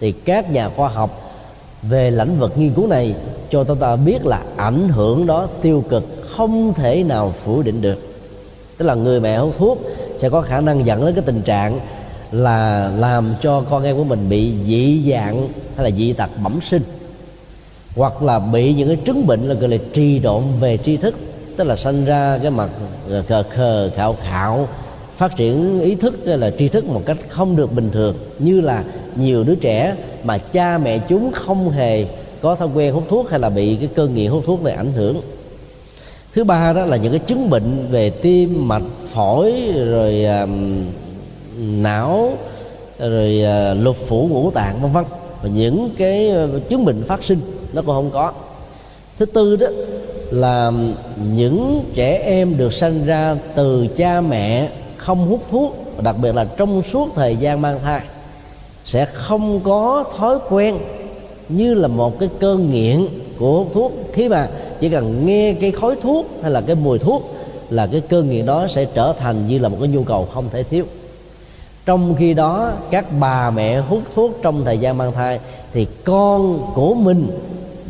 Thì 0.00 0.12
các 0.12 0.52
nhà 0.52 0.68
khoa 0.68 0.88
học 0.88 1.30
về 1.82 2.10
lĩnh 2.10 2.38
vực 2.38 2.58
nghiên 2.58 2.72
cứu 2.72 2.86
này 2.86 3.14
cho 3.50 3.64
chúng 3.64 3.78
ta 3.78 3.96
biết 3.96 4.26
là 4.26 4.42
ảnh 4.56 4.88
hưởng 4.88 5.26
đó 5.26 5.48
tiêu 5.62 5.84
cực 5.88 6.04
không 6.30 6.74
thể 6.74 7.02
nào 7.02 7.34
phủ 7.44 7.62
định 7.62 7.82
được. 7.82 7.98
Tức 8.76 8.84
là 8.86 8.94
người 8.94 9.20
mẹ 9.20 9.38
hút 9.38 9.54
thuốc 9.58 9.78
sẽ 10.18 10.28
có 10.28 10.42
khả 10.42 10.60
năng 10.60 10.86
dẫn 10.86 11.04
đến 11.04 11.14
cái 11.14 11.24
tình 11.26 11.42
trạng 11.42 11.80
là 12.32 12.90
làm 12.96 13.34
cho 13.40 13.62
con 13.70 13.84
em 13.84 13.96
của 13.96 14.04
mình 14.04 14.28
bị 14.28 14.52
dị 14.64 15.10
dạng 15.10 15.48
hay 15.76 15.90
là 15.90 15.96
dị 15.96 16.12
tật 16.12 16.30
bẩm 16.42 16.58
sinh 16.70 16.82
hoặc 17.96 18.22
là 18.22 18.38
bị 18.38 18.74
những 18.74 18.88
cái 18.88 18.96
chứng 18.96 19.26
bệnh 19.26 19.48
là 19.48 19.54
gọi 19.54 19.70
là 19.70 19.76
trì 19.92 20.18
độn 20.18 20.42
về 20.60 20.76
tri 20.76 20.96
thức 20.96 21.14
tức 21.56 21.64
là 21.64 21.76
sinh 21.76 22.04
ra 22.04 22.38
cái 22.42 22.50
mặt 22.50 22.68
khờ 23.26 23.42
khờ 23.42 23.90
khạo 23.94 24.16
khạo 24.22 24.68
phát 25.18 25.36
triển 25.36 25.80
ý 25.80 25.94
thức 25.94 26.14
là 26.24 26.50
tri 26.58 26.68
thức 26.68 26.84
một 26.86 27.02
cách 27.06 27.16
không 27.28 27.56
được 27.56 27.72
bình 27.72 27.90
thường. 27.92 28.14
Như 28.38 28.60
là 28.60 28.84
nhiều 29.16 29.44
đứa 29.44 29.54
trẻ 29.54 29.96
mà 30.24 30.38
cha 30.38 30.78
mẹ 30.78 30.98
chúng 30.98 31.32
không 31.32 31.70
hề 31.70 32.06
có 32.40 32.54
thói 32.54 32.68
quen 32.74 32.94
hút 32.94 33.04
thuốc 33.08 33.30
hay 33.30 33.40
là 33.40 33.48
bị 33.48 33.76
cái 33.76 33.88
cơn 33.94 34.14
nghiện 34.14 34.30
hút 34.30 34.42
thuốc 34.46 34.62
này 34.62 34.72
ảnh 34.72 34.92
hưởng. 34.92 35.20
Thứ 36.32 36.44
ba 36.44 36.72
đó 36.72 36.84
là 36.84 36.96
những 36.96 37.12
cái 37.12 37.18
chứng 37.18 37.50
bệnh 37.50 37.86
về 37.90 38.10
tim 38.10 38.68
mạch 38.68 38.82
phổi 39.06 39.72
rồi 39.86 40.24
um, 40.24 40.84
não 41.82 42.32
rồi 42.98 43.42
uh, 43.42 43.84
lục 43.84 43.96
phủ 43.96 44.28
ngũ 44.30 44.50
tạng 44.50 44.82
vân 44.82 44.92
vân. 44.92 45.04
Và 45.42 45.48
những 45.48 45.90
cái 45.98 46.30
ờ, 46.30 46.60
chứng 46.68 46.84
bệnh 46.84 47.02
phát 47.04 47.24
sinh 47.24 47.40
nó 47.72 47.82
cũng 47.82 47.94
không 47.94 48.10
có. 48.10 48.32
Thứ 49.18 49.26
tư 49.26 49.56
đó 49.56 49.66
là 50.30 50.72
những 51.32 51.84
trẻ 51.94 52.22
em 52.24 52.56
được 52.56 52.72
sinh 52.72 53.06
ra 53.06 53.36
từ 53.54 53.86
cha 53.96 54.20
mẹ 54.20 54.68
không 54.96 55.28
hút 55.28 55.40
thuốc, 55.50 55.76
đặc 56.02 56.16
biệt 56.22 56.34
là 56.34 56.44
trong 56.44 56.82
suốt 56.82 57.08
thời 57.14 57.36
gian 57.36 57.62
mang 57.62 57.78
thai, 57.82 58.00
sẽ 58.84 59.04
không 59.04 59.60
có 59.60 60.04
thói 60.16 60.38
quen 60.48 60.78
như 61.48 61.74
là 61.74 61.88
một 61.88 62.18
cái 62.18 62.28
cơn 62.40 62.70
nghiện 62.70 63.06
của 63.38 63.58
hút 63.58 63.68
thuốc. 63.74 63.92
Khi 64.12 64.28
mà 64.28 64.48
chỉ 64.80 64.90
cần 64.90 65.26
nghe 65.26 65.52
cái 65.52 65.70
khói 65.70 65.96
thuốc 66.02 66.26
hay 66.42 66.50
là 66.50 66.60
cái 66.60 66.76
mùi 66.76 66.98
thuốc 66.98 67.34
là 67.70 67.86
cái 67.86 68.00
cơn 68.00 68.30
nghiện 68.30 68.46
đó 68.46 68.66
sẽ 68.68 68.84
trở 68.84 69.12
thành 69.18 69.46
như 69.46 69.58
là 69.58 69.68
một 69.68 69.76
cái 69.80 69.88
nhu 69.88 70.02
cầu 70.02 70.28
không 70.32 70.44
thể 70.52 70.62
thiếu. 70.62 70.84
Trong 71.86 72.14
khi 72.18 72.34
đó, 72.34 72.72
các 72.90 73.06
bà 73.20 73.50
mẹ 73.50 73.80
hút 73.80 74.02
thuốc 74.14 74.38
trong 74.42 74.64
thời 74.64 74.78
gian 74.78 74.98
mang 74.98 75.12
thai 75.12 75.40
thì 75.72 75.86
con 76.04 76.60
của 76.74 76.94
mình 76.94 77.28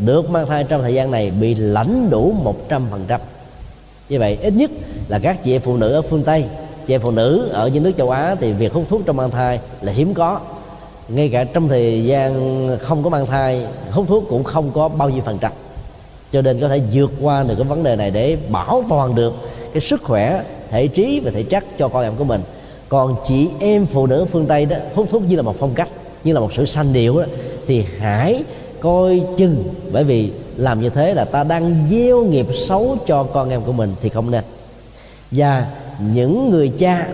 được 0.05 0.31
mang 0.31 0.47
thai 0.47 0.65
trong 0.65 0.83
thời 0.83 0.95
gian 0.95 1.11
này 1.11 1.31
bị 1.31 1.55
lãnh 1.55 2.11
đủ 2.11 2.35
một 2.43 2.69
trăm 2.69 2.83
phần 2.91 3.05
trăm. 3.09 3.21
Như 4.09 4.19
vậy, 4.19 4.39
ít 4.43 4.53
nhất 4.53 4.71
là 5.09 5.19
các 5.19 5.45
chị 5.45 5.55
em 5.55 5.61
phụ 5.61 5.77
nữ 5.77 5.93
ở 5.93 6.03
phương 6.03 6.23
tây, 6.23 6.45
chị 6.87 6.95
em 6.95 7.01
phụ 7.01 7.11
nữ 7.11 7.49
ở 7.53 7.69
những 7.69 7.83
nước 7.83 7.93
châu 7.97 8.11
á 8.11 8.35
thì 8.41 8.53
việc 8.53 8.73
hút 8.73 8.85
thuốc 8.89 9.03
trong 9.07 9.17
mang 9.17 9.31
thai 9.31 9.61
là 9.81 9.93
hiếm 9.93 10.15
có. 10.15 10.41
Ngay 11.09 11.29
cả 11.29 11.45
trong 11.45 11.69
thời 11.69 12.05
gian 12.05 12.69
không 12.81 13.03
có 13.03 13.11
mang 13.11 13.27
thai, 13.27 13.67
hút 13.91 14.05
thuốc 14.09 14.25
cũng 14.29 14.45
không 14.45 14.71
có 14.75 14.89
bao 14.89 15.11
nhiêu 15.11 15.23
phần 15.25 15.39
trăm. 15.41 15.53
Cho 16.33 16.43
nên 16.43 16.61
có 16.61 16.69
thể 16.69 16.81
vượt 16.93 17.13
qua 17.21 17.43
được 17.43 17.55
cái 17.59 17.65
vấn 17.65 17.83
đề 17.83 17.97
này 17.97 18.11
để 18.11 18.37
bảo 18.49 18.85
toàn 18.89 19.15
được 19.15 19.35
cái 19.73 19.81
sức 19.81 20.03
khỏe, 20.03 20.43
thể 20.71 20.87
trí 20.87 21.21
và 21.25 21.31
thể 21.35 21.43
chất 21.43 21.65
cho 21.79 21.89
con 21.89 22.03
em 22.03 22.13
của 22.19 22.25
mình. 22.25 22.43
Còn 22.89 23.17
chị 23.25 23.49
em 23.61 23.87
phụ 23.87 24.07
nữ 24.07 24.27
phương 24.33 24.47
tây 24.47 24.67
đó, 24.67 24.77
hút 24.95 25.09
thuốc 25.11 25.23
như 25.29 25.37
là 25.37 25.43
một 25.43 25.57
phong 25.59 25.75
cách, 25.75 25.89
như 26.25 26.33
là 26.33 26.41
một 26.41 26.53
sự 26.53 26.65
sanh 26.65 26.93
điệu 26.93 27.19
đó, 27.19 27.25
thì 27.67 27.85
hãy 27.99 28.43
coi 28.81 29.23
chừng. 29.37 29.65
Bởi 29.93 30.05
vì 30.05 30.31
làm 30.57 30.81
như 30.81 30.91
thế 30.91 31.15
là 31.15 31.25
ta 31.25 31.45
đang 31.45 31.75
gieo 31.91 32.23
nghiệp 32.23 32.47
xấu 32.55 32.97
cho 33.07 33.23
con 33.23 33.51
em 33.51 33.61
của 33.61 33.73
mình 33.73 33.95
thì 34.01 34.09
không 34.09 34.31
nên. 34.31 34.45
Và 35.31 35.67
những 36.13 36.51
người 36.51 36.73
cha, 36.79 37.09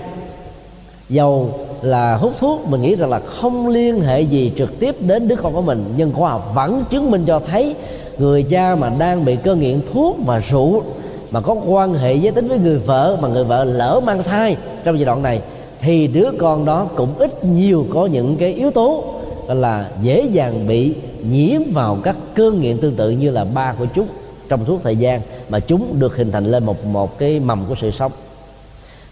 giàu 1.09 1.51
là 1.83 2.17
hút 2.17 2.33
thuốc, 2.39 2.69
mình 2.69 2.83
nghĩ 2.83 2.97
rằng 2.97 3.11
là 3.11 3.21
không 3.21 3.69
liên 3.69 4.01
hệ 4.01 4.21
gì 4.21 4.53
trực 4.57 4.79
tiếp 4.79 4.97
đến 5.01 5.29
đứa 5.29 5.37
con 5.37 5.53
của 5.53 5.63
mình. 5.63 5.85
Nhưng 5.97 6.13
khoa 6.13 6.31
học 6.31 6.53
vẫn 6.55 6.85
chứng 6.91 7.11
minh 7.11 7.25
cho 7.27 7.41
thấy 7.41 7.75
người 8.19 8.43
cha 8.43 8.75
mà 8.75 8.91
đang 8.99 9.25
bị 9.25 9.37
cơn 9.37 9.61
nghiện 9.61 9.81
thuốc 9.93 10.17
và 10.27 10.39
rượu 10.39 10.83
mà 11.31 11.41
có 11.41 11.55
quan 11.67 11.95
hệ 11.95 12.15
giới 12.15 12.33
tính 12.33 12.49
với 12.49 12.59
người 12.59 12.79
vợ, 12.79 13.19
mà 13.21 13.29
người 13.29 13.45
vợ 13.45 13.65
lỡ 13.65 14.01
mang 14.05 14.23
thai 14.23 14.57
trong 14.85 14.99
giai 14.99 15.05
đoạn 15.05 15.23
này, 15.23 15.41
thì 15.81 16.07
đứa 16.07 16.29
con 16.39 16.65
đó 16.65 16.87
cũng 16.97 17.19
ít 17.19 17.45
nhiều 17.45 17.87
có 17.95 18.07
những 18.07 18.37
cái 18.37 18.53
yếu 18.53 18.71
tố 18.71 19.05
là 19.49 19.89
dễ 20.03 20.25
dàng 20.33 20.67
bị 20.67 20.95
nhiễm 21.31 21.61
vào 21.73 21.99
các 22.03 22.17
cơn 22.35 22.61
nghiện 22.61 22.79
tương 22.79 22.97
tự 22.97 23.11
như 23.11 23.31
là 23.31 23.45
ba 23.45 23.73
của 23.73 23.87
chúng 23.95 24.07
trong 24.49 24.67
suốt 24.67 24.81
thời 24.83 24.97
gian 24.97 25.21
mà 25.49 25.61
chúng 25.61 26.01
được 26.01 26.17
hình 26.17 26.33
thành 26.33 26.47
lên 26.47 26.67
một 26.67 26.85
một 26.85 27.19
cái 27.19 27.41
mầm 27.41 27.65
của 27.69 27.75
sự 27.81 27.91
sống. 27.91 28.13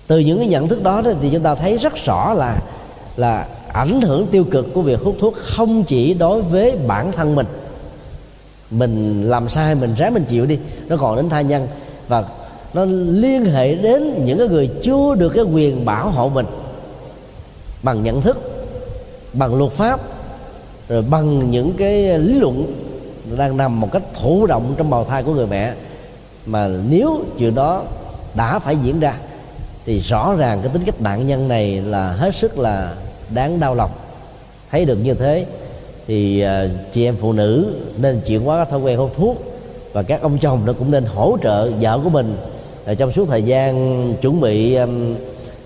Từ 0.07 0.19
những 0.19 0.39
cái 0.39 0.47
nhận 0.47 0.69
thức 0.69 0.83
đó 0.83 1.03
thì 1.21 1.31
chúng 1.33 1.43
ta 1.43 1.55
thấy 1.55 1.77
rất 1.77 1.93
rõ 1.97 2.35
là 2.35 2.59
là 3.17 3.47
ảnh 3.73 4.01
hưởng 4.01 4.27
tiêu 4.27 4.45
cực 4.51 4.75
của 4.75 4.83
việc 4.83 5.01
hút 5.01 5.17
thuốc 5.21 5.35
không 5.37 5.85
chỉ 5.85 6.15
đối 6.15 6.43
với 6.43 6.79
bản 6.87 7.13
thân 7.13 7.35
mình. 7.35 7.47
Mình 8.71 9.25
làm 9.31 9.49
sai, 9.49 9.75
mình 9.75 9.95
ráng 9.95 10.15
mình 10.15 10.25
chịu 10.25 10.47
đi, 10.47 10.59
nó 10.89 10.97
còn 10.97 11.17
đến 11.17 11.29
tha 11.29 11.41
nhân. 11.41 11.69
Và 12.09 12.25
nó 12.75 12.85
liên 13.09 13.45
hệ 13.45 13.75
đến 13.75 14.25
những 14.25 14.39
cái 14.39 14.49
người 14.49 14.71
chưa 14.83 15.15
được 15.19 15.29
cái 15.29 15.45
quyền 15.45 15.85
bảo 15.85 16.11
hộ 16.11 16.29
mình 16.29 16.47
bằng 17.83 18.03
nhận 18.03 18.21
thức, 18.21 18.39
bằng 19.33 19.55
luật 19.55 19.73
pháp 19.73 20.01
rồi 20.89 21.03
bằng 21.03 21.51
những 21.51 21.73
cái 21.73 22.19
lý 22.19 22.39
luận 22.39 22.67
đang 23.37 23.57
nằm 23.57 23.81
một 23.81 23.93
cách 23.93 24.03
thụ 24.15 24.47
động 24.47 24.75
trong 24.77 24.91
bào 24.91 25.05
thai 25.05 25.23
của 25.23 25.35
người 25.35 25.47
mẹ, 25.47 25.73
mà 26.47 26.69
nếu 26.89 27.21
chuyện 27.39 27.55
đó 27.55 27.85
đã 28.35 28.59
phải 28.59 28.77
diễn 28.83 29.01
ra, 29.01 29.15
thì 29.87 29.99
rõ 29.99 30.35
ràng 30.35 30.59
cái 30.63 30.71
tính 30.73 30.83
cách 30.87 31.01
nạn 31.01 31.27
nhân 31.27 31.49
này 31.49 31.81
là 31.81 32.13
hết 32.13 32.35
sức 32.35 32.59
là 32.59 32.95
đáng 33.35 33.61
đau 33.61 33.75
lòng. 33.75 33.91
Thấy 34.71 34.85
được 34.85 34.97
như 34.97 35.15
thế, 35.15 35.47
thì 36.07 36.41
à, 36.41 36.65
chị 36.93 37.05
em 37.05 37.17
phụ 37.21 37.33
nữ 37.33 37.75
nên 37.97 38.21
chuyển 38.27 38.45
hóa 38.45 38.59
các 38.59 38.71
thói 38.71 38.81
quen 38.81 38.99
hút 38.99 39.13
thuốc, 39.17 39.43
và 39.93 40.03
các 40.03 40.23
ông 40.23 40.39
chồng 40.39 40.61
nó 40.67 40.73
cũng 40.73 40.91
nên 40.91 41.05
hỗ 41.05 41.37
trợ 41.43 41.71
vợ 41.81 42.01
của 42.05 42.11
mình 42.11 42.37
à, 42.85 42.95
trong 42.95 43.13
suốt 43.13 43.29
thời 43.29 43.43
gian 43.43 44.15
chuẩn 44.21 44.41
bị 44.41 44.77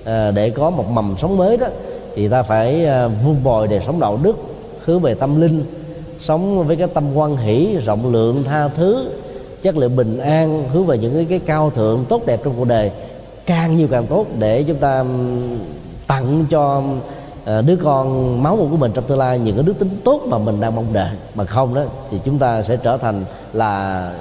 à, 0.04 0.30
để 0.30 0.50
có 0.50 0.70
một 0.70 0.90
mầm 0.90 1.14
sống 1.18 1.36
mới 1.36 1.56
đó, 1.56 1.66
thì 2.14 2.28
ta 2.28 2.42
phải 2.42 2.86
vun 3.24 3.36
bồi 3.44 3.68
đời 3.68 3.80
sống 3.86 4.00
đạo 4.00 4.18
đức 4.22 4.36
hướng 4.86 5.00
về 5.00 5.14
tâm 5.14 5.40
linh 5.40 5.64
sống 6.20 6.66
với 6.66 6.76
cái 6.76 6.88
tâm 6.94 7.14
quan 7.14 7.36
hỷ 7.36 7.76
rộng 7.76 8.12
lượng 8.12 8.44
tha 8.44 8.68
thứ 8.68 9.10
chất 9.62 9.76
liệu 9.76 9.88
bình 9.88 10.18
an 10.18 10.68
hướng 10.72 10.86
về 10.86 10.98
những 10.98 11.14
cái, 11.14 11.24
cái 11.24 11.38
cao 11.38 11.70
thượng 11.70 12.04
tốt 12.08 12.26
đẹp 12.26 12.40
trong 12.44 12.54
cuộc 12.56 12.64
đời. 12.64 12.90
Càng 13.46 13.76
nhiều 13.76 13.88
càng 13.90 14.06
tốt 14.06 14.26
để 14.38 14.62
chúng 14.62 14.76
ta 14.76 15.04
tặng 16.06 16.44
cho 16.50 16.82
ờ, 17.44 17.62
đứa 17.62 17.76
con 17.76 18.42
máu 18.42 18.56
mủ 18.56 18.68
của 18.70 18.76
mình 18.76 18.92
trong 18.94 19.04
tương 19.04 19.18
lai 19.18 19.38
những 19.38 19.56
cái 19.56 19.64
đức 19.64 19.78
tính 19.78 20.00
tốt 20.04 20.22
mà 20.26 20.38
mình 20.38 20.60
đang 20.60 20.76
mong 20.76 20.92
đợi. 20.92 21.10
Mà 21.34 21.44
không 21.44 21.74
đó 21.74 21.82
thì 22.10 22.20
chúng 22.24 22.38
ta 22.38 22.62
sẽ 22.62 22.76
trở 22.76 22.96
thành 22.96 23.24
là 23.52 24.12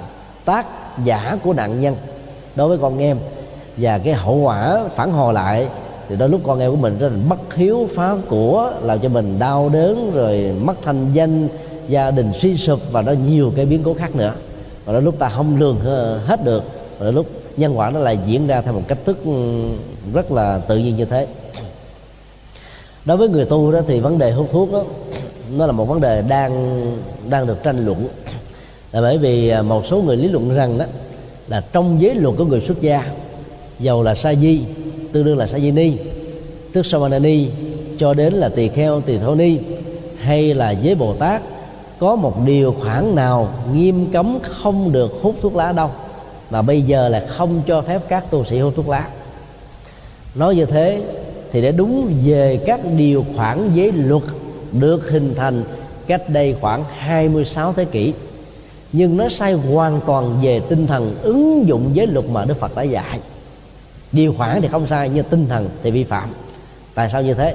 tác 0.44 0.66
giả 1.04 1.38
của 1.44 1.52
nạn 1.52 1.80
nhân. 1.80 1.96
Đối 2.56 2.68
với 2.68 2.78
con 2.78 2.98
em 2.98 3.18
và 3.76 3.98
cái 3.98 4.14
hậu 4.14 4.36
quả 4.36 4.80
phản 4.94 5.12
hồi 5.12 5.34
lại 5.34 5.68
thì 6.08 6.16
đôi 6.16 6.28
lúc 6.28 6.40
con 6.44 6.60
em 6.60 6.70
của 6.70 6.76
mình 6.76 6.98
rất 6.98 7.08
là 7.08 7.18
bất 7.28 7.54
hiếu 7.54 7.88
phá 7.94 8.16
của, 8.28 8.72
làm 8.82 8.98
cho 8.98 9.08
mình 9.08 9.38
đau 9.38 9.68
đớn, 9.68 10.10
rồi 10.14 10.54
mất 10.60 10.74
thanh 10.82 11.12
danh, 11.12 11.48
gia 11.88 12.10
đình 12.10 12.32
suy 12.34 12.56
sụp 12.56 12.80
và 12.92 13.02
nó 13.02 13.12
nhiều 13.12 13.52
cái 13.56 13.66
biến 13.66 13.82
cố 13.84 13.94
khác 13.94 14.16
nữa. 14.16 14.34
Và 14.84 14.92
đôi 14.92 15.02
lúc 15.02 15.18
ta 15.18 15.28
không 15.28 15.60
lường 15.60 15.80
hết 16.26 16.44
được, 16.44 16.64
và 16.98 17.04
đôi 17.04 17.12
lúc 17.12 17.26
nhân 17.56 17.78
quả 17.78 17.90
nó 17.90 18.00
lại 18.00 18.18
diễn 18.26 18.46
ra 18.46 18.60
theo 18.60 18.72
một 18.72 18.82
cách 18.88 18.98
thức 19.04 19.18
rất 20.14 20.32
là 20.32 20.58
tự 20.58 20.78
nhiên 20.78 20.96
như 20.96 21.04
thế. 21.04 21.26
Đối 23.04 23.16
với 23.16 23.28
người 23.28 23.44
tu 23.44 23.72
đó 23.72 23.80
thì 23.86 24.00
vấn 24.00 24.18
đề 24.18 24.32
hút 24.32 24.48
thuốc 24.52 24.72
đó, 24.72 24.84
nó 25.56 25.66
là 25.66 25.72
một 25.72 25.84
vấn 25.84 26.00
đề 26.00 26.22
đang 26.28 26.82
đang 27.28 27.46
được 27.46 27.62
tranh 27.62 27.86
luận. 27.86 28.08
Là 28.92 29.00
bởi 29.00 29.18
vì 29.18 29.48
à, 29.48 29.62
một 29.62 29.86
số 29.86 30.02
người 30.02 30.16
lý 30.16 30.28
luận 30.28 30.54
rằng 30.54 30.78
đó 30.78 30.84
là 31.48 31.62
trong 31.72 32.02
giới 32.02 32.14
luật 32.14 32.36
của 32.38 32.44
người 32.44 32.60
xuất 32.60 32.80
gia, 32.80 33.04
dầu 33.78 34.02
là 34.02 34.14
sa 34.14 34.34
di 34.34 34.60
tương 35.12 35.24
đương 35.24 35.38
là 35.38 35.46
sa 35.46 35.58
di 35.58 35.70
ni. 35.70 35.92
Tức 36.72 36.86
ni 37.20 37.48
cho 37.98 38.14
đến 38.14 38.34
là 38.34 38.48
tỳ 38.48 38.68
kheo, 38.68 39.00
tỳ 39.00 39.18
thô 39.18 39.34
ni, 39.34 39.56
hay 40.18 40.54
là 40.54 40.70
giới 40.70 40.94
bồ 40.94 41.14
tát, 41.14 41.42
có 41.98 42.16
một 42.16 42.46
điều 42.46 42.72
khoản 42.72 43.14
nào 43.14 43.48
nghiêm 43.74 44.06
cấm 44.12 44.38
không 44.42 44.92
được 44.92 45.12
hút 45.22 45.34
thuốc 45.42 45.56
lá 45.56 45.72
đâu. 45.72 45.90
Mà 46.50 46.62
bây 46.62 46.82
giờ 46.82 47.08
là 47.08 47.26
không 47.28 47.62
cho 47.66 47.82
phép 47.82 48.00
các 48.08 48.30
tu 48.30 48.44
sĩ 48.44 48.58
hút 48.58 48.72
thuốc 48.76 48.88
lá. 48.88 49.08
Nói 50.34 50.56
như 50.56 50.64
thế 50.64 51.02
thì 51.52 51.62
để 51.62 51.72
đúng 51.72 52.12
về 52.24 52.60
các 52.66 52.80
điều 52.96 53.24
khoản 53.36 53.70
giới 53.74 53.92
luật 53.92 54.22
được 54.72 55.10
hình 55.10 55.34
thành 55.34 55.64
cách 56.06 56.28
đây 56.28 56.56
khoảng 56.60 56.84
26 56.98 57.72
thế 57.72 57.84
kỷ. 57.84 58.12
Nhưng 58.92 59.16
nó 59.16 59.28
sai 59.28 59.52
hoàn 59.52 60.00
toàn 60.06 60.38
về 60.42 60.60
tinh 60.60 60.86
thần 60.86 61.16
ứng 61.22 61.68
dụng 61.68 61.90
giới 61.94 62.06
luật 62.06 62.28
mà 62.28 62.44
Đức 62.44 62.60
Phật 62.60 62.76
đã 62.76 62.82
dạy 62.82 63.20
điều 64.12 64.34
khoản 64.38 64.62
thì 64.62 64.68
không 64.68 64.86
sai, 64.86 65.08
nhưng 65.08 65.24
tinh 65.24 65.46
thần 65.48 65.68
thì 65.82 65.90
vi 65.90 66.04
phạm. 66.04 66.28
Tại 66.94 67.08
sao 67.12 67.22
như 67.22 67.34
thế? 67.34 67.54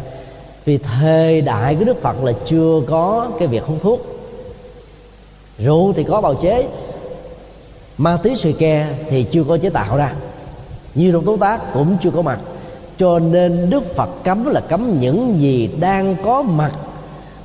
Vì 0.65 0.77
thời 0.77 1.41
đại 1.41 1.75
của 1.75 1.85
Đức 1.85 2.01
Phật 2.01 2.23
là 2.23 2.31
chưa 2.45 2.81
có 2.87 3.31
cái 3.39 3.47
việc 3.47 3.63
hút 3.63 3.77
thuốc. 3.81 4.05
Rượu 5.59 5.93
thì 5.93 6.03
có 6.03 6.21
bào 6.21 6.35
chế, 6.35 6.67
ma 7.97 8.17
túy 8.23 8.35
xì 8.35 8.53
ke 8.53 8.87
thì 9.09 9.23
chưa 9.23 9.43
có 9.43 9.57
chế 9.57 9.69
tạo 9.69 9.97
ra. 9.97 10.13
Nhiều 10.95 11.11
độc 11.11 11.23
tố 11.25 11.37
tác 11.37 11.73
cũng 11.73 11.97
chưa 12.01 12.11
có 12.11 12.21
mặt. 12.21 12.39
Cho 12.97 13.19
nên 13.19 13.69
đức 13.69 13.95
phật 13.95 14.09
cấm 14.23 14.45
là 14.45 14.61
cấm 14.61 14.99
những 14.99 15.37
gì 15.37 15.69
đang 15.79 16.15
có 16.23 16.41
mặt 16.41 16.71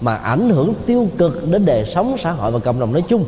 mà 0.01 0.17
ảnh 0.17 0.51
hưởng 0.51 0.75
tiêu 0.87 1.09
cực 1.19 1.49
đến 1.49 1.65
đời 1.65 1.85
sống 1.87 2.17
xã 2.19 2.33
hội 2.33 2.51
và 2.51 2.59
cộng 2.59 2.81
đồng 2.81 2.93
nói 2.93 3.03
chung. 3.09 3.25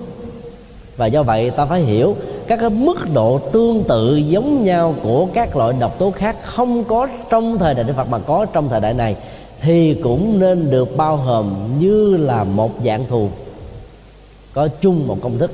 Và 0.96 1.06
do 1.06 1.22
vậy 1.22 1.50
ta 1.50 1.66
phải 1.66 1.80
hiểu 1.80 2.16
các 2.48 2.60
cái 2.60 2.70
mức 2.70 2.96
độ 3.14 3.38
tương 3.38 3.84
tự 3.84 4.16
giống 4.16 4.64
nhau 4.64 4.94
của 5.02 5.26
các 5.34 5.56
loại 5.56 5.74
độc 5.80 5.98
tố 5.98 6.10
khác 6.10 6.36
không 6.42 6.84
có 6.84 7.08
trong 7.30 7.58
thời 7.58 7.74
đại 7.74 7.84
đức 7.84 7.92
phật 7.96 8.08
mà 8.08 8.18
có 8.18 8.46
trong 8.52 8.68
thời 8.68 8.80
đại 8.80 8.94
này, 8.94 9.16
thì 9.60 9.94
cũng 9.94 10.38
nên 10.38 10.70
được 10.70 10.96
bao 10.96 11.16
hàm 11.16 11.54
như 11.78 12.16
là 12.16 12.44
một 12.44 12.70
dạng 12.84 13.06
thù, 13.06 13.28
có 14.52 14.68
chung 14.80 15.06
một 15.06 15.18
công 15.22 15.38
thức 15.38 15.50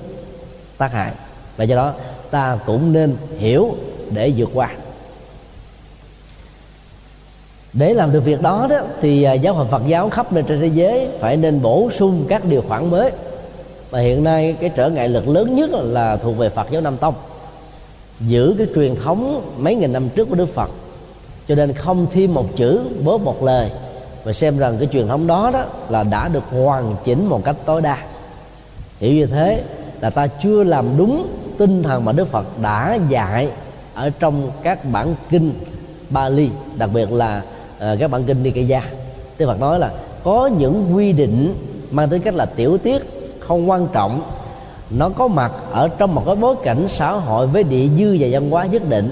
tác 0.79 0.93
hại. 0.93 1.13
Và 1.57 1.65
do 1.65 1.77
đó, 1.77 1.93
ta 2.31 2.59
cũng 2.67 2.93
nên 2.93 3.17
hiểu 3.39 3.75
để 4.11 4.33
vượt 4.37 4.51
qua. 4.55 4.71
Để 7.73 7.95
làm 7.95 8.13
được 8.13 8.21
việc 8.21 8.43
đó 8.43 8.67
đó, 8.71 8.77
thì 9.01 9.23
à, 9.23 9.33
giáo 9.33 9.55
hội 9.55 9.67
Phật 9.71 9.83
giáo 9.87 10.11
khắp 10.11 10.33
nơi 10.33 10.45
trên 10.49 10.61
thế 10.61 10.67
giới 10.67 11.09
phải 11.21 11.37
nên 11.37 11.63
bổ 11.63 11.91
sung 11.99 12.25
các 12.29 12.45
điều 12.45 12.63
khoản 12.69 12.91
mới 12.91 13.11
và 13.95 14.01
hiện 14.01 14.25
nay 14.25 14.57
cái 14.61 14.71
trở 14.71 14.91
ngại 14.91 15.09
lực 15.09 15.29
lớn 15.29 15.55
nhất 15.55 15.71
là 15.73 16.17
thuộc 16.17 16.37
về 16.37 16.49
Phật 16.49 16.71
giáo 16.71 16.83
Nam 16.83 16.97
Tông. 16.97 17.15
Giữ 18.21 18.55
cái 18.59 18.67
truyền 18.75 18.97
thống 18.97 19.43
mấy 19.59 19.75
nghìn 19.75 19.93
năm 19.93 20.09
trước 20.09 20.29
của 20.29 20.35
Đức 20.35 20.55
Phật 20.55 20.71
cho 21.49 21.55
nên 21.55 21.73
không 21.73 22.07
thêm 22.11 22.35
một 22.35 22.57
chữ 22.57 22.81
bớt 23.05 23.21
một 23.21 23.43
lời. 23.43 23.71
Và 24.25 24.33
xem 24.33 24.59
rằng 24.59 24.77
cái 24.79 24.89
truyền 24.93 25.09
thống 25.09 25.27
đó 25.27 25.51
đó 25.53 25.65
là 25.89 26.03
đã 26.03 26.29
được 26.29 26.45
hoàn 26.51 26.97
chỉnh 27.05 27.27
một 27.27 27.45
cách 27.45 27.57
tối 27.65 27.83
đa. 27.83 27.99
Hiểu 28.99 29.15
như 29.15 29.27
thế 29.27 29.63
là 30.01 30.11
ta 30.11 30.27
chưa 30.27 30.65
làm 30.65 30.87
đúng 30.99 31.27
tinh 31.59 31.83
thần 31.83 32.05
mà 32.05 32.13
Đức 32.13 32.29
Phật 32.29 32.47
đã 32.63 32.99
dạy 33.09 33.49
ở 33.95 34.11
trong 34.19 34.51
các 34.63 34.85
bản 34.85 35.15
kinh 35.31 35.55
Bali 36.11 36.51
đặc 36.77 36.91
biệt 36.93 37.13
là 37.13 37.43
uh, 37.77 37.99
các 38.01 38.11
bản 38.11 38.25
kinh 38.25 38.43
Nikaya. 38.43 38.83
Đức 39.39 39.47
Phật 39.47 39.61
nói 39.61 39.79
là 39.79 39.91
có 40.25 40.51
những 40.59 40.97
quy 40.97 41.13
định 41.13 41.55
mang 41.91 42.09
tính 42.09 42.23
cách 42.23 42.35
là 42.35 42.47
tiểu 42.47 42.79
tiết 42.79 43.14
không 43.47 43.71
quan 43.71 43.87
trọng. 43.93 44.21
Nó 44.91 45.09
có 45.09 45.29
mặt 45.29 45.53
ở 45.73 45.89
trong 45.89 46.15
một 46.15 46.23
cái 46.27 46.37
bối 46.37 46.55
cảnh 46.63 46.87
xã 46.89 47.13
hội 47.13 47.47
với 47.47 47.63
địa 47.63 47.89
dư 47.99 48.17
và 48.21 48.29
văn 48.31 48.51
hóa 48.51 48.67
nhất 48.67 48.89
định. 48.89 49.11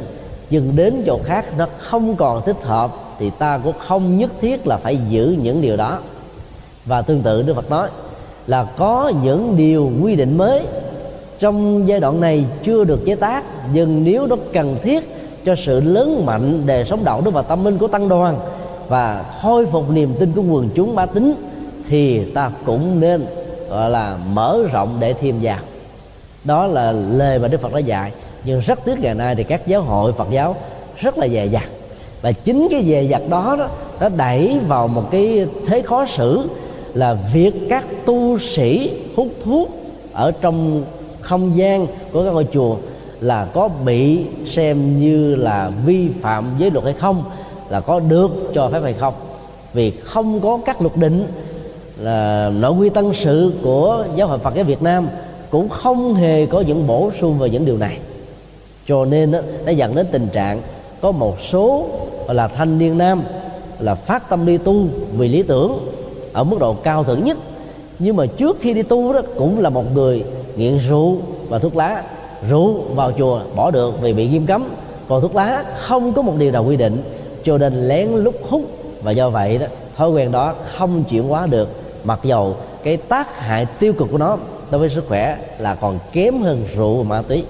Nhưng 0.51 0.76
đến 0.76 1.03
chỗ 1.07 1.18
khác 1.24 1.45
nó 1.59 1.66
không 1.78 2.16
còn 2.16 2.43
thích 2.45 2.62
hợp 2.62 2.91
thì 3.18 3.30
ta 3.39 3.59
cũng 3.59 3.74
không 3.78 4.18
nhất 4.18 4.30
thiết 4.41 4.66
là 4.66 4.76
phải 4.76 4.99
giữ 5.09 5.37
những 5.43 5.61
điều 5.61 5.76
đó. 5.76 5.99
Và 6.85 7.03
tương 7.03 7.22
tự 7.22 7.43
Đức 7.43 7.55
Phật 7.55 7.70
nói 7.70 7.89
là 8.47 8.64
có 8.64 9.12
những 9.22 9.57
điều 9.57 9.91
quy 10.03 10.16
định 10.16 10.39
mới. 10.39 10.62
Trong 11.39 11.89
giai 11.89 12.01
đoạn 12.01 12.20
này 12.20 12.45
chưa 12.64 12.85
được 12.85 13.05
chế 13.07 13.14
tác, 13.14 13.45
nhưng 13.72 14.05
nếu 14.05 14.26
nó 14.26 14.37
cần 14.53 14.76
thiết 14.83 15.16
cho 15.45 15.55
sự 15.57 15.80
lớn 15.80 16.26
mạnh 16.26 16.62
đời 16.66 16.85
sống 16.85 17.05
đạo 17.05 17.22
đức 17.24 17.30
và 17.30 17.43
tâm 17.43 17.64
linh 17.64 17.78
của 17.78 17.89
tăng 17.89 18.09
đoàn 18.09 18.39
và 18.89 19.24
khôi 19.43 19.66
phục 19.66 19.91
niềm 19.91 20.14
tin 20.18 20.33
của 20.33 20.43
quần 20.43 20.68
chúng 20.74 20.95
ba 20.95 21.07
tính 21.07 21.35
thì 21.89 22.24
ta 22.24 22.51
cũng 22.66 23.01
nên 23.01 23.26
gọi 23.73 23.91
là 23.91 24.16
mở 24.33 24.59
rộng 24.73 24.97
để 25.01 25.12
thêm 25.12 25.39
vào 25.43 25.59
đó 26.45 26.66
là 26.66 26.93
lời 26.93 27.39
mà 27.39 27.49
đức 27.49 27.61
phật 27.61 27.73
đã 27.73 27.79
dạy. 27.79 28.12
Nhưng 28.45 28.61
rất 28.61 28.85
tiếc 28.85 29.01
ngày 29.01 29.14
nay 29.14 29.35
thì 29.35 29.45
các 29.45 29.66
giáo 29.66 29.83
hội 29.83 30.12
phật 30.12 30.27
giáo 30.31 30.57
rất 30.97 31.18
là 31.18 31.29
dè 31.29 31.47
dặt. 31.47 31.68
Và 32.23 32.33
chính 32.33 32.68
cái 32.70 32.83
dè 32.85 33.03
dặt 33.03 33.23
đó 33.29 33.57
đó, 33.59 33.68
nó 34.01 34.09
đẩy 34.09 34.59
vào 34.68 34.89
một 34.89 35.11
cái 35.11 35.47
thế 35.66 35.83
khó 35.83 36.07
xử 36.07 36.49
là 36.95 37.16
việc 37.33 37.53
các 37.68 37.87
tu 38.07 38.39
sĩ 38.39 38.91
hút 39.16 39.29
thuốc 39.45 39.68
ở 40.12 40.31
trong 40.31 40.85
không 41.20 41.57
gian 41.57 41.87
của 42.12 42.25
các 42.25 42.31
ngôi 42.31 42.47
chùa 42.53 42.77
là 43.20 43.45
có 43.45 43.68
bị 43.68 44.25
xem 44.47 44.99
như 44.99 45.35
là 45.35 45.70
vi 45.87 46.09
phạm 46.20 46.45
giới 46.59 46.70
luật 46.70 46.85
hay 46.85 46.95
không, 46.95 47.25
là 47.68 47.81
có 47.81 48.01
được 48.01 48.31
cho 48.55 48.68
phép 48.68 48.81
hay 48.83 48.93
không. 48.93 49.14
Vì 49.73 49.91
không 49.91 50.41
có 50.41 50.59
các 50.66 50.83
luật 50.83 50.97
định 50.97 51.27
là 52.03 52.50
nội 52.61 52.72
quy 52.72 52.88
tân 52.88 53.12
sự 53.14 53.53
của 53.62 54.05
giáo 54.16 54.28
hội 54.28 54.38
Phật 54.38 54.55
giáo 54.55 54.64
Việt 54.64 54.82
Nam 54.82 55.09
cũng 55.50 55.68
không 55.68 56.14
hề 56.14 56.46
có 56.46 56.61
những 56.61 56.86
bổ 56.86 57.11
sung 57.20 57.38
về 57.38 57.50
những 57.50 57.64
điều 57.64 57.78
này. 57.78 57.98
Cho 58.86 59.05
nên 59.05 59.30
đó, 59.30 59.38
nó 59.66 59.72
dẫn 59.72 59.94
đến 59.94 60.07
tình 60.12 60.28
trạng 60.32 60.62
có 61.00 61.12
một 61.12 61.40
số 61.40 61.86
là 62.28 62.46
thanh 62.48 62.78
niên 62.78 62.98
nam 62.98 63.22
là 63.78 63.94
phát 63.94 64.30
tâm 64.30 64.46
đi 64.46 64.59
tu 64.59 64.84
vì 65.12 65.28
lý 65.28 65.42
tưởng 65.42 65.78
ở 66.32 66.44
mức 66.44 66.57
độ 66.61 66.74
cao 66.74 67.05
thượng 67.05 67.24
nhất. 67.24 67.38
Nhưng 67.98 68.16
mà 68.16 68.26
trước 68.26 68.59
khi 68.61 68.74
đi 68.74 68.82
tu 68.82 69.12
đó 69.12 69.22
cũng 69.36 69.61
là 69.61 69.70
một 69.70 69.94
người 69.94 70.24
nghiện 70.57 70.78
rượu 70.78 71.16
và 71.48 71.59
thuốc 71.59 71.76
lá. 71.76 72.03
Rượu 72.50 72.72
vào 72.72 73.12
chùa 73.18 73.40
bỏ 73.57 73.70
được 73.70 74.00
vì 74.00 74.12
bị 74.12 74.28
nghiêm 74.28 74.46
cấm. 74.46 74.64
Còn 75.09 75.20
thuốc 75.20 75.36
lá 75.36 75.64
không 75.78 76.12
có 76.12 76.22
một 76.22 76.34
điều 76.38 76.50
nào 76.50 76.64
quy 76.64 76.76
định. 76.76 77.03
Cho 77.44 77.59
nên 77.59 77.88
lén 77.88 78.09
lút 78.09 78.34
hút. 78.48 78.62
Và 79.03 79.12
do 79.12 79.30
vậy 79.30 79.59
đó 79.59 79.66
thói 79.96 80.11
quen 80.11 80.32
đó 80.32 80.55
không 80.72 81.05
chuyển 81.05 81.22
hóa 81.22 81.46
được 81.46 81.68
mặc 82.05 82.20
dầu 82.22 82.57
cái 82.82 82.96
tác 82.96 83.40
hại 83.40 83.66
tiêu 83.66 83.92
cực 83.92 84.09
của 84.11 84.18
nó 84.18 84.38
đối 84.70 84.78
với 84.78 84.88
sức 84.88 85.05
khỏe 85.09 85.38
là 85.59 85.74
còn 85.74 85.98
kém 86.12 86.42
hơn 86.42 86.64
rượu 86.76 86.96
và 86.96 87.03
ma 87.03 87.22
túy. 87.22 87.44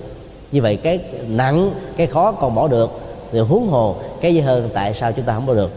Như 0.53 0.62
vậy 0.62 0.76
cái 0.76 1.00
nặng, 1.28 1.70
cái 1.96 2.07
khó 2.07 2.32
còn 2.32 2.55
bỏ 2.55 2.68
được 2.68 2.90
thì 3.32 3.38
huống 3.38 3.68
hồ 3.68 3.96
cái 4.20 4.34
gì 4.34 4.40
hơn, 4.40 4.70
tại 4.74 4.94
sao 4.94 5.12
chúng 5.12 5.24
ta 5.24 5.34
không 5.34 5.46
bỏ 5.46 5.55
được? 5.55 5.70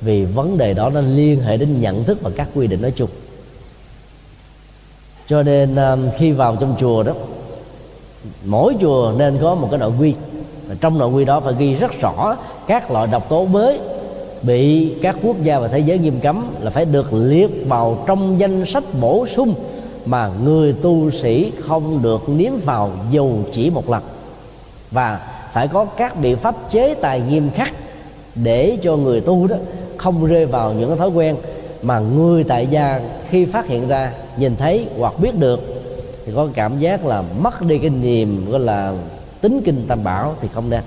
Vì 0.00 0.24
vấn 0.24 0.58
đề 0.58 0.74
đó 0.74 0.90
nó 0.90 1.00
liên 1.00 1.40
hệ 1.40 1.56
đến 1.56 1.80
nhận 1.80 2.04
thức 2.04 2.18
và 2.22 2.30
các 2.36 2.48
quy 2.54 2.66
định 2.66 2.82
nói 2.82 2.92
chung. 2.96 3.10
Cho 5.28 5.42
nên 5.42 5.76
um, 5.76 6.08
khi 6.18 6.32
vào 6.32 6.56
trong 6.60 6.76
chùa 6.80 7.02
đó, 7.02 7.12
mỗi 8.44 8.76
chùa 8.80 9.12
nên 9.16 9.38
có 9.42 9.54
một 9.54 9.68
cái 9.70 9.78
nội 9.78 9.92
quy. 10.00 10.14
Và 10.66 10.74
trong 10.80 10.98
nội 10.98 11.10
quy 11.10 11.24
đó 11.24 11.40
phải 11.40 11.54
ghi 11.58 11.74
rất 11.74 12.00
rõ 12.00 12.36
các 12.66 12.90
loại 12.90 13.06
độc 13.06 13.28
tố 13.28 13.44
mới 13.46 13.80
bị 14.42 14.94
các 15.02 15.16
quốc 15.22 15.36
gia 15.42 15.58
và 15.58 15.68
thế 15.68 15.78
giới 15.78 15.98
nghiêm 15.98 16.20
cấm 16.20 16.46
là 16.60 16.70
phải 16.70 16.84
được 16.84 17.12
liệt 17.12 17.50
vào 17.68 18.04
trong 18.06 18.40
danh 18.40 18.66
sách 18.66 18.84
bổ 19.00 19.26
sung 19.26 19.54
mà 20.06 20.30
người 20.44 20.72
tu 20.72 21.10
sĩ 21.10 21.52
không 21.60 22.02
được 22.02 22.28
nếm 22.28 22.52
vào 22.64 22.90
dù 23.10 23.30
chỉ 23.52 23.70
một 23.70 23.90
lần. 23.90 24.02
Và 24.90 25.20
phải 25.52 25.68
có 25.68 25.84
các 25.84 26.20
biện 26.20 26.36
pháp 26.36 26.54
chế 26.70 26.94
tài 26.94 27.20
nghiêm 27.20 27.50
khắc 27.54 27.74
để 28.34 28.78
cho 28.82 28.96
người 28.96 29.20
tu 29.20 29.46
đó 29.46 29.56
không 29.96 30.26
rơi 30.26 30.46
vào 30.46 30.72
những 30.72 30.96
thói 30.96 31.08
quen 31.08 31.36
mà 31.82 31.98
người 31.98 32.44
tại 32.44 32.66
gia 32.66 33.00
khi 33.30 33.44
phát 33.44 33.66
hiện 33.66 33.88
ra, 33.88 34.12
nhìn 34.36 34.56
thấy 34.56 34.86
hoặc 34.98 35.14
biết 35.20 35.38
được 35.38 35.60
thì 36.26 36.32
có 36.36 36.48
cảm 36.54 36.78
giác 36.78 37.06
là 37.06 37.22
mất 37.40 37.62
đi 37.62 37.78
cái 37.78 37.90
niềm, 37.90 38.50
gọi 38.50 38.60
là 38.60 38.92
tính 39.40 39.62
kinh 39.64 39.84
tam 39.88 40.04
bảo 40.04 40.34
thì 40.40 40.48
không 40.54 40.70
nên 40.70 40.80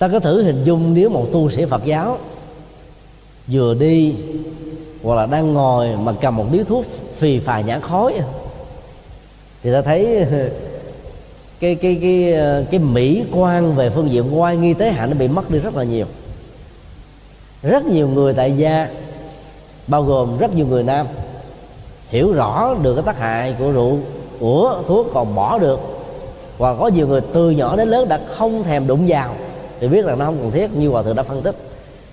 ta 0.00 0.08
có 0.08 0.20
thử 0.20 0.42
hình 0.42 0.64
dung 0.64 0.94
nếu 0.94 1.10
một 1.10 1.26
tu 1.32 1.50
sĩ 1.50 1.64
phật 1.64 1.84
giáo 1.84 2.18
vừa 3.46 3.74
đi 3.74 4.14
hoặc 5.02 5.14
là 5.14 5.26
đang 5.26 5.54
ngồi 5.54 5.96
mà 5.96 6.12
cầm 6.20 6.36
một 6.36 6.46
điếu 6.52 6.64
thuốc 6.64 6.84
phì 7.16 7.40
phà 7.40 7.60
nhãn 7.60 7.80
khói 7.80 8.14
thì 9.62 9.72
ta 9.72 9.82
thấy 9.82 10.26
cái 11.60 11.74
cái 11.74 11.98
cái 12.02 12.34
cái 12.70 12.80
mỹ 12.80 13.24
quan 13.32 13.74
về 13.74 13.90
phương 13.90 14.10
diện 14.10 14.30
ngoại 14.30 14.56
nghi 14.56 14.74
tế 14.74 14.90
hạnh 14.90 15.10
nó 15.10 15.16
bị 15.16 15.28
mất 15.28 15.50
đi 15.50 15.58
rất 15.58 15.76
là 15.76 15.84
nhiều. 15.84 16.06
Rất 17.62 17.86
nhiều 17.86 18.08
người 18.08 18.34
tại 18.34 18.56
gia, 18.56 18.88
bao 19.86 20.02
gồm 20.02 20.38
rất 20.38 20.54
nhiều 20.54 20.66
người 20.66 20.82
nam, 20.82 21.06
hiểu 22.08 22.32
rõ 22.32 22.74
được 22.82 22.94
cái 22.94 23.04
tác 23.04 23.18
hại 23.18 23.54
của 23.58 23.72
rượu 23.72 23.98
của 24.38 24.82
thuốc 24.86 25.06
còn 25.14 25.34
bỏ 25.34 25.58
được 25.58 25.80
và 26.58 26.74
có 26.74 26.88
nhiều 26.88 27.06
người 27.06 27.20
từ 27.32 27.50
nhỏ 27.50 27.76
đến 27.76 27.88
lớn 27.88 28.08
đã 28.08 28.20
không 28.28 28.64
thèm 28.64 28.86
đụng 28.86 29.04
vào 29.08 29.34
thì 29.80 29.88
biết 29.88 30.04
là 30.04 30.14
nó 30.14 30.24
không 30.24 30.38
cần 30.38 30.50
thiết, 30.50 30.76
như 30.76 30.88
hòa 30.88 31.02
thượng 31.02 31.16
đã 31.16 31.22
phân 31.22 31.42
tích. 31.42 31.56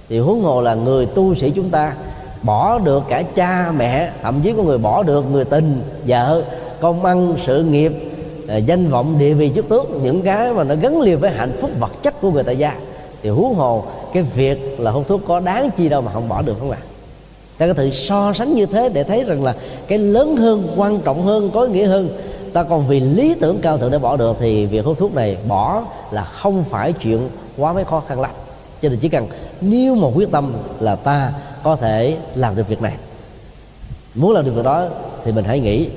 Thì 0.09 0.19
huống 0.19 0.41
hồ 0.41 0.61
là 0.61 0.73
người 0.73 1.05
tu 1.05 1.35
sĩ 1.35 1.51
chúng 1.55 1.69
ta 1.69 1.93
bỏ 2.43 2.79
được 2.79 3.03
cả 3.09 3.23
cha, 3.35 3.71
mẹ, 3.77 4.11
thậm 4.23 4.41
chí 4.43 4.53
có 4.57 4.63
người 4.63 4.77
bỏ 4.77 5.03
được 5.03 5.31
người 5.31 5.45
tình, 5.45 5.81
vợ, 6.07 6.43
công 6.81 7.05
ăn, 7.05 7.35
sự 7.45 7.63
nghiệp 7.63 7.93
à, 8.47 8.57
danh 8.57 8.87
vọng, 8.89 9.15
địa 9.19 9.33
vị 9.33 9.51
chức 9.55 9.69
tước, 9.69 9.89
những 10.03 10.21
cái 10.21 10.53
mà 10.53 10.63
nó 10.63 10.75
gắn 10.81 11.01
liền 11.01 11.19
với 11.19 11.29
hạnh 11.29 11.51
phúc 11.61 11.71
vật 11.79 11.91
chất 12.03 12.21
của 12.21 12.31
người 12.31 12.43
tại 12.43 12.57
gia. 12.57 12.75
Thì 13.23 13.29
huống 13.29 13.55
hồ 13.55 13.83
cái 14.13 14.23
việc 14.23 14.79
là 14.79 14.91
hút 14.91 15.07
thuốc 15.07 15.21
có 15.27 15.39
đáng 15.39 15.69
chi 15.77 15.89
đâu 15.89 16.01
mà 16.01 16.11
không 16.13 16.29
bỏ 16.29 16.41
được, 16.41 16.55
không 16.59 16.71
ạ? 16.71 16.77
Ta 17.57 17.67
có 17.67 17.73
thể 17.73 17.91
so 17.91 18.33
sánh 18.33 18.53
như 18.53 18.65
thế 18.65 18.89
để 18.89 19.03
thấy 19.03 19.23
rằng 19.23 19.43
là 19.43 19.55
cái 19.87 19.97
lớn 19.97 20.35
hơn, 20.35 20.67
quan 20.75 20.99
trọng 20.99 21.23
hơn, 21.23 21.49
có 21.53 21.61
ý 21.61 21.71
nghĩa 21.71 21.85
hơn. 21.85 22.09
Ta 22.53 22.63
còn 22.63 22.87
vì 22.87 22.99
lý 22.99 23.35
tưởng 23.35 23.59
cao 23.61 23.77
thượng 23.77 23.91
để 23.91 23.97
bỏ 23.97 24.17
được 24.17 24.37
thì 24.39 24.65
việc 24.65 24.85
hút 24.85 24.97
thuốc 24.97 25.15
này 25.15 25.37
bỏ 25.47 25.83
là 26.11 26.23
không 26.23 26.63
phải 26.69 26.93
chuyện 26.93 27.29
quá 27.57 27.73
mấy 27.73 27.83
khó 27.83 28.03
khăn 28.07 28.21
lắm. 28.21 28.31
Cho 28.81 28.89
nên 28.89 28.99
chỉ 28.99 29.09
cần 29.09 29.27
nếu 29.61 29.95
mà 29.95 30.07
quyết 30.15 30.31
tâm 30.31 30.53
là 30.79 30.95
ta 30.95 31.33
có 31.63 31.75
thể 31.75 32.17
làm 32.35 32.55
được 32.55 32.67
việc 32.67 32.81
này. 32.81 32.93
Muốn 34.15 34.31
làm 34.31 34.45
được 34.45 34.51
việc 34.55 34.65
đó 34.65 34.87
thì 35.23 35.31
mình 35.31 35.45
hãy 35.45 35.59
nghĩ 35.59 35.87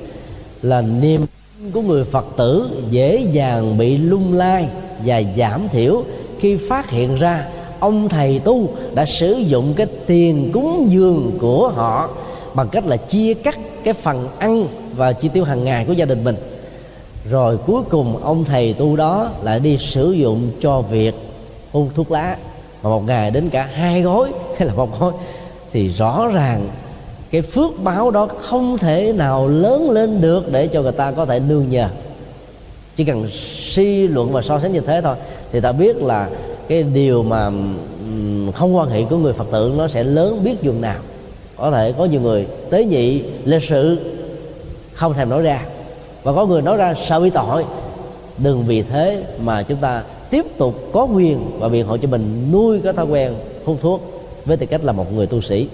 là 0.62 0.80
niềm 0.80 1.26
của 1.72 1.82
người 1.82 2.04
phật 2.04 2.26
tử 2.36 2.70
dễ 2.90 3.26
dàng 3.32 3.78
bị 3.78 3.98
lung 3.98 4.34
lai 4.34 4.68
và 5.04 5.22
giảm 5.36 5.68
thiểu 5.68 6.04
khi 6.38 6.56
phát 6.56 6.90
hiện 6.90 7.14
ra 7.14 7.46
ông 7.80 8.08
thầy 8.08 8.38
tu 8.38 8.68
đã 8.94 9.06
sử 9.06 9.32
dụng 9.32 9.74
cái 9.76 9.86
tiền 10.06 10.50
cúng 10.52 10.86
dường 10.90 11.38
của 11.40 11.68
họ 11.68 12.08
bằng 12.54 12.68
cách 12.68 12.86
là 12.86 12.96
chia 12.96 13.34
cắt 13.34 13.58
cái 13.84 13.94
phần 13.94 14.28
ăn 14.38 14.66
và 14.96 15.12
chi 15.12 15.28
tiêu 15.28 15.44
hàng 15.44 15.64
ngày 15.64 15.84
của 15.84 15.92
gia 15.92 16.04
đình 16.04 16.24
mình. 16.24 16.36
Rồi 17.30 17.56
cuối 17.56 17.82
cùng 17.90 18.16
ông 18.16 18.44
thầy 18.44 18.72
tu 18.72 18.96
đó 18.96 19.30
lại 19.42 19.60
đi 19.60 19.78
sử 19.78 20.12
dụng 20.12 20.50
cho 20.60 20.80
việc 20.80 21.14
hút 21.72 21.88
thuốc 21.94 22.10
lá. 22.10 22.36
Mà 22.82 22.90
một 22.90 23.06
ngày 23.06 23.30
đến 23.30 23.50
cả 23.50 23.68
hai 23.72 24.02
gói 24.02 24.32
hay 24.58 24.68
là 24.68 24.74
một 24.74 25.00
gói 25.00 25.12
thì 25.72 25.88
rõ 25.88 26.28
ràng 26.34 26.68
cái 27.30 27.42
phước 27.42 27.70
báo 27.82 28.10
đó 28.10 28.28
không 28.40 28.78
thể 28.78 29.12
nào 29.12 29.48
lớn 29.48 29.90
lên 29.90 30.20
được 30.20 30.52
để 30.52 30.66
cho 30.66 30.82
người 30.82 30.92
ta 30.92 31.12
có 31.12 31.26
thể 31.26 31.40
nương 31.40 31.70
nhờ. 31.70 31.88
Chỉ 32.96 33.04
cần 33.04 33.28
suy 33.60 34.08
luận 34.08 34.32
và 34.32 34.42
so 34.42 34.60
sánh 34.60 34.72
như 34.72 34.80
thế 34.80 35.00
thôi, 35.00 35.16
thì 35.52 35.60
ta 35.60 35.72
biết 35.72 35.96
là 35.96 36.28
cái 36.68 36.82
điều 36.82 37.22
mà 37.22 37.50
không 38.54 38.76
quan 38.76 38.88
hệ 38.88 39.04
của 39.04 39.16
người 39.16 39.32
phật 39.32 39.46
tử 39.52 39.72
nó 39.76 39.88
sẽ 39.88 40.04
lớn 40.04 40.40
biết 40.44 40.62
dường 40.62 40.80
nào. 40.80 40.98
Có 41.56 41.70
thể 41.70 41.92
có 41.92 42.04
nhiều 42.04 42.20
người 42.20 42.46
tế 42.70 42.84
nhị 42.84 43.22
lịch 43.44 43.62
sự, 43.62 43.98
không 44.94 45.14
thèm 45.14 45.28
nói 45.30 45.42
ra. 45.42 45.62
Và 46.22 46.32
có 46.32 46.46
người 46.46 46.62
nói 46.62 46.76
ra 46.76 46.94
sợ 47.06 47.20
bị 47.20 47.30
tội? 47.30 47.64
Đừng 48.38 48.64
vì 48.66 48.82
thế 48.82 49.24
mà 49.40 49.62
chúng 49.62 49.78
ta 49.78 50.02
tiếp 50.30 50.46
tục 50.58 50.90
có 50.92 51.04
quyền 51.04 51.50
và 51.58 51.68
biện 51.68 51.86
hộ 51.86 51.96
cho 51.96 52.08
mình 52.08 52.48
nuôi 52.52 52.80
cái 52.84 52.92
thói 52.92 53.06
quen 53.06 53.34
hút 53.64 53.78
thuốc 53.82 54.22
với 54.44 54.56
tư 54.56 54.66
cách 54.66 54.84
là 54.84 54.92
một 54.92 55.12
người 55.12 55.26
tu 55.26 55.40
sĩ. 55.40 55.68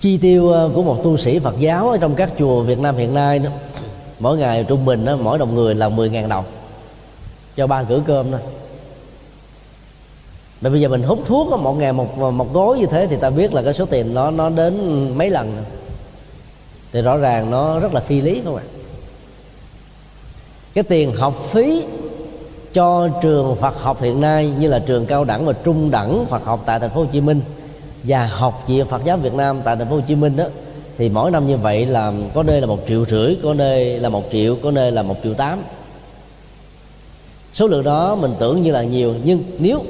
Chi 0.00 0.18
tiêu 0.18 0.50
ờ, 0.50 0.70
của 0.74 0.82
một 0.82 1.00
tu 1.02 1.16
sĩ 1.16 1.38
Phật 1.38 1.54
giáo 1.58 1.90
ở 1.90 1.98
trong 1.98 2.14
các 2.14 2.32
chùa 2.38 2.62
Việt 2.62 2.78
Nam 2.78 2.96
hiện 2.96 3.14
nay 3.14 3.38
đó, 3.38 3.50
mỗi 4.18 4.38
ngày 4.38 4.64
trung 4.64 4.84
bình 4.84 5.04
đó, 5.04 5.16
mỗi 5.16 5.38
đồng 5.38 5.54
người 5.54 5.74
là 5.74 5.88
10.000 5.88 6.28
đồng 6.28 6.44
cho 7.54 7.66
ba 7.66 7.82
cửa 7.82 8.02
cơm 8.06 8.30
thôi. 8.30 8.40
Mà 10.60 10.70
bây 10.70 10.80
giờ 10.80 10.88
mình 10.88 11.02
hút 11.02 11.18
thuốc 11.26 11.60
một 11.60 11.74
ngày 11.78 11.92
một 11.92 12.18
một 12.18 12.52
gói 12.52 12.78
như 12.78 12.86
thế 12.86 13.06
thì 13.06 13.16
ta 13.16 13.30
biết 13.30 13.54
là 13.54 13.62
cái 13.62 13.74
số 13.74 13.86
tiền 13.86 14.14
nó 14.14 14.30
nó 14.30 14.50
đến 14.50 14.74
mấy 15.18 15.30
lần. 15.30 15.56
Thì 16.92 17.02
rõ 17.02 17.16
ràng 17.16 17.50
nó 17.50 17.80
rất 17.80 17.94
là 17.94 18.00
phi 18.00 18.20
lý 18.20 18.40
không 18.44 18.56
ạ? 18.56 18.62
Cái 20.78 20.82
tiền 20.82 21.12
học 21.14 21.34
phí 21.50 21.84
cho 22.74 23.08
trường 23.22 23.56
Phật 23.56 23.80
học 23.80 24.02
hiện 24.02 24.20
nay 24.20 24.52
như 24.58 24.68
là 24.68 24.78
trường 24.78 25.06
cao 25.06 25.24
đẳng 25.24 25.46
và 25.46 25.52
trung 25.52 25.90
đẳng 25.90 26.26
Phật 26.26 26.44
học 26.44 26.62
tại 26.66 26.80
thành 26.80 26.90
phố 26.90 27.00
Hồ 27.00 27.06
Chí 27.12 27.20
Minh 27.20 27.40
và 28.02 28.26
học 28.26 28.64
viện 28.66 28.86
Phật 28.86 29.04
giáo 29.04 29.16
Việt 29.16 29.34
Nam 29.34 29.60
tại 29.64 29.76
thành 29.76 29.88
phố 29.88 29.94
Hồ 29.94 30.00
Chí 30.08 30.14
Minh 30.14 30.36
đó, 30.36 30.44
thì 30.98 31.08
mỗi 31.08 31.30
năm 31.30 31.46
như 31.46 31.56
vậy 31.56 31.86
là 31.86 32.12
có 32.34 32.42
nơi 32.42 32.60
là 32.60 32.66
một 32.66 32.78
triệu 32.88 33.04
rưỡi, 33.04 33.36
có 33.42 33.54
nơi 33.54 34.00
là 34.00 34.08
một 34.08 34.24
triệu, 34.32 34.56
có 34.62 34.70
nơi 34.70 34.92
là 34.92 35.02
một 35.02 35.14
triệu 35.22 35.34
tám. 35.34 35.62
Số 37.52 37.66
lượng 37.66 37.84
đó 37.84 38.14
mình 38.14 38.34
tưởng 38.38 38.62
như 38.62 38.72
là 38.72 38.82
nhiều, 38.82 39.14
nhưng 39.24 39.42
nếu 39.58 39.84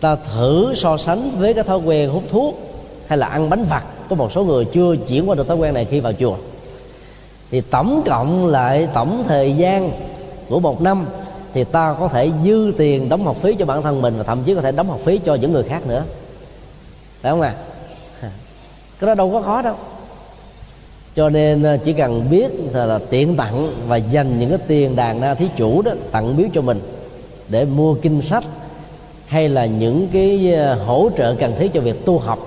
ta 0.00 0.16
thử 0.16 0.74
so 0.76 0.96
sánh 0.96 1.30
với 1.38 1.54
cái 1.54 1.64
thói 1.64 1.78
quen 1.78 2.10
hút 2.10 2.22
thuốc 2.30 2.58
hay 3.06 3.18
là 3.18 3.26
ăn 3.26 3.50
bánh 3.50 3.64
vặt, 3.64 3.84
có 4.08 4.16
một 4.16 4.32
số 4.32 4.44
người 4.44 4.64
chưa 4.64 4.96
chuyển 5.08 5.28
qua 5.28 5.34
được 5.34 5.48
thói 5.48 5.56
quen 5.56 5.74
này 5.74 5.84
khi 5.84 6.00
vào 6.00 6.12
chùa, 6.12 6.36
thì 7.50 7.60
tổng 7.60 8.02
cộng 8.06 8.46
lại 8.46 8.88
tổng 8.94 9.24
thời 9.28 9.52
gian 9.52 9.92
của 10.52 10.60
một 10.60 10.80
năm 10.80 11.06
thì 11.54 11.64
ta 11.64 11.96
có 12.00 12.08
thể 12.08 12.30
dư 12.44 12.72
tiền 12.78 13.08
đóng 13.08 13.24
học 13.24 13.36
phí 13.42 13.54
cho 13.54 13.66
bản 13.66 13.82
thân 13.82 14.02
mình 14.02 14.14
và 14.18 14.24
thậm 14.24 14.42
chí 14.44 14.54
có 14.54 14.60
thể 14.60 14.72
đóng 14.72 14.88
học 14.88 15.00
phí 15.04 15.18
cho 15.24 15.34
những 15.34 15.52
người 15.52 15.62
khác 15.62 15.86
nữa. 15.86 16.04
Phải 17.22 17.32
không 17.32 17.40
à 17.40 17.54
cái 19.00 19.06
đó 19.06 19.14
đâu 19.14 19.30
có 19.30 19.42
khó 19.42 19.62
đâu. 19.62 19.74
Cho 21.16 21.30
nên 21.30 21.62
à, 21.62 21.76
chỉ 21.76 21.92
cần 21.92 22.30
biết 22.30 22.50
là, 22.72 22.84
là 22.84 22.98
tiện 23.10 23.36
tặng 23.36 23.72
và 23.86 23.96
dành 23.96 24.38
những 24.38 24.48
cái 24.48 24.58
tiền 24.66 24.96
đàn 24.96 25.20
na 25.20 25.34
thí 25.34 25.48
chủ 25.56 25.82
đó 25.82 25.92
tặng 26.10 26.36
biếu 26.36 26.46
cho 26.54 26.60
mình 26.60 26.80
để 27.48 27.64
mua 27.64 27.94
kinh 27.94 28.22
sách 28.22 28.44
hay 29.26 29.48
là 29.48 29.66
những 29.66 30.08
cái 30.12 30.54
à, 30.54 30.74
hỗ 30.74 31.10
trợ 31.16 31.34
cần 31.34 31.54
thiết 31.58 31.72
cho 31.72 31.80
việc 31.80 32.04
tu 32.04 32.18
học 32.18 32.38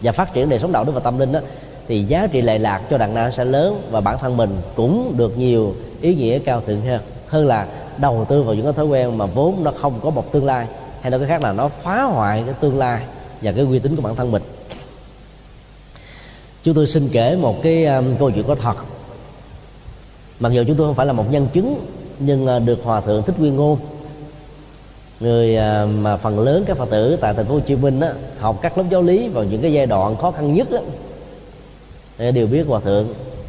và 0.00 0.12
phát 0.12 0.32
triển 0.32 0.48
đời 0.48 0.58
sống 0.58 0.72
đạo 0.72 0.84
đức 0.84 0.92
và 0.92 1.00
tâm 1.00 1.18
linh 1.18 1.32
đó 1.32 1.40
thì 1.88 2.02
giá 2.04 2.26
trị 2.26 2.40
lệ 2.42 2.58
lạc 2.58 2.82
cho 2.90 2.98
đàn 2.98 3.14
na 3.14 3.30
sẽ 3.30 3.44
lớn 3.44 3.82
và 3.90 4.00
bản 4.00 4.18
thân 4.18 4.36
mình 4.36 4.50
cũng 4.74 5.14
được 5.16 5.38
nhiều 5.38 5.74
ý 6.00 6.14
nghĩa 6.14 6.38
cao 6.38 6.60
thượng 6.60 6.80
hơn 6.80 7.00
hơn 7.28 7.46
là 7.46 7.66
đầu 7.98 8.26
tư 8.28 8.42
vào 8.42 8.54
những 8.54 8.64
cái 8.64 8.72
thói 8.72 8.86
quen 8.86 9.18
mà 9.18 9.26
vốn 9.26 9.64
nó 9.64 9.72
không 9.80 10.00
có 10.02 10.10
một 10.10 10.32
tương 10.32 10.44
lai 10.44 10.66
hay 11.00 11.10
nói 11.10 11.20
cái 11.20 11.28
khác 11.28 11.42
là 11.42 11.52
nó 11.52 11.68
phá 11.68 12.02
hoại 12.02 12.42
cái 12.46 12.54
tương 12.60 12.78
lai 12.78 13.02
và 13.42 13.52
cái 13.52 13.64
uy 13.64 13.78
tín 13.78 13.96
của 13.96 14.02
bản 14.02 14.16
thân 14.16 14.32
mình. 14.32 14.42
Chúng 16.62 16.74
tôi 16.74 16.86
xin 16.86 17.08
kể 17.12 17.36
một 17.36 17.62
cái 17.62 17.86
um, 17.86 18.16
câu 18.16 18.30
chuyện 18.30 18.44
có 18.46 18.54
thật. 18.54 18.74
Mặc 20.40 20.52
dù 20.52 20.64
chúng 20.66 20.76
tôi 20.76 20.86
không 20.86 20.94
phải 20.94 21.06
là 21.06 21.12
một 21.12 21.24
nhân 21.30 21.48
chứng 21.52 21.86
nhưng 22.18 22.56
uh, 22.56 22.62
được 22.64 22.78
hòa 22.84 23.00
thượng 23.00 23.22
thích 23.22 23.38
nguyên 23.38 23.56
ngôn 23.56 23.78
người 25.20 25.56
uh, 25.56 25.88
mà 26.00 26.16
phần 26.16 26.40
lớn 26.40 26.64
các 26.66 26.76
phật 26.76 26.90
tử 26.90 27.18
tại 27.20 27.34
thành 27.34 27.46
phố 27.46 27.54
Hồ 27.54 27.60
Chí 27.60 27.76
Minh 27.76 28.00
đó, 28.00 28.08
học 28.38 28.58
các 28.62 28.78
lớp 28.78 28.84
giáo 28.90 29.02
lý 29.02 29.28
vào 29.28 29.44
những 29.44 29.62
cái 29.62 29.72
giai 29.72 29.86
đoạn 29.86 30.16
khó 30.16 30.30
khăn 30.30 30.54
nhất 30.54 30.68
đó, 30.70 30.78
đều 32.30 32.46
biết 32.46 32.66
hòa 32.66 32.80
thượng 32.80 33.08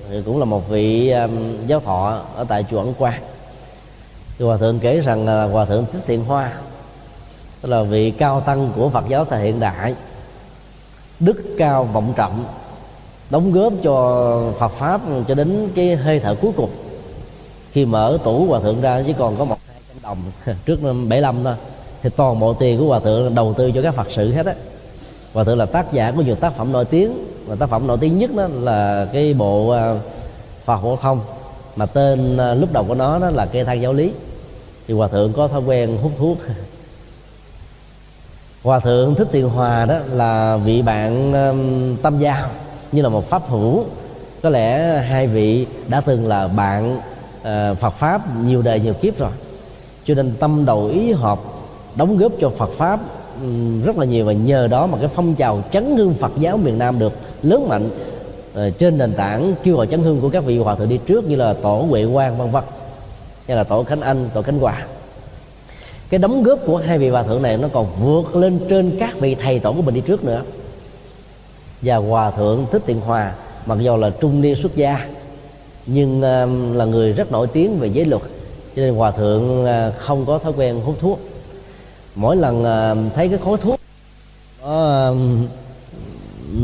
thì 0.10 0.22
cũng 0.26 0.40
là 0.40 0.46
một 0.46 0.70
vị 0.70 1.10
um, 1.10 1.32
giáo 1.68 1.80
thọ 1.80 2.22
ở 2.36 2.44
tại 2.44 2.66
chùa 2.72 2.80
Ấn 2.80 2.94
Quang 2.94 3.22
thì 4.40 4.46
hòa 4.46 4.58
thượng 4.58 4.80
kể 4.80 5.00
rằng 5.00 5.26
là 5.26 5.44
hòa 5.44 5.66
thượng 5.66 5.86
thích 5.92 6.02
thiện 6.08 6.26
hoa, 6.26 6.54
tức 7.62 7.70
là 7.70 7.84
vị 7.84 8.12
cao 8.12 8.42
tăng 8.42 8.72
của 8.76 8.90
phật 8.90 9.04
giáo 9.08 9.26
thời 9.26 9.44
hiện 9.44 9.60
đại, 9.60 9.96
đức 11.20 11.44
cao 11.58 11.84
vọng 11.84 12.14
trọng, 12.16 12.46
đóng 13.30 13.52
góp 13.52 13.74
cho 13.84 14.54
phật 14.60 14.72
pháp 14.72 15.02
cho 15.28 15.36
đến 15.36 15.70
cái 15.76 15.96
hơi 15.96 16.20
thở 16.20 16.36
cuối 16.36 16.52
cùng. 16.56 16.70
Khi 17.72 17.86
mở 17.86 18.18
tủ 18.24 18.46
hòa 18.46 18.60
thượng 18.60 18.82
ra, 18.82 19.04
chỉ 19.06 19.14
còn 19.14 19.38
có 19.38 19.46
một 19.46 19.58
hai 19.68 19.82
trăm 19.88 19.98
đồng 20.04 20.18
trước 20.66 20.84
năm 20.84 21.10
75 21.10 21.44
thôi, 21.44 21.56
thì 22.04 22.10
toàn 22.10 22.40
bộ 22.40 22.54
tiền 22.54 22.80
của 22.80 22.88
hòa 22.88 23.00
thượng 23.00 23.36
đầu 23.36 23.54
tư 23.58 23.72
cho 23.76 23.82
các 23.82 23.96
phật 23.96 24.08
sự 24.10 24.32
hết 24.32 24.46
á. 24.46 24.54
Hòa 25.34 25.44
thượng 25.44 25.58
là 25.58 25.66
tác 25.66 25.94
giả 25.94 26.12
của 26.12 26.22
nhiều 26.22 26.36
tác 26.36 26.54
phẩm 26.54 26.72
nổi 26.72 26.86
tiếng, 26.86 27.26
và 27.48 27.56
tác 27.56 27.70
phẩm 27.70 27.88
nổi 27.88 27.98
tiếng 28.02 28.18
nhất 28.18 28.32
đó 28.36 28.48
là 28.54 29.08
cái 29.14 29.34
bộ 29.34 29.70
à, 29.70 29.96
phật 30.66 30.78
phổ 30.82 30.96
thông, 30.96 31.22
mà 31.76 31.86
tên 31.86 32.38
à, 32.38 32.54
lúc 32.54 32.74
đầu 32.74 32.84
của 32.88 32.96
nó 32.96 33.20
đó 33.20 33.30
là 33.30 33.46
cây 33.46 33.64
thang 33.64 33.82
giáo 33.82 33.94
lý 33.94 34.12
thì 34.88 34.94
hòa 34.94 35.08
thượng 35.08 35.34
có 35.34 35.48
thói 35.48 35.62
quen 35.62 35.98
hút 36.02 36.12
thuốc. 36.18 36.38
Hòa 38.64 38.80
thượng 38.80 39.16
thích 39.16 39.28
thiện 39.32 39.50
hòa 39.50 39.86
đó 39.86 39.96
là 40.10 40.58
vị 40.58 40.82
bạn 40.82 41.34
um, 41.34 41.96
tâm 42.02 42.20
giao 42.20 42.50
như 42.92 43.02
là 43.02 43.10
một 43.10 43.30
pháp 43.30 43.50
hữu. 43.50 43.86
Có 44.44 44.50
lẽ 44.50 44.98
hai 45.02 45.28
vị 45.28 45.68
đã 45.88 46.02
từng 46.02 46.28
là 46.28 46.48
bạn 46.48 46.98
uh, 46.98 47.78
phật 47.80 47.90
pháp 47.90 48.22
nhiều 48.44 48.62
đời 48.62 48.80
nhiều 48.80 48.94
kiếp 48.94 49.20
rồi. 49.20 49.32
Cho 50.06 50.14
nên 50.14 50.34
tâm 50.40 50.66
đầu 50.66 50.86
ý 50.86 51.12
hợp 51.12 51.40
đóng 51.96 52.18
góp 52.18 52.32
cho 52.40 52.50
phật 52.50 52.70
pháp 52.78 53.00
um, 53.42 53.82
rất 53.82 53.98
là 53.98 54.06
nhiều 54.06 54.26
và 54.26 54.34
nhờ 54.34 54.68
đó 54.68 54.88
mà 54.88 54.98
cái 54.98 55.10
phong 55.16 55.36
trào 55.36 55.64
chấn 55.72 55.98
hương 55.98 56.14
phật 56.14 56.32
giáo 56.38 56.58
miền 56.58 56.78
nam 56.78 57.00
được 57.00 57.14
lớn 57.44 57.70
mạnh. 57.70 57.90
Ờ, 58.54 58.70
trên 58.70 58.98
nền 58.98 59.14
tảng 59.14 59.54
kêu 59.64 59.76
gọi 59.76 59.88
chấn 59.88 60.04
hương 60.04 60.22
của 60.22 60.30
các 60.30 60.44
vị 60.46 60.58
hòa 60.58 60.76
thượng 60.76 60.90
đi 60.90 61.00
trước 61.06 61.28
như 61.28 61.36
là 61.36 61.54
tổ 61.54 61.86
huệ 61.90 62.06
quang 62.14 62.38
vân 62.38 62.52
vân 62.52 62.64
như 63.48 63.56
là 63.56 63.64
tổ 63.64 63.84
khánh 63.84 64.02
anh, 64.02 64.30
tổ 64.34 64.42
khánh 64.42 64.60
hòa. 64.60 64.86
Cái 66.10 66.20
đóng 66.20 66.44
góp 66.44 66.60
của 66.66 66.78
hai 66.78 66.98
vị 66.98 67.10
hòa 67.10 67.24
thượng 67.24 67.42
này 67.42 67.58
nó 67.58 67.68
còn 67.68 67.88
vượt 68.00 68.36
lên 68.36 68.60
trên 68.70 68.96
các 69.00 69.20
vị 69.20 69.36
thầy 69.36 69.60
tổ 69.60 69.74
của 69.74 69.82
mình 69.82 69.96
đi 69.96 70.02
trước 70.02 70.24
nữa. 70.24 70.42
Và 71.82 71.96
hòa 71.96 72.32
thượng 72.32 72.66
thích 72.72 72.82
thiện 72.86 73.00
hòa, 73.00 73.34
mặc 73.66 73.78
dù 73.82 73.98
là 73.98 74.10
trung 74.10 74.42
niên 74.42 74.56
xuất 74.56 74.76
gia, 74.76 75.08
nhưng 75.86 76.22
um, 76.22 76.74
là 76.74 76.86
người 76.86 77.14
rất 77.14 77.32
nổi 77.32 77.48
tiếng 77.48 77.80
về 77.80 77.88
giới 77.88 78.06
luật. 78.06 78.22
Cho 78.76 78.82
nên 78.82 78.96
hòa 78.96 79.12
thượng 79.12 79.66
à, 79.66 79.92
không 79.98 80.26
có 80.26 80.38
thói 80.38 80.54
quen 80.58 80.82
hút 80.82 80.96
thuốc. 81.00 81.20
Mỗi 82.16 82.36
lần 82.36 82.66
à, 82.66 82.96
thấy 83.16 83.30
cái 83.30 83.38
khói 83.38 83.58
thuốc, 83.62 83.80
nó 84.62 85.08
um, 85.08 85.48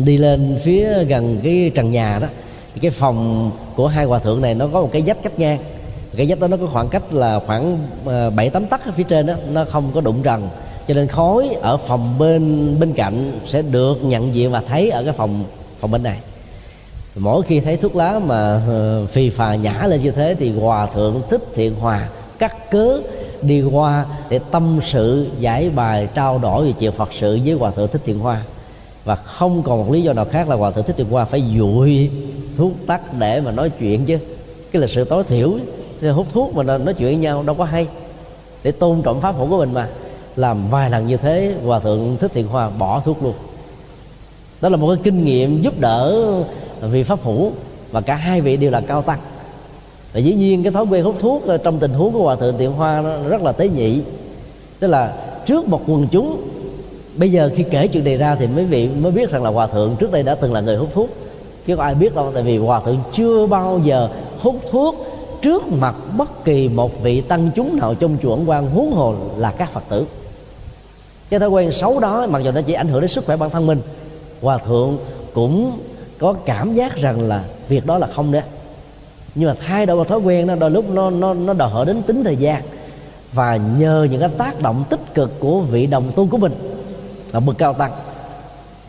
đi 0.06 0.18
lên 0.18 0.60
phía 0.64 1.04
gần 1.04 1.40
cái 1.44 1.72
trần 1.76 1.92
nhà 1.92 2.20
đó, 2.20 2.28
thì 2.74 2.80
cái 2.80 2.92
phòng 2.92 3.52
của 3.76 3.88
hai 3.88 4.06
hòa 4.06 4.20
thượng 4.20 4.42
này 4.42 4.56
nó 4.56 4.68
có 4.74 4.82
một 4.82 4.90
cái 4.92 5.02
dách 5.02 5.24
cách 5.24 5.40
ngang 5.40 5.60
cái 6.18 6.28
dách 6.28 6.40
đó 6.40 6.48
nó 6.48 6.58
có 6.58 6.66
khoảng 6.66 6.90
cách 6.90 7.14
là 7.14 7.40
khoảng 7.40 7.78
ờ, 8.06 8.30
bảy, 8.30 8.50
tám 8.50 8.66
tấc 8.66 8.82
phía 8.96 9.04
trên 9.04 9.26
đó 9.26 9.34
nó 9.52 9.66
không 9.66 9.92
có 9.94 10.02
đụng 10.02 10.24
trần 10.24 10.50
cho 10.88 10.94
nên 10.94 11.08
khói 11.08 11.58
ở 11.62 11.78
phòng 11.78 12.20
bên 12.20 12.76
bên 12.80 12.94
cạnh 12.94 13.32
sẽ 13.48 13.62
được 13.62 14.04
nhận 14.04 14.34
diện 14.34 14.52
và 14.52 14.62
thấy 14.68 14.90
ở 14.90 15.04
cái 15.04 15.14
phòng 15.14 15.44
phòng 15.80 15.92
bên 15.92 16.04
này. 16.04 16.18
Mỗi 17.16 17.42
khi 17.44 17.60
thấy 17.60 17.78
thuốc 17.78 17.96
lá 17.96 18.20
mà 18.28 18.62
ờ, 18.68 19.06
phì 19.06 19.30
phà 19.30 19.56
nhả 19.56 19.88
lên 19.88 20.02
như 20.02 20.12
thế 20.12 20.36
thì 20.40 20.60
hòa 20.60 20.86
thượng 20.86 21.22
thích 21.30 21.42
thiện 21.56 21.76
hòa 21.76 22.10
cắt 22.40 22.72
cớ 22.72 23.00
đi 23.42 23.62
qua 23.62 24.06
để 24.30 24.40
tâm 24.52 24.80
sự, 24.92 25.28
giải 25.40 25.70
bài, 25.76 26.08
trao 26.14 26.40
đổi 26.40 26.66
về 26.66 26.74
chuyện 26.80 26.92
phật 26.92 27.10
sự 27.14 27.40
với 27.46 27.54
hòa 27.54 27.72
thượng 27.72 27.88
thích 27.88 28.02
thiện 28.06 28.20
hoa 28.20 28.42
và 29.06 29.16
không 29.16 29.64
còn 29.64 29.80
một 29.80 29.92
lý 29.92 30.02
do 30.02 30.14
nào 30.14 30.26
khác 30.26 30.50
là 30.50 30.56
hòa 30.56 30.72
thượng 30.72 30.84
thích 30.84 30.98
thiện 30.98 31.10
hoa 31.10 31.26
phải 31.26 31.44
dụi 31.58 32.10
thuốc 32.58 32.72
tắt 32.88 33.02
để 33.20 33.42
mà 33.42 33.52
nói 33.52 33.70
chuyện 33.80 34.06
chứ. 34.06 34.18
Cái 34.72 34.82
là 34.82 34.88
sự 34.88 35.04
tối 35.04 35.24
thiểu 35.24 35.54
hút 36.12 36.28
thuốc 36.34 36.56
mà 36.56 36.64
nói 36.64 36.94
chuyện 36.94 37.08
với 37.08 37.16
nhau 37.16 37.44
đâu 37.44 37.56
có 37.56 37.64
hay. 37.64 37.88
Để 38.64 38.72
tôn 38.72 39.02
trọng 39.02 39.22
pháp 39.22 39.36
hữu 39.36 39.50
của 39.50 39.58
mình 39.58 39.74
mà. 39.74 39.88
Làm 40.36 40.70
vài 40.70 40.90
lần 40.90 41.08
như 41.08 41.18
thế, 41.18 41.54
hòa 41.64 41.80
thượng 41.80 42.18
thích 42.20 42.32
thiện 42.34 42.48
hòa 42.48 42.70
bỏ 42.70 43.00
thuốc 43.06 43.24
luôn. 43.24 43.34
Đó 44.62 44.70
là 44.70 44.78
một 44.78 44.88
cái 44.88 44.98
kinh 45.04 45.26
nghiệm 45.26 45.62
giúp 45.62 45.80
đỡ 45.80 46.26
vị 46.82 47.04
pháp 47.04 47.24
hữu 47.24 47.52
và 47.92 48.02
cả 48.02 48.16
hai 48.16 48.42
vị 48.42 48.58
đều 48.58 48.72
là 48.72 48.82
cao 48.82 49.02
tăng. 49.02 49.20
Và 50.14 50.20
dĩ 50.20 50.34
nhiên 50.34 50.64
cái 50.64 50.72
thói 50.72 50.86
quen 50.86 51.04
hút 51.04 51.16
thuốc 51.20 51.48
ờ, 51.48 51.58
trong 51.58 51.80
tình 51.80 51.94
huống 51.94 52.14
của 52.14 52.24
hòa 52.24 52.36
thượng 52.36 52.58
thiện 52.58 52.72
hoa 52.72 53.02
nó 53.02 53.30
rất 53.30 53.42
là 53.42 53.52
tế 53.52 53.70
nhị. 53.70 54.02
Tức 54.80 54.88
là 54.88 55.14
trước 55.46 55.68
một 55.68 55.82
quần 55.88 56.08
chúng, 56.08 56.42
bây 57.16 57.32
giờ 57.32 57.50
khi 57.56 57.64
kể 57.72 57.88
chuyện 57.88 58.04
này 58.04 58.18
ra 58.18 58.36
thì 58.36 58.48
mấy 58.48 58.66
vị 58.66 58.90
mới 59.02 59.12
biết 59.12 59.32
rằng 59.32 59.44
là 59.44 59.50
hòa 59.50 59.68
thượng 59.68 59.96
trước 60.00 60.12
đây 60.12 60.24
đã 60.24 60.36
từng 60.36 60.54
là 60.54 60.62
người 60.62 60.76
hút 60.76 60.90
thuốc. 60.94 61.10
Chứ 61.68 61.76
có 61.76 61.84
ai 61.84 61.96
biết 61.96 62.16
đâu, 62.16 62.32
tại 62.34 62.44
vì 62.44 62.58
hòa 62.58 62.80
thượng 62.80 63.00
chưa 63.14 63.48
bao 63.48 63.80
giờ 63.84 64.10
hút 64.40 64.56
thuốc 64.72 65.13
trước 65.44 65.68
mặt 65.68 65.96
bất 66.18 66.44
kỳ 66.44 66.70
một 66.70 67.02
vị 67.02 67.22
tăng 67.22 67.52
chúng 67.56 67.78
nào 67.78 67.96
trong 67.96 68.18
chùa 68.22 68.36
Ấn 68.36 68.46
quan 68.46 68.70
huống 68.70 68.92
hồ 68.92 69.16
là 69.38 69.52
các 69.52 69.72
phật 69.72 69.84
tử. 69.90 70.06
Cái 71.30 71.40
thói 71.40 71.50
quen 71.50 71.72
xấu 71.72 72.00
đó, 72.00 72.28
mặc 72.30 72.40
dù 72.40 72.52
nó 72.52 72.62
chỉ 72.62 72.74
ảnh 72.74 72.88
hưởng 72.88 73.02
đến 73.02 73.10
sức 73.10 73.26
khỏe 73.26 73.38
bản 73.38 73.50
thân 73.50 73.68
mình, 73.68 73.82
hòa 74.42 74.58
thượng 74.58 74.98
cũng 75.34 75.80
có 76.20 76.34
cảm 76.34 76.74
giác 76.74 76.96
rằng 76.96 77.22
là 77.22 77.44
việc 77.68 77.86
đó 77.86 77.98
là 77.98 78.08
không 78.08 78.32
đấy. 78.32 78.42
Nhưng 79.36 79.50
mà 79.50 79.56
thay 79.68 79.86
đổi 79.86 79.98
một 79.98 80.08
thói 80.08 80.20
quen 80.20 80.48
đó, 80.48 80.56
đôi 80.56 80.72
lúc 80.72 80.90
nó 80.90 81.10
nó 81.10 81.34
nó 81.34 81.54
đòi 81.54 81.70
hỏi 81.70 81.86
đến 81.86 82.02
tính 82.02 82.24
thời 82.24 82.36
gian. 82.36 82.64
Và 83.34 83.56
nhờ 83.56 84.08
những 84.12 84.20
cái 84.20 84.30
tác 84.38 84.62
động 84.62 84.84
tích 84.90 85.14
cực 85.14 85.40
của 85.40 85.60
vị 85.60 85.86
đồng 85.86 86.12
tu 86.16 86.28
của 86.28 86.38
mình 86.38 86.54
ở 87.32 87.40
bậc 87.40 87.58
cao 87.58 87.74
tăng. 87.74 87.92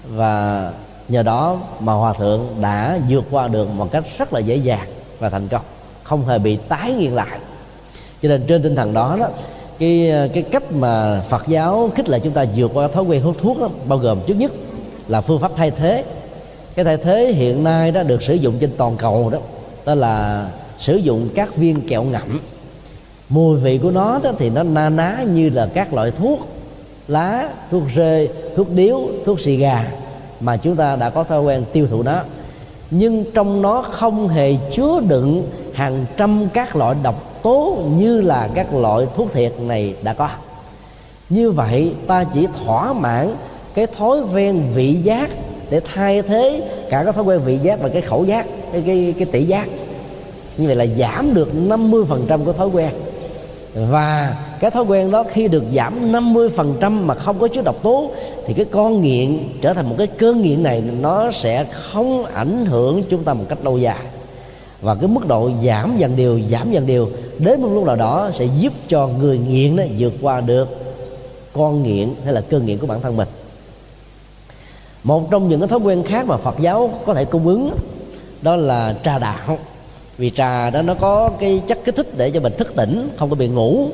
Và 0.08 0.72
nhờ 1.08 1.22
đó 1.22 1.58
mà 1.80 1.92
hòa 1.92 2.12
thượng 2.12 2.46
đã 2.60 2.98
vượt 3.08 3.24
qua 3.30 3.48
được 3.48 3.70
một 3.70 3.90
cách 3.92 4.04
rất 4.18 4.32
là 4.32 4.40
dễ 4.40 4.56
dàng 4.56 4.88
và 5.18 5.30
thành 5.30 5.48
công 5.48 5.62
không 6.04 6.26
hề 6.26 6.38
bị 6.38 6.58
tái 6.68 6.92
nghiện 6.92 7.12
lại. 7.12 7.38
Cho 8.22 8.28
nên 8.28 8.42
trên 8.46 8.62
tinh 8.62 8.76
thần 8.76 8.94
đó 8.94 9.16
đó 9.20 9.28
cái 9.78 10.10
ờ, 10.10 10.28
cái 10.34 10.42
cách 10.42 10.72
mà 10.72 11.22
Phật 11.28 11.48
giáo 11.48 11.90
khích 11.94 12.08
lệ 12.08 12.18
chúng 12.18 12.32
ta 12.32 12.44
vượt 12.56 12.70
qua 12.74 12.88
thói 12.88 13.04
quen 13.04 13.22
hút 13.22 13.36
thuốc 13.42 13.60
đó, 13.60 13.68
bao 13.88 13.98
gồm 13.98 14.18
trước 14.26 14.34
nhất 14.34 14.52
là 15.08 15.20
phương 15.20 15.40
pháp 15.40 15.52
thay 15.56 15.70
thế. 15.70 16.04
Cái 16.74 16.84
thay 16.84 16.96
thế 16.96 17.32
hiện 17.32 17.64
nay 17.64 17.90
đó 17.90 18.02
được 18.02 18.22
sử 18.22 18.34
dụng 18.34 18.54
trên 18.60 18.70
toàn 18.76 18.96
cầu 18.96 19.30
đó 19.30 19.38
đó 19.84 19.94
là 19.94 20.46
sử 20.78 20.96
dụng 20.96 21.28
các 21.34 21.56
viên 21.56 21.80
kẹo 21.80 22.04
ngậm. 22.04 22.40
Mùi 23.28 23.56
vị 23.56 23.78
của 23.78 23.90
nó 23.90 24.20
đó 24.22 24.32
thì 24.38 24.50
nó 24.50 24.62
na 24.62 24.88
ná 24.88 25.24
như 25.32 25.50
là 25.50 25.68
các 25.74 25.94
loại 25.94 26.10
thuốc 26.10 26.40
lá 27.08 27.48
thuốc 27.70 27.82
rê 27.96 28.28
thuốc 28.56 28.70
điếu 28.70 29.00
thuốc 29.24 29.40
xì 29.40 29.56
gà 29.56 29.92
mà 30.40 30.56
chúng 30.56 30.76
ta 30.76 30.96
đã 30.96 31.10
có 31.10 31.24
thói 31.24 31.42
quen 31.42 31.64
tiêu 31.72 31.86
thụ 31.86 32.02
nó. 32.02 32.20
Nhưng 32.90 33.24
trong 33.34 33.62
nó 33.62 33.82
không 33.82 34.28
hề 34.28 34.56
chứa 34.72 35.00
đựng 35.08 35.48
hàng 35.74 36.06
trăm 36.16 36.48
các 36.54 36.76
loại 36.76 36.96
độc 37.02 37.42
tố 37.42 37.78
như 37.96 38.20
là 38.20 38.48
các 38.54 38.74
loại 38.74 39.06
thuốc 39.16 39.32
thiệt 39.32 39.52
này 39.60 39.94
đã 40.02 40.12
có. 40.12 40.28
Như 41.28 41.50
vậy 41.50 41.92
ta 42.06 42.24
chỉ 42.34 42.46
thỏa 42.64 42.92
mãn 42.92 43.34
cái 43.74 43.86
thói 43.86 44.20
quen 44.34 44.62
vị 44.74 44.92
giác 44.92 45.30
để 45.70 45.80
thay 45.94 46.22
thế 46.22 46.62
cả 46.90 47.04
cái 47.04 47.12
thói 47.12 47.24
quen 47.24 47.40
vị 47.44 47.58
giác 47.62 47.80
và 47.82 47.88
cái 47.88 48.02
khẩu 48.02 48.24
giác 48.24 48.46
cái 48.72 48.82
cái, 48.86 49.14
cái 49.18 49.26
tỷ 49.32 49.44
giác. 49.44 49.68
Như 50.56 50.66
vậy 50.66 50.76
là 50.76 50.86
giảm 50.86 51.34
được 51.34 51.48
50% 51.68 52.44
của 52.44 52.52
thói 52.52 52.68
quen. 52.68 52.90
Và 53.74 54.36
cái 54.60 54.70
thói 54.70 54.84
quen 54.84 55.10
đó 55.10 55.24
khi 55.32 55.48
được 55.48 55.64
giảm 55.74 56.12
50% 56.12 56.90
mà 56.90 57.14
không 57.14 57.38
có 57.38 57.48
chứa 57.48 57.62
độc 57.62 57.82
tố 57.82 58.10
thì 58.46 58.54
cái 58.54 58.64
con 58.64 59.00
nghiện 59.00 59.38
trở 59.60 59.74
thành 59.74 59.88
một 59.88 59.94
cái 59.98 60.06
cơn 60.06 60.42
nghiện 60.42 60.62
này 60.62 60.82
nó 61.00 61.30
sẽ 61.30 61.64
không 61.64 62.24
ảnh 62.24 62.66
hưởng 62.66 63.02
chúng 63.10 63.24
ta 63.24 63.34
một 63.34 63.44
cách 63.48 63.58
lâu 63.64 63.78
dài 63.78 63.96
và 64.84 64.94
cái 64.94 65.08
mức 65.08 65.26
độ 65.26 65.50
giảm 65.64 65.96
dần 65.96 66.16
điều 66.16 66.40
giảm 66.50 66.72
dần 66.72 66.86
điều 66.86 67.10
đến 67.38 67.62
một 67.62 67.68
lúc 67.74 67.84
nào 67.84 67.96
đó 67.96 68.30
sẽ 68.34 68.46
giúp 68.58 68.72
cho 68.88 69.06
người 69.06 69.38
nghiện 69.38 69.76
đó 69.76 69.82
vượt 69.98 70.12
qua 70.22 70.40
được 70.40 70.68
con 71.52 71.82
nghiện 71.82 72.08
hay 72.24 72.32
là 72.32 72.40
cơn 72.40 72.66
nghiện 72.66 72.78
của 72.78 72.86
bản 72.86 73.00
thân 73.00 73.16
mình. 73.16 73.28
Một 75.04 75.30
trong 75.30 75.48
những 75.48 75.60
cái 75.60 75.68
thói 75.68 75.78
quen 75.78 76.02
khác 76.02 76.26
mà 76.26 76.36
Phật 76.36 76.54
giáo 76.60 76.90
có 77.06 77.14
thể 77.14 77.24
cung 77.24 77.46
ứng 77.48 77.70
đó 78.42 78.56
là 78.56 78.94
trà 79.04 79.18
đạo. 79.18 79.58
Vì 80.18 80.30
trà 80.30 80.70
đó 80.70 80.82
nó 80.82 80.94
có 80.94 81.30
cái 81.40 81.62
chất 81.66 81.78
kích 81.84 81.96
thích 81.96 82.08
để 82.16 82.30
cho 82.30 82.40
mình 82.40 82.52
thức 82.58 82.76
tỉnh 82.76 83.08
không 83.16 83.30
có 83.30 83.36
bị 83.36 83.48
ngủ 83.48 83.88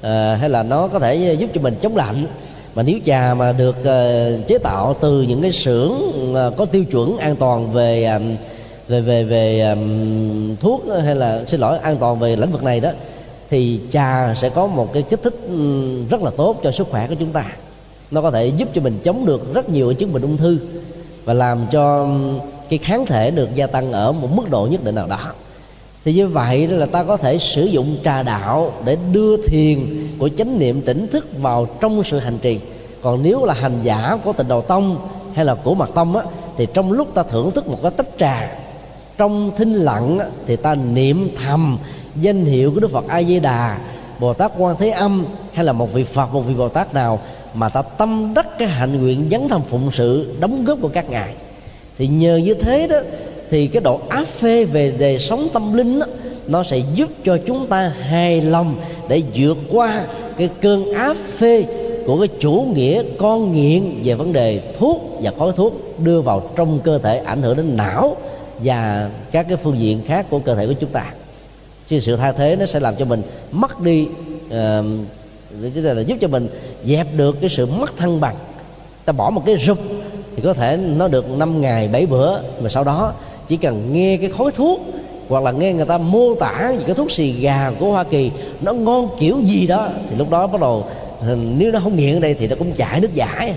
à, 0.00 0.36
hay 0.40 0.48
là 0.48 0.62
nó 0.62 0.88
có 0.88 0.98
thể 0.98 1.34
giúp 1.38 1.50
cho 1.54 1.60
mình 1.60 1.74
chống 1.82 1.96
lạnh. 1.96 2.26
Mà 2.74 2.82
nếu 2.82 2.98
trà 3.04 3.34
mà 3.34 3.52
được 3.52 3.76
uh, 3.80 4.46
chế 4.46 4.58
tạo 4.62 4.96
từ 5.00 5.22
những 5.22 5.42
cái 5.42 5.52
xưởng 5.52 5.92
uh, 6.32 6.56
có 6.56 6.64
tiêu 6.64 6.84
chuẩn 6.84 7.18
an 7.18 7.36
toàn 7.36 7.72
về 7.72 8.16
uh, 8.16 8.22
về 8.88 9.00
về 9.00 9.24
về 9.24 9.60
um, 9.60 10.56
thuốc 10.56 10.84
hay 11.04 11.14
là 11.14 11.44
xin 11.46 11.60
lỗi 11.60 11.78
an 11.78 11.96
toàn 12.00 12.18
về 12.18 12.36
lĩnh 12.36 12.52
vực 12.52 12.62
này 12.62 12.80
đó 12.80 12.90
thì 13.50 13.80
trà 13.92 14.34
sẽ 14.34 14.48
có 14.48 14.66
một 14.66 14.92
cái 14.92 15.02
kích 15.02 15.22
thích 15.22 15.34
rất 16.10 16.22
là 16.22 16.30
tốt 16.36 16.60
cho 16.62 16.72
sức 16.72 16.86
khỏe 16.90 17.06
của 17.08 17.14
chúng 17.18 17.32
ta. 17.32 17.44
Nó 18.10 18.22
có 18.22 18.30
thể 18.30 18.46
giúp 18.46 18.68
cho 18.74 18.80
mình 18.80 18.98
chống 19.04 19.26
được 19.26 19.54
rất 19.54 19.68
nhiều 19.68 19.92
chứng 19.92 20.12
bệnh 20.12 20.22
ung 20.22 20.36
thư 20.36 20.58
và 21.24 21.34
làm 21.34 21.66
cho 21.70 22.08
cái 22.68 22.78
kháng 22.78 23.06
thể 23.06 23.30
được 23.30 23.54
gia 23.54 23.66
tăng 23.66 23.92
ở 23.92 24.12
một 24.12 24.28
mức 24.36 24.50
độ 24.50 24.68
nhất 24.70 24.84
định 24.84 24.94
nào 24.94 25.06
đó. 25.06 25.32
Thì 26.04 26.14
như 26.14 26.28
vậy 26.28 26.66
là 26.66 26.86
ta 26.86 27.02
có 27.02 27.16
thể 27.16 27.38
sử 27.38 27.64
dụng 27.64 27.96
trà 28.04 28.22
đạo 28.22 28.72
để 28.84 28.96
đưa 29.12 29.36
thiền 29.42 29.78
của 30.18 30.28
chánh 30.28 30.58
niệm 30.58 30.82
tỉnh 30.82 31.06
thức 31.06 31.28
vào 31.38 31.68
trong 31.80 32.02
sự 32.04 32.18
hành 32.18 32.38
trì. 32.38 32.60
Còn 33.02 33.22
nếu 33.22 33.44
là 33.44 33.54
hành 33.54 33.78
giả 33.82 34.18
của 34.24 34.32
tịnh 34.32 34.48
đầu 34.48 34.62
tông 34.62 35.08
hay 35.34 35.44
là 35.44 35.54
của 35.54 35.74
mật 35.74 35.90
tông 35.94 36.16
á 36.16 36.24
thì 36.56 36.66
trong 36.74 36.92
lúc 36.92 37.14
ta 37.14 37.22
thưởng 37.22 37.50
thức 37.50 37.68
một 37.68 37.78
cái 37.82 37.90
tách 37.90 38.08
trà 38.18 38.63
trong 39.18 39.50
thinh 39.56 39.72
lặng 39.72 40.18
thì 40.46 40.56
ta 40.56 40.74
niệm 40.74 41.28
thầm 41.44 41.78
danh 42.16 42.44
hiệu 42.44 42.72
của 42.74 42.80
đức 42.80 42.90
phật 42.90 43.08
a 43.08 43.22
di 43.22 43.40
đà 43.40 43.78
bồ 44.18 44.32
tát 44.32 44.52
quan 44.58 44.76
thế 44.78 44.90
âm 44.90 45.24
hay 45.52 45.64
là 45.64 45.72
một 45.72 45.92
vị 45.92 46.04
phật 46.04 46.34
một 46.34 46.40
vị 46.40 46.54
bồ 46.54 46.68
tát 46.68 46.94
nào 46.94 47.20
mà 47.54 47.68
ta 47.68 47.82
tâm 47.82 48.32
đắc 48.34 48.58
cái 48.58 48.68
hạnh 48.68 49.02
nguyện 49.02 49.28
dấn 49.30 49.48
thân 49.48 49.62
phụng 49.70 49.90
sự 49.92 50.34
đóng 50.40 50.64
góp 50.64 50.78
của 50.82 50.88
các 50.88 51.10
ngài. 51.10 51.34
Thì 51.98 52.06
nhờ 52.06 52.36
như 52.36 52.54
thế 52.54 52.86
đó 52.86 52.96
thì 53.50 53.66
cái 53.66 53.82
độ 53.82 54.00
áp 54.08 54.24
phê 54.24 54.64
về 54.64 54.92
đời 54.98 55.18
sống 55.18 55.48
tâm 55.52 55.74
linh 55.74 55.98
đó, 55.98 56.06
nó 56.46 56.62
sẽ 56.62 56.78
giúp 56.94 57.10
cho 57.24 57.38
chúng 57.46 57.66
ta 57.66 57.92
hài 58.00 58.40
lòng 58.40 58.76
để 59.08 59.22
vượt 59.34 59.58
qua 59.72 60.04
cái 60.36 60.48
cơn 60.60 60.92
áp 60.92 61.16
phê 61.38 61.64
của 62.06 62.18
cái 62.18 62.28
chủ 62.40 62.66
nghĩa 62.74 63.02
con 63.18 63.52
nghiện 63.52 64.00
về 64.04 64.14
vấn 64.14 64.32
đề 64.32 64.60
thuốc 64.78 65.18
và 65.22 65.32
khói 65.38 65.52
thuốc 65.56 65.98
đưa 65.98 66.20
vào 66.20 66.50
trong 66.56 66.78
cơ 66.84 66.98
thể 66.98 67.18
ảnh 67.18 67.42
hưởng 67.42 67.56
đến 67.56 67.76
não 67.76 68.16
và 68.58 69.10
các 69.32 69.46
cái 69.48 69.56
phương 69.56 69.80
diện 69.80 70.02
khác 70.06 70.26
của 70.30 70.38
cơ 70.38 70.54
thể 70.54 70.66
của 70.66 70.72
chúng 70.72 70.90
ta. 70.90 71.12
Chứ 71.88 72.00
sự 72.00 72.16
thay 72.16 72.32
thế 72.32 72.56
nó 72.56 72.66
sẽ 72.66 72.80
làm 72.80 72.96
cho 72.96 73.04
mình 73.04 73.22
mất 73.52 73.80
đi 73.80 74.06
uh, 74.46 74.50
là 75.74 76.00
giúp 76.00 76.16
cho 76.20 76.28
mình 76.28 76.48
dẹp 76.84 77.06
được 77.16 77.40
cái 77.40 77.50
sự 77.50 77.66
mất 77.66 77.96
thăng 77.96 78.20
bằng. 78.20 78.36
Ta 79.04 79.12
bỏ 79.12 79.30
một 79.30 79.42
cái 79.46 79.56
rụp 79.56 79.78
thì 80.36 80.42
có 80.42 80.52
thể 80.52 80.76
nó 80.76 81.08
được 81.08 81.30
5 81.30 81.60
ngày 81.60 81.88
7 81.88 82.06
bữa 82.06 82.40
mà 82.60 82.68
sau 82.68 82.84
đó 82.84 83.12
chỉ 83.48 83.56
cần 83.56 83.92
nghe 83.92 84.16
cái 84.16 84.30
khói 84.30 84.52
thuốc 84.52 84.80
hoặc 85.28 85.44
là 85.44 85.52
nghe 85.52 85.72
người 85.72 85.86
ta 85.86 85.98
mô 85.98 86.34
tả 86.34 86.72
những 86.76 86.86
cái 86.86 86.94
thuốc 86.94 87.10
xì 87.10 87.32
gà 87.32 87.70
của 87.80 87.90
Hoa 87.90 88.04
Kỳ 88.04 88.30
nó 88.60 88.72
ngon 88.72 89.08
kiểu 89.20 89.40
gì 89.44 89.66
đó 89.66 89.88
thì 90.10 90.16
lúc 90.16 90.30
đó 90.30 90.46
bắt 90.46 90.60
đầu 90.60 90.86
nếu 91.58 91.72
nó 91.72 91.80
không 91.80 91.96
nghiện 91.96 92.16
ở 92.16 92.20
đây 92.20 92.34
thì 92.34 92.46
nó 92.46 92.56
cũng 92.58 92.72
chảy 92.72 93.00
nước 93.00 93.14
giải 93.14 93.54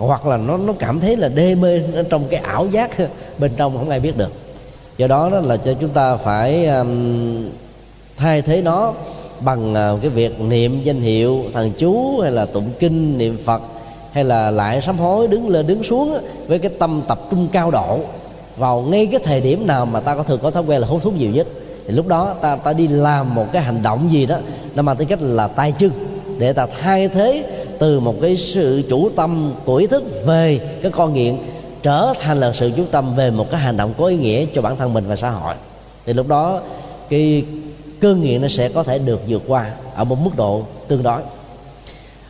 hoặc 0.00 0.26
là 0.26 0.36
nó 0.36 0.56
nó 0.56 0.72
cảm 0.78 1.00
thấy 1.00 1.16
là 1.16 1.28
đê 1.28 1.54
mê 1.54 1.80
trong 2.10 2.24
cái 2.30 2.40
ảo 2.40 2.66
giác 2.66 2.90
bên 3.38 3.52
trong 3.56 3.76
không 3.76 3.90
ai 3.90 4.00
biết 4.00 4.16
được. 4.16 4.32
Do 4.98 5.06
đó, 5.06 5.30
đó 5.30 5.40
là 5.40 5.56
cho 5.56 5.74
chúng 5.80 5.90
ta 5.90 6.16
phải 6.16 6.66
um, 6.66 7.48
thay 8.16 8.42
thế 8.42 8.62
nó 8.62 8.94
bằng 9.40 9.72
uh, 9.72 10.02
cái 10.02 10.10
việc 10.10 10.40
niệm 10.40 10.80
danh 10.84 11.00
hiệu 11.00 11.44
thần 11.52 11.72
chú 11.78 12.20
hay 12.20 12.32
là 12.32 12.44
tụng 12.44 12.70
kinh 12.78 13.18
niệm 13.18 13.38
phật 13.44 13.62
hay 14.12 14.24
là 14.24 14.50
lại 14.50 14.82
sám 14.82 14.98
hối 14.98 15.28
đứng 15.28 15.48
lên 15.48 15.66
đứng 15.66 15.82
xuống 15.82 16.18
với 16.46 16.58
cái 16.58 16.70
tâm 16.78 17.02
tập 17.08 17.20
trung 17.30 17.48
cao 17.52 17.70
độ 17.70 17.98
vào 18.56 18.80
ngay 18.80 19.06
cái 19.06 19.20
thời 19.24 19.40
điểm 19.40 19.66
nào 19.66 19.86
mà 19.86 20.00
ta 20.00 20.14
có 20.14 20.22
thường 20.22 20.40
có 20.42 20.50
thói 20.50 20.62
quen 20.62 20.80
là 20.80 20.86
hút 20.86 21.02
thuốc 21.02 21.14
nhiều 21.14 21.30
nhất. 21.30 21.46
Thì 21.86 21.94
lúc 21.94 22.06
đó 22.06 22.34
ta 22.40 22.56
ta 22.56 22.72
đi 22.72 22.88
làm 22.88 23.34
một 23.34 23.46
cái 23.52 23.62
hành 23.62 23.82
động 23.82 24.08
gì 24.12 24.26
đó 24.26 24.36
nó 24.74 24.82
mang 24.82 24.96
tính 24.96 25.08
cách 25.08 25.22
là 25.22 25.48
tay 25.48 25.72
chân 25.78 25.90
để 26.38 26.52
ta 26.52 26.66
thay 26.80 27.08
thế 27.08 27.44
từ 27.80 28.00
một 28.00 28.14
cái 28.22 28.36
sự 28.36 28.82
chủ 28.88 29.10
tâm 29.16 29.52
của 29.64 29.76
ý 29.76 29.86
thức 29.86 30.04
về 30.26 30.60
cái 30.82 30.90
con 30.90 31.14
nghiện 31.14 31.36
trở 31.82 32.14
thành 32.20 32.40
là 32.40 32.52
sự 32.52 32.70
chú 32.76 32.82
tâm 32.90 33.14
về 33.14 33.30
một 33.30 33.50
cái 33.50 33.60
hành 33.60 33.76
động 33.76 33.94
có 33.98 34.06
ý 34.06 34.16
nghĩa 34.16 34.46
cho 34.54 34.62
bản 34.62 34.76
thân 34.76 34.92
mình 34.92 35.04
và 35.08 35.16
xã 35.16 35.30
hội. 35.30 35.54
Thì 36.06 36.12
lúc 36.12 36.28
đó, 36.28 36.60
cái 37.08 37.44
cơn 38.00 38.22
nghiện 38.22 38.42
nó 38.42 38.48
sẽ 38.48 38.68
có 38.68 38.82
thể 38.82 38.98
được 38.98 39.20
vượt 39.28 39.42
qua 39.46 39.70
ở 39.94 40.04
một 40.04 40.16
mức 40.24 40.30
độ 40.36 40.62
tương 40.88 41.02
đối. 41.02 41.20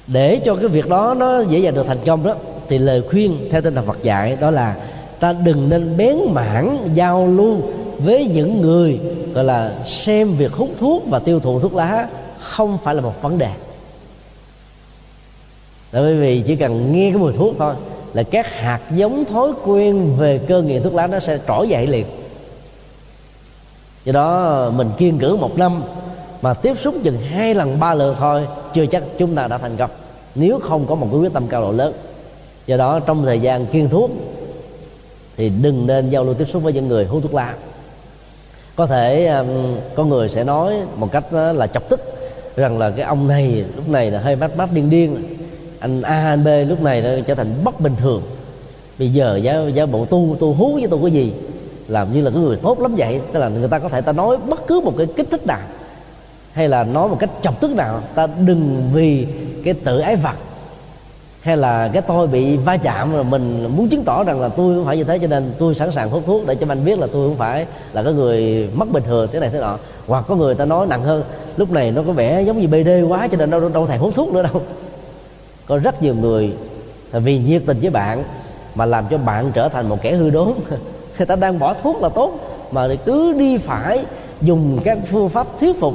Để 0.06 0.40
cho 0.44 0.56
cái 0.56 0.68
việc 0.68 0.88
đó 0.88 1.14
nó 1.18 1.40
dễ 1.40 1.58
dàng 1.58 1.74
được 1.74 1.86
thành 1.86 2.04
công 2.06 2.24
đó, 2.24 2.34
thì 2.68 2.78
lời 2.78 3.02
khuyên 3.10 3.36
theo 3.50 3.60
tinh 3.60 3.74
thần 3.74 3.86
Phật 3.86 4.02
dạy 4.02 4.36
đó 4.40 4.50
là 4.50 4.76
ta 5.20 5.32
đừng 5.32 5.68
nên 5.68 5.96
bén 5.96 6.16
mảng 6.26 6.78
giao 6.94 7.26
lưu 7.26 7.56
với 7.98 8.26
những 8.34 8.62
người, 8.62 9.00
gọi 9.34 9.44
là, 9.44 9.72
xem 9.86 10.32
việc 10.32 10.52
hút 10.52 10.70
thuốc 10.80 11.02
và 11.10 11.18
tiêu 11.18 11.40
thụ 11.40 11.60
thuốc 11.60 11.74
lá 11.74 12.08
không 12.38 12.78
phải 12.84 12.94
là 12.94 13.00
một 13.00 13.22
vấn 13.22 13.38
đề 13.38 13.50
bởi 15.92 16.14
vì 16.14 16.42
chỉ 16.46 16.56
cần 16.56 16.92
nghe 16.92 17.10
cái 17.10 17.18
mùi 17.18 17.32
thuốc 17.32 17.54
thôi 17.58 17.74
là 18.14 18.22
các 18.22 18.54
hạt 18.54 18.80
giống 18.90 19.24
thói 19.24 19.52
quen 19.64 20.16
về 20.18 20.38
cơ 20.38 20.62
nghiện 20.62 20.82
thuốc 20.82 20.94
lá 20.94 21.06
nó 21.06 21.20
sẽ 21.20 21.38
trỗi 21.48 21.68
dậy 21.68 21.86
liền. 21.86 22.06
Do 24.04 24.12
đó 24.12 24.70
mình 24.76 24.90
kiên 24.98 25.18
cử 25.18 25.36
một 25.36 25.58
năm 25.58 25.82
mà 26.42 26.54
tiếp 26.54 26.76
xúc 26.80 26.94
chừng 27.02 27.18
hai 27.18 27.54
lần 27.54 27.80
ba 27.80 27.94
lượt 27.94 28.16
thôi 28.18 28.46
chưa 28.74 28.86
chắc 28.86 29.02
chúng 29.18 29.34
ta 29.34 29.46
đã 29.46 29.58
thành 29.58 29.76
công 29.76 29.90
nếu 30.34 30.58
không 30.58 30.86
có 30.86 30.94
một 30.94 31.08
cái 31.10 31.20
quyết 31.20 31.32
tâm 31.32 31.46
cao 31.46 31.62
độ 31.62 31.72
lớn. 31.72 31.92
Do 32.66 32.76
đó 32.76 33.00
trong 33.00 33.24
thời 33.24 33.40
gian 33.40 33.66
kiên 33.66 33.88
thuốc 33.88 34.10
thì 35.36 35.48
đừng 35.62 35.86
nên 35.86 36.10
giao 36.10 36.24
lưu 36.24 36.34
tiếp 36.34 36.44
xúc 36.44 36.62
với 36.62 36.72
những 36.72 36.88
người 36.88 37.04
hút 37.04 37.22
thuốc 37.22 37.34
lá. 37.34 37.54
Có 38.76 38.86
thể 38.86 39.26
um, 39.26 39.76
có 39.94 40.04
người 40.04 40.28
sẽ 40.28 40.44
nói 40.44 40.74
một 40.96 41.12
cách 41.12 41.24
ờ, 41.30 41.52
là 41.52 41.66
chọc 41.66 41.88
tức 41.88 42.00
rằng 42.56 42.78
là 42.78 42.90
cái 42.90 43.04
ông 43.04 43.28
này 43.28 43.64
lúc 43.76 43.88
này 43.88 44.10
là 44.10 44.20
hơi 44.20 44.36
bắt 44.36 44.56
bắt 44.56 44.68
điên 44.72 44.90
điên 44.90 45.36
anh 45.80 46.02
a 46.02 46.28
anh 46.28 46.44
b 46.44 46.48
lúc 46.68 46.82
này 46.82 47.02
nó 47.02 47.08
trở 47.26 47.34
thành 47.34 47.46
bất 47.64 47.80
bình 47.80 47.94
thường. 47.96 48.22
Bây 48.98 49.08
giờ 49.08 49.36
giáo 49.36 49.68
giáo 49.68 49.86
bộ 49.86 50.04
tu 50.04 50.36
tu 50.40 50.52
hú 50.52 50.72
với 50.72 50.86
tôi 50.90 51.00
cái 51.02 51.10
gì? 51.10 51.32
Làm 51.88 52.14
như 52.14 52.22
là 52.22 52.30
cái 52.30 52.40
người 52.40 52.56
tốt 52.56 52.80
lắm 52.80 52.94
vậy. 52.96 53.20
Tức 53.32 53.40
là 53.40 53.48
người 53.48 53.68
ta 53.68 53.78
có 53.78 53.88
thể 53.88 54.00
ta 54.00 54.12
nói 54.12 54.36
bất 54.48 54.66
cứ 54.66 54.80
một 54.80 54.92
cái 54.98 55.06
kích 55.16 55.30
thích 55.30 55.46
nào. 55.46 55.60
Hay 56.52 56.68
là 56.68 56.84
nói 56.84 57.08
một 57.08 57.16
cách 57.18 57.30
chọc 57.42 57.60
tức 57.60 57.70
nào, 57.70 58.02
ta 58.14 58.26
đừng 58.46 58.82
vì 58.92 59.26
cái 59.64 59.74
tự 59.74 59.98
ái 59.98 60.16
vật. 60.16 60.34
Hay 61.40 61.56
là 61.56 61.88
cái 61.92 62.02
tôi 62.02 62.26
bị 62.26 62.56
va 62.56 62.76
chạm 62.76 63.12
rồi 63.12 63.24
mình 63.24 63.68
muốn 63.76 63.88
chứng 63.88 64.04
tỏ 64.04 64.24
rằng 64.24 64.40
là 64.40 64.48
tôi 64.48 64.74
không 64.74 64.84
phải 64.84 64.96
như 64.96 65.04
thế 65.04 65.18
cho 65.18 65.26
nên 65.26 65.52
tôi 65.58 65.74
sẵn 65.74 65.92
sàng 65.92 66.10
hút 66.10 66.22
thuốc 66.26 66.46
để 66.46 66.54
cho 66.54 66.66
anh 66.68 66.84
biết 66.84 66.98
là 66.98 67.06
tôi 67.12 67.28
không 67.28 67.36
phải 67.36 67.66
là 67.92 68.02
cái 68.02 68.12
người 68.12 68.68
mất 68.74 68.90
bình 68.92 69.02
thường, 69.06 69.28
thế 69.32 69.40
này 69.40 69.50
thế 69.52 69.60
nọ. 69.60 69.78
Hoặc 70.06 70.24
có 70.28 70.36
người 70.36 70.54
ta 70.54 70.64
nói 70.64 70.86
nặng 70.86 71.02
hơn, 71.02 71.22
lúc 71.56 71.70
này 71.70 71.90
nó 71.90 72.02
có 72.06 72.12
vẻ 72.12 72.42
giống 72.42 72.60
như 72.60 72.68
bd 72.68 73.12
quá 73.12 73.28
cho 73.28 73.36
nên 73.36 73.50
đâu 73.50 73.68
đâu 73.68 73.86
thèm 73.86 74.00
hút 74.00 74.14
thuốc 74.14 74.32
nữa 74.32 74.42
đâu 74.42 74.62
có 75.70 75.78
rất 75.78 76.02
nhiều 76.02 76.14
người 76.14 76.52
vì 77.12 77.38
nhiệt 77.38 77.62
tình 77.66 77.78
với 77.80 77.90
bạn 77.90 78.24
mà 78.74 78.86
làm 78.86 79.04
cho 79.10 79.18
bạn 79.18 79.52
trở 79.54 79.68
thành 79.68 79.88
một 79.88 80.02
kẻ 80.02 80.12
hư 80.12 80.30
đốn. 80.30 80.52
Người 81.18 81.26
ta 81.26 81.36
đang 81.36 81.58
bỏ 81.58 81.74
thuốc 81.74 82.02
là 82.02 82.08
tốt 82.08 82.32
mà 82.70 82.88
cứ 83.04 83.32
đi 83.38 83.58
phải 83.58 84.04
dùng 84.40 84.78
các 84.84 84.98
phương 85.10 85.28
pháp 85.28 85.46
thuyết 85.60 85.80
phục 85.80 85.94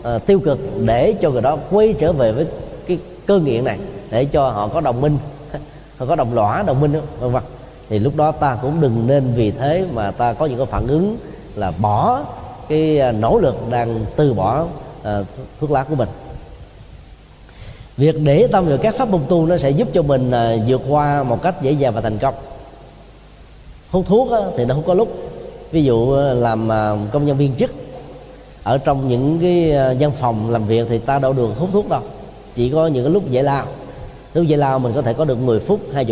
uh, 0.00 0.26
tiêu 0.26 0.40
cực 0.40 0.58
để 0.84 1.14
cho 1.20 1.30
người 1.30 1.42
đó 1.42 1.58
quay 1.70 1.94
trở 1.98 2.12
về 2.12 2.32
với 2.32 2.46
cái 2.86 2.98
cơ 3.26 3.38
nghiện 3.38 3.64
này 3.64 3.78
để 4.10 4.24
cho 4.24 4.50
họ 4.50 4.68
có 4.68 4.80
đồng 4.80 5.00
minh 5.00 5.18
họ 5.98 6.06
có 6.06 6.16
đồng 6.16 6.34
lõa 6.34 6.62
đồng 6.66 6.80
minh 6.80 7.00
vân 7.20 7.32
vân. 7.32 7.42
Thì 7.88 7.98
lúc 7.98 8.16
đó 8.16 8.32
ta 8.32 8.58
cũng 8.62 8.80
đừng 8.80 9.06
nên 9.06 9.32
vì 9.36 9.50
thế 9.50 9.86
mà 9.94 10.10
ta 10.10 10.32
có 10.32 10.46
những 10.46 10.58
cái 10.58 10.66
phản 10.66 10.86
ứng 10.86 11.16
là 11.54 11.72
bỏ 11.78 12.20
cái 12.68 12.98
ờ, 12.98 13.12
nỗ 13.12 13.38
lực 13.38 13.56
đang 13.70 14.04
từ 14.16 14.34
bỏ 14.34 14.62
uh, 14.62 15.26
thuốc 15.60 15.70
lá 15.70 15.84
của 15.88 15.94
mình 15.94 16.08
việc 17.96 18.16
để 18.22 18.46
tâm 18.52 18.66
vào 18.66 18.78
các 18.78 18.94
pháp 18.94 19.08
môn 19.08 19.20
tu 19.28 19.46
nó 19.46 19.56
sẽ 19.56 19.70
giúp 19.70 19.88
cho 19.92 20.02
mình 20.02 20.30
à, 20.30 20.56
vượt 20.66 20.82
qua 20.88 21.22
một 21.22 21.42
cách 21.42 21.62
dễ 21.62 21.72
dàng 21.72 21.94
và 21.94 22.00
thành 22.00 22.18
công. 22.18 22.34
Hút 23.90 24.06
thuốc 24.08 24.28
thì 24.56 24.64
nó 24.64 24.74
không 24.74 24.84
có 24.86 24.94
lúc. 24.94 25.08
Ví 25.72 25.84
dụ 25.84 26.12
à, 26.12 26.34
làm 26.34 26.72
à, 26.72 26.96
công 27.12 27.26
nhân 27.26 27.36
viên 27.36 27.54
chức, 27.54 27.74
ở 28.62 28.78
trong 28.78 29.08
những 29.08 29.38
cái 29.40 29.72
văn 30.00 30.12
phòng 30.20 30.50
làm 30.50 30.66
việc 30.66 30.86
thì 30.88 30.98
ta 30.98 31.18
đâu 31.18 31.32
được 31.32 31.48
hút 31.58 31.68
thuốc 31.72 31.88
đâu. 31.88 32.00
Chỉ 32.54 32.70
có 32.70 32.86
những 32.86 33.04
cái 33.04 33.12
lúc 33.12 33.30
giải 33.30 33.44
lao. 33.44 33.66
Lúc 34.34 34.46
giải 34.46 34.58
lao 34.58 34.78
mình 34.78 34.92
có 34.94 35.02
thể 35.02 35.12
có 35.12 35.24
được 35.24 35.38
10 35.38 35.60
phút 35.60 35.80
20 35.92 36.04